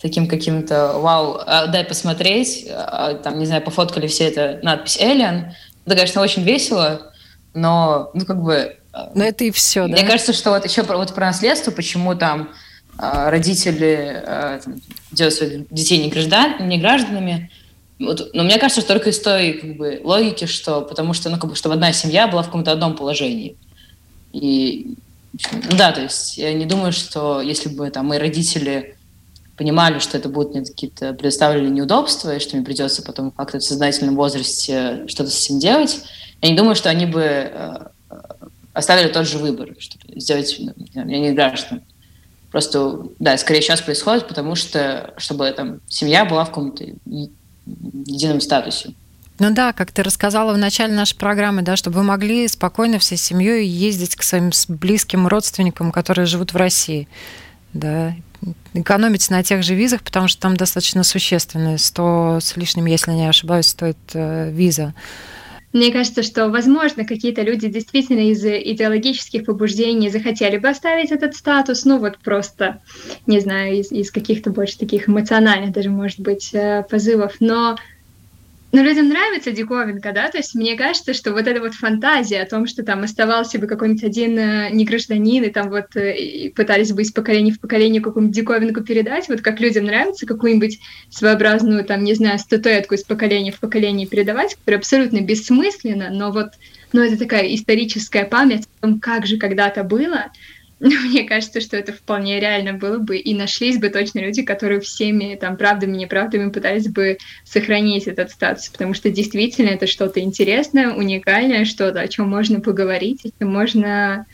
таким 0.00 0.26
каким-то, 0.26 0.94
вау, 0.98 1.38
а, 1.46 1.66
дай 1.66 1.84
посмотреть, 1.84 2.66
а, 2.70 3.14
там, 3.14 3.38
не 3.38 3.44
знаю, 3.44 3.62
пофоткали 3.62 4.06
все 4.06 4.28
это 4.28 4.58
надпись 4.62 4.98
«Alien». 4.98 5.52
Это, 5.84 5.96
конечно, 5.96 6.22
очень 6.22 6.42
весело, 6.42 7.12
но, 7.52 8.10
ну, 8.14 8.24
как 8.24 8.42
бы... 8.42 8.78
А, 8.92 9.10
но 9.14 9.24
это 9.24 9.44
и 9.44 9.50
все, 9.50 9.84
Мне 9.86 10.02
да? 10.02 10.06
кажется, 10.06 10.32
что 10.32 10.50
вот 10.50 10.64
еще 10.64 10.82
про, 10.84 10.96
вот 10.96 11.14
про 11.14 11.26
наследство, 11.26 11.70
почему 11.70 12.14
там 12.14 12.50
родители 12.98 14.22
там, 14.64 14.80
делают 15.10 15.34
своих 15.34 15.68
детей 15.70 16.02
не, 16.02 16.10
граждан, 16.10 16.68
не 16.68 16.78
гражданами, 16.78 17.50
вот, 17.98 18.30
но 18.34 18.42
мне 18.42 18.58
кажется, 18.58 18.80
что 18.80 18.94
только 18.94 19.10
из 19.10 19.20
той 19.20 19.54
как 19.54 19.76
бы, 19.76 20.00
логики, 20.02 20.46
что 20.46 20.82
потому 20.82 21.14
что, 21.14 21.30
ну, 21.30 21.38
как 21.38 21.50
бы, 21.50 21.56
чтобы 21.56 21.74
одна 21.74 21.92
семья 21.92 22.26
была 22.26 22.42
в 22.42 22.46
каком-то 22.46 22.72
одном 22.72 22.96
положении. 22.96 23.56
И 24.32 24.96
ну, 25.52 25.76
да, 25.76 25.92
то 25.92 26.02
есть 26.02 26.36
я 26.36 26.52
не 26.52 26.66
думаю, 26.66 26.92
что 26.92 27.40
если 27.40 27.68
бы 27.68 27.90
там 27.90 28.06
мои 28.06 28.18
родители 28.18 28.96
понимали, 29.56 29.98
что 29.98 30.18
это 30.18 30.28
будут 30.28 30.54
мне 30.54 30.64
какие-то 30.64 31.12
предоставленные 31.12 31.70
неудобства, 31.70 32.36
и 32.36 32.40
что 32.40 32.56
мне 32.56 32.64
придется 32.64 33.02
потом 33.02 33.30
как-то 33.30 33.58
в 33.58 33.62
сознательном 33.62 34.16
возрасте 34.16 35.04
что-то 35.06 35.30
с 35.30 35.44
этим 35.44 35.58
делать, 35.58 36.02
я 36.40 36.50
не 36.50 36.56
думаю, 36.56 36.74
что 36.74 36.90
они 36.90 37.06
бы 37.06 37.22
э, 37.22 37.76
оставили 38.72 39.08
тот 39.08 39.26
же 39.26 39.38
выбор, 39.38 39.74
чтобы 39.78 40.20
сделать 40.20 40.58
меня 40.58 41.18
не 41.18 41.32
граждан. 41.32 41.82
Просто, 42.50 43.06
да, 43.18 43.36
скорее 43.38 43.62
сейчас 43.62 43.80
происходит, 43.80 44.28
потому 44.28 44.54
что, 44.54 45.14
чтобы 45.16 45.50
там 45.52 45.80
семья 45.88 46.24
была 46.24 46.44
в 46.44 46.48
каком-то 46.48 46.84
едином 47.64 48.40
статусе. 48.40 48.94
Ну 49.38 49.50
да, 49.52 49.72
как 49.72 49.90
ты 49.90 50.02
рассказала 50.02 50.52
в 50.52 50.58
начале 50.58 50.92
нашей 50.92 51.16
программы, 51.16 51.62
да, 51.62 51.76
чтобы 51.76 51.96
вы 51.96 52.02
могли 52.02 52.46
спокойно 52.48 52.98
всей 52.98 53.16
семьей 53.16 53.66
ездить 53.66 54.16
к 54.16 54.22
своим 54.22 54.50
близким 54.68 55.26
родственникам, 55.26 55.90
которые 55.90 56.26
живут 56.26 56.52
в 56.52 56.56
России. 56.56 57.08
Да, 57.72 58.14
экономить 58.74 59.30
на 59.30 59.42
тех 59.42 59.62
же 59.62 59.74
визах, 59.74 60.02
потому 60.02 60.28
что 60.28 60.42
там 60.42 60.56
достаточно 60.56 61.04
существенные, 61.04 61.78
100 61.78 62.40
с 62.42 62.56
лишним, 62.56 62.86
если 62.86 63.12
не 63.12 63.26
ошибаюсь, 63.26 63.66
стоит 63.66 63.96
э, 64.12 64.50
виза. 64.50 64.94
Мне 65.72 65.90
кажется, 65.90 66.22
что, 66.22 66.48
возможно, 66.48 67.04
какие-то 67.04 67.42
люди 67.42 67.68
действительно 67.68 68.30
из 68.30 68.44
идеологических 68.44 69.44
побуждений 69.44 70.10
захотели 70.10 70.58
бы 70.58 70.68
оставить 70.68 71.12
этот 71.12 71.34
статус, 71.34 71.84
ну 71.84 71.98
вот 71.98 72.18
просто, 72.18 72.82
не 73.26 73.40
знаю, 73.40 73.76
из, 73.78 73.90
из 73.90 74.10
каких-то 74.10 74.50
больше 74.50 74.78
таких 74.78 75.08
эмоциональных 75.08 75.72
даже, 75.72 75.90
может 75.90 76.20
быть, 76.20 76.50
э, 76.52 76.84
позывов, 76.88 77.36
но 77.40 77.76
но 78.72 78.80
людям 78.82 79.08
нравится 79.08 79.52
диковинка, 79.52 80.12
да, 80.12 80.30
то 80.30 80.38
есть 80.38 80.54
мне 80.54 80.76
кажется, 80.76 81.12
что 81.12 81.32
вот 81.32 81.46
эта 81.46 81.60
вот 81.60 81.74
фантазия 81.74 82.40
о 82.40 82.48
том, 82.48 82.66
что 82.66 82.82
там 82.82 83.02
оставался 83.02 83.58
бы 83.58 83.66
какой-нибудь 83.66 84.02
один 84.02 84.38
э, 84.38 84.70
негражданин, 84.70 85.44
и 85.44 85.50
там 85.50 85.68
вот 85.68 85.94
э, 85.94 86.16
и 86.16 86.48
пытались 86.48 86.90
бы 86.92 87.02
из 87.02 87.12
поколения 87.12 87.52
в 87.52 87.60
поколение 87.60 88.00
какую-нибудь 88.00 88.34
диковинку 88.34 88.80
передать, 88.82 89.28
вот 89.28 89.42
как 89.42 89.60
людям 89.60 89.84
нравится 89.84 90.24
какую-нибудь 90.24 90.80
своеобразную, 91.10 91.84
там, 91.84 92.02
не 92.02 92.14
знаю, 92.14 92.38
статуэтку 92.38 92.94
из 92.94 93.02
поколения 93.04 93.52
в 93.52 93.60
поколение 93.60 94.06
передавать, 94.06 94.54
которая 94.54 94.78
абсолютно 94.78 95.20
бессмысленна, 95.20 96.08
но 96.10 96.32
вот, 96.32 96.52
но 96.94 97.04
это 97.04 97.18
такая 97.18 97.54
историческая 97.54 98.24
память 98.24 98.64
о 98.78 98.86
том, 98.86 99.00
как 99.00 99.26
же 99.26 99.36
когда-то 99.36 99.84
было, 99.84 100.32
мне 101.10 101.22
кажется, 101.22 101.60
что 101.60 101.76
это 101.76 101.92
вполне 101.92 102.40
реально 102.40 102.72
было 102.72 102.98
бы, 102.98 103.16
и 103.16 103.34
нашлись 103.34 103.78
бы 103.78 103.88
точно 103.88 104.18
люди, 104.18 104.42
которые 104.42 104.80
всеми 104.80 105.36
там 105.36 105.56
правдами, 105.56 105.96
неправдами 105.96 106.50
пытались 106.50 106.88
бы 106.88 107.18
сохранить 107.44 108.08
этот 108.08 108.32
статус, 108.32 108.68
потому 108.68 108.92
что 108.92 109.08
действительно 109.08 109.68
это 109.68 109.86
что-то 109.86 110.18
интересное, 110.18 110.92
уникальное, 110.92 111.66
что-то, 111.66 112.00
о 112.00 112.08
чем 112.08 112.28
можно 112.28 112.60
поговорить, 112.60 113.24
о 113.24 113.28
чем 113.38 113.52
можно 113.52 114.26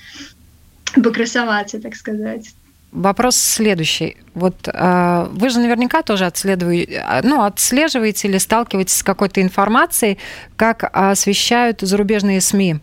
покрасоваться, 0.95 1.81
так 1.81 1.95
сказать. 1.95 2.55
Вопрос 2.93 3.37
следующий. 3.37 4.17
Вот 4.33 4.67
э, 4.67 5.27
вы 5.31 5.51
же 5.51 5.59
наверняка 5.59 6.01
тоже 6.01 6.25
отслеживаете, 6.25 7.05
ну, 7.25 7.43
отслеживаете 7.43 8.29
или 8.29 8.39
сталкиваетесь 8.39 8.97
с 8.97 9.03
какой-то 9.03 9.43
информацией, 9.43 10.17
как 10.57 10.89
освещают 10.95 11.83
зарубежные 11.83 12.41
СМИ 12.41 12.81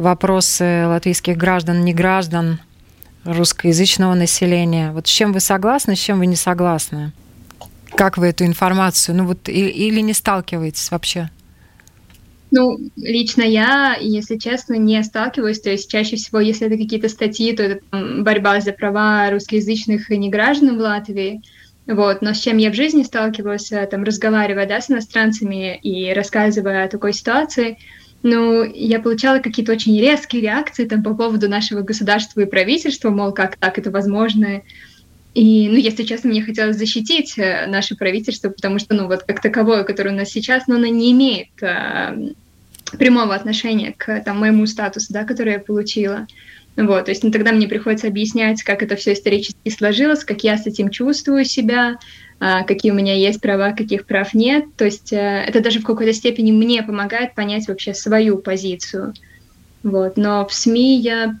вопросы 0.00 0.86
латвийских 0.86 1.36
граждан, 1.36 1.84
не 1.84 1.92
граждан, 1.92 2.60
русскоязычного 3.24 4.14
населения. 4.14 4.92
Вот 4.92 5.06
с 5.06 5.10
чем 5.10 5.32
вы 5.32 5.40
согласны, 5.40 5.94
с 5.94 5.98
чем 5.98 6.18
вы 6.18 6.26
не 6.26 6.36
согласны? 6.36 7.12
Как 7.94 8.16
вы 8.16 8.28
эту 8.28 8.44
информацию, 8.44 9.14
ну 9.16 9.26
вот, 9.26 9.48
или 9.48 10.00
не 10.00 10.14
сталкиваетесь 10.14 10.90
вообще? 10.90 11.28
Ну, 12.50 12.78
лично 12.96 13.42
я, 13.42 13.96
если 14.00 14.36
честно, 14.36 14.74
не 14.74 15.02
сталкиваюсь. 15.04 15.60
То 15.60 15.70
есть 15.70 15.88
чаще 15.88 16.16
всего, 16.16 16.40
если 16.40 16.66
это 16.66 16.76
какие-то 16.76 17.08
статьи, 17.08 17.54
то 17.54 17.62
это 17.62 17.80
там, 17.90 18.24
борьба 18.24 18.60
за 18.60 18.72
права 18.72 19.30
русскоязычных 19.30 20.10
и 20.10 20.16
неграждан 20.16 20.76
в 20.76 20.80
Латвии. 20.80 21.42
Вот. 21.86 22.22
Но 22.22 22.34
с 22.34 22.38
чем 22.38 22.56
я 22.56 22.70
в 22.70 22.74
жизни 22.74 23.04
сталкивалась, 23.04 23.70
э, 23.70 23.86
там, 23.86 24.02
разговаривая 24.02 24.66
да, 24.66 24.80
с 24.80 24.90
иностранцами 24.90 25.76
и 25.76 26.12
рассказывая 26.12 26.86
о 26.86 26.88
такой 26.88 27.12
ситуации– 27.12 27.76
ну, 28.22 28.64
я 28.64 29.00
получала 29.00 29.38
какие-то 29.38 29.72
очень 29.72 29.98
резкие 29.98 30.42
реакции 30.42 30.86
там 30.86 31.02
по 31.02 31.14
поводу 31.14 31.48
нашего 31.48 31.80
государства 31.80 32.40
и 32.40 32.46
правительства, 32.46 33.10
мол, 33.10 33.32
как 33.32 33.56
так 33.56 33.78
это 33.78 33.90
возможно. 33.90 34.62
И, 35.34 35.68
ну, 35.68 35.76
если 35.76 36.02
честно, 36.02 36.30
мне 36.30 36.42
хотелось 36.42 36.76
защитить 36.76 37.38
э, 37.38 37.66
наше 37.66 37.96
правительство, 37.96 38.50
потому 38.50 38.78
что, 38.78 38.94
ну, 38.94 39.06
вот 39.06 39.22
как 39.22 39.40
таковое, 39.40 39.84
которое 39.84 40.10
у 40.10 40.16
нас 40.16 40.28
сейчас, 40.28 40.66
но 40.66 40.74
оно 40.74 40.86
не 40.86 41.12
имеет 41.12 41.48
а, 41.62 42.16
прямого 42.98 43.34
отношения 43.34 43.94
к 43.96 44.20
там, 44.20 44.40
моему 44.40 44.66
статусу, 44.66 45.12
да, 45.12 45.24
который 45.24 45.54
я 45.54 45.58
получила. 45.60 46.26
Вот, 46.76 47.04
то 47.04 47.10
есть 47.10 47.22
ну, 47.22 47.30
тогда 47.30 47.52
мне 47.52 47.68
приходится 47.68 48.08
объяснять, 48.08 48.62
как 48.62 48.82
это 48.82 48.96
все 48.96 49.12
исторически 49.12 49.68
сложилось, 49.70 50.24
как 50.24 50.44
я 50.44 50.56
с 50.56 50.66
этим 50.66 50.90
чувствую 50.90 51.44
себя, 51.44 51.98
какие 52.40 52.90
у 52.90 52.94
меня 52.94 53.14
есть 53.14 53.40
права, 53.40 53.72
каких 53.72 54.06
прав 54.06 54.32
нет. 54.32 54.64
То 54.76 54.86
есть 54.86 55.12
э, 55.12 55.44
это 55.46 55.60
даже 55.60 55.80
в 55.80 55.84
какой-то 55.84 56.12
степени 56.14 56.52
мне 56.52 56.82
помогает 56.82 57.34
понять 57.34 57.68
вообще 57.68 57.92
свою 57.92 58.38
позицию. 58.38 59.14
Вот. 59.82 60.16
Но 60.16 60.46
в 60.46 60.54
СМИ 60.54 61.00
я, 61.00 61.38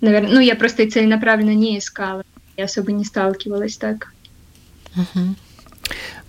наверное, 0.00 0.30
ну 0.30 0.40
я 0.40 0.54
просто 0.54 0.84
и 0.84 0.90
целенаправленно 0.90 1.54
не 1.54 1.78
искала, 1.78 2.22
я 2.56 2.64
особо 2.64 2.92
не 2.92 3.04
сталкивалась 3.04 3.76
так. 3.76 4.12
Угу. 4.94 5.34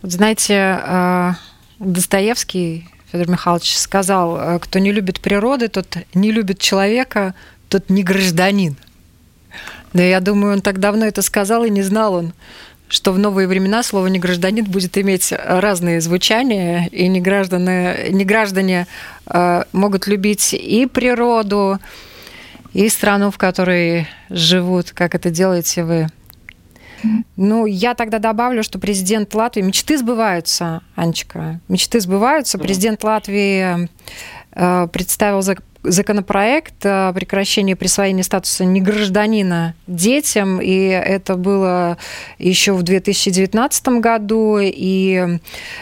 Знаете, 0.03 0.80
э, 0.82 1.32
Достоевский 1.80 2.89
Федор 3.11 3.30
Михайлович 3.30 3.78
сказал, 3.78 4.38
э, 4.38 4.59
кто 4.59 4.80
не 4.80 4.91
любит 4.91 5.20
природы, 5.22 5.68
тот 5.68 5.95
не 6.15 6.32
любит 6.32 6.59
человека, 6.59 7.36
тот 7.70 7.89
не 7.89 8.03
гражданин. 8.03 8.76
Да, 9.93 10.03
я 10.03 10.20
думаю, 10.20 10.53
он 10.53 10.61
так 10.61 10.80
давно 10.80 11.05
это 11.05 11.22
сказал, 11.22 11.63
и 11.63 11.70
не 11.70 11.82
знал 11.82 12.15
он, 12.15 12.34
что 12.90 13.12
в 13.12 13.20
новые 13.20 13.48
времена 13.48 13.84
слово 13.84 14.08
«не 14.08 14.20
гражданин» 14.20 14.66
будет 14.66 14.98
иметь 14.98 15.34
разные 15.38 16.02
звучания, 16.02 16.88
и 16.92 17.08
не 17.08 17.20
граждане, 17.20 18.10
не 18.10 18.26
граждане 18.26 18.88
э, 19.26 19.64
могут 19.74 20.08
любить 20.08 20.54
и 20.54 20.86
природу, 20.86 21.80
и 22.74 22.90
страну, 22.90 23.32
в 23.32 23.38
которой 23.38 24.08
живут, 24.30 24.92
как 24.92 25.16
это 25.16 25.30
делаете 25.30 25.84
вы. 25.84 26.08
Ну, 27.36 27.66
я 27.66 27.94
тогда 27.94 28.20
добавлю, 28.20 28.64
что 28.64 28.80
президент 28.80 29.34
Латвии... 29.36 29.62
Мечты 29.62 29.98
сбываются, 29.98 30.82
Анечка. 30.96 31.60
Мечты 31.68 32.00
сбываются. 32.00 32.58
Президент 32.58 33.04
Латвии 33.04 33.90
э, 34.52 34.88
представил 34.92 35.42
законопроект 35.88 36.86
о 36.86 37.12
прекращении 37.14 37.74
присвоения 37.74 38.24
статуса 38.24 38.66
негражданина 38.66 39.74
детям, 39.88 40.62
и 40.62 40.88
это 40.88 41.36
было 41.36 41.98
еще 42.38 42.74
в 42.74 42.84
2019 42.84 43.88
году, 44.00 44.60
и 44.62 45.40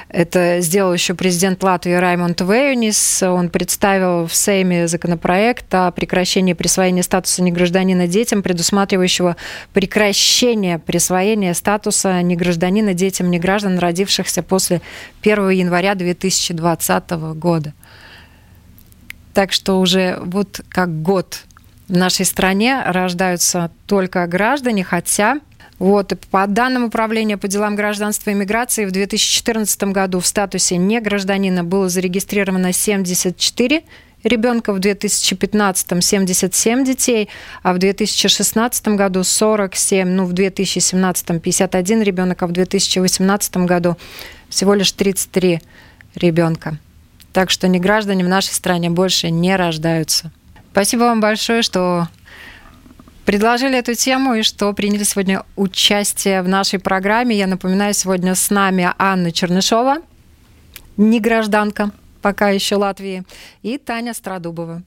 это 0.10 0.58
сделал 0.62 0.94
еще 0.94 1.14
президент 1.16 1.64
Латвии 1.64 1.94
Раймонд 1.94 2.42
Вейонис. 2.42 3.24
Он 3.24 3.50
представил 3.50 4.28
в 4.28 4.36
Сейме 4.36 4.88
законопроект 4.88 5.74
о 5.74 5.92
прекращении 5.92 6.54
присвоения 6.54 7.04
статуса 7.04 7.42
негражданина 7.42 8.08
детям, 8.08 8.44
предусматривающего 8.44 9.36
прекращение 9.74 10.80
присвоения 10.80 11.54
статуса 11.54 12.22
негражданина 12.22 12.94
детям 12.94 13.32
неграждан, 13.32 13.80
родившихся 13.80 14.44
после 14.44 14.82
1 15.22 15.50
января 15.50 15.96
2020 15.96 17.12
года. 17.36 17.74
Так 19.36 19.52
что 19.52 19.82
уже 19.82 20.18
вот 20.22 20.62
как 20.70 21.02
год 21.02 21.44
в 21.90 21.96
нашей 21.96 22.26
стране 22.26 22.82
рождаются 22.86 23.70
только 23.86 24.26
граждане, 24.28 24.86
хотя 24.86 25.42
вот, 25.78 26.14
по 26.32 26.48
данным 26.48 26.86
Управления 26.86 27.38
по 27.38 27.50
делам 27.50 27.76
гражданства 27.76 28.30
и 28.30 28.34
миграции 28.34 28.86
в 28.86 28.92
2014 28.92 29.84
году 29.92 30.22
в 30.22 30.26
статусе 30.26 30.78
не 30.78 31.02
гражданина 31.02 31.66
было 31.66 31.90
зарегистрировано 31.90 32.72
74 32.72 33.84
ребенка, 34.24 34.72
в 34.72 34.80
2015 34.80 36.02
77 36.02 36.86
детей, 36.86 37.28
а 37.62 37.74
в 37.74 37.78
2016 37.78 38.88
году 38.88 39.26
47, 39.26 40.08
ну 40.08 40.24
в 40.24 40.32
2017 40.32 41.42
51 41.42 42.02
ребенок, 42.04 42.42
а 42.42 42.48
в 42.48 42.54
2018 42.54 43.58
году 43.58 43.98
всего 44.48 44.74
лишь 44.74 44.94
33 44.94 45.60
ребенка. 46.16 46.80
Так 47.36 47.50
что 47.50 47.68
не 47.68 47.80
граждане 47.82 48.24
в 48.24 48.30
нашей 48.30 48.54
стране 48.54 48.90
больше 48.90 49.30
не 49.30 49.58
рождаются. 49.58 50.32
Спасибо 50.72 51.02
вам 51.02 51.20
большое, 51.20 51.64
что 51.64 52.08
предложили 53.26 53.78
эту 53.78 53.94
тему 53.94 54.36
и 54.36 54.42
что 54.42 54.72
приняли 54.72 55.04
сегодня 55.04 55.44
участие 55.58 56.42
в 56.42 56.48
нашей 56.48 56.80
программе. 56.80 57.38
Я 57.38 57.48
напоминаю, 57.48 57.94
сегодня 57.94 58.36
с 58.36 58.50
нами 58.50 58.90
Анна 58.98 59.34
Чернышова, 59.34 59.98
не 60.96 61.20
гражданка, 61.20 61.92
пока 62.22 62.52
еще 62.52 62.78
Латвии, 62.78 63.26
и 63.64 63.78
Таня 63.78 64.14
Страдубова, 64.14 64.82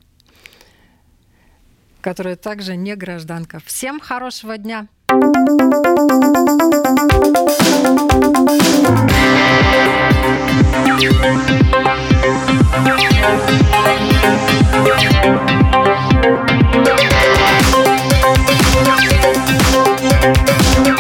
которая 2.01 2.36
также 2.36 2.76
не 2.76 2.96
гражданка. 2.96 3.61
Всем 3.62 4.01
хорошего 4.01 4.57
дня! 4.57 4.88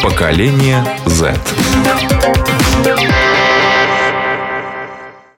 Поколение 0.02 0.84
Z. 1.06 1.34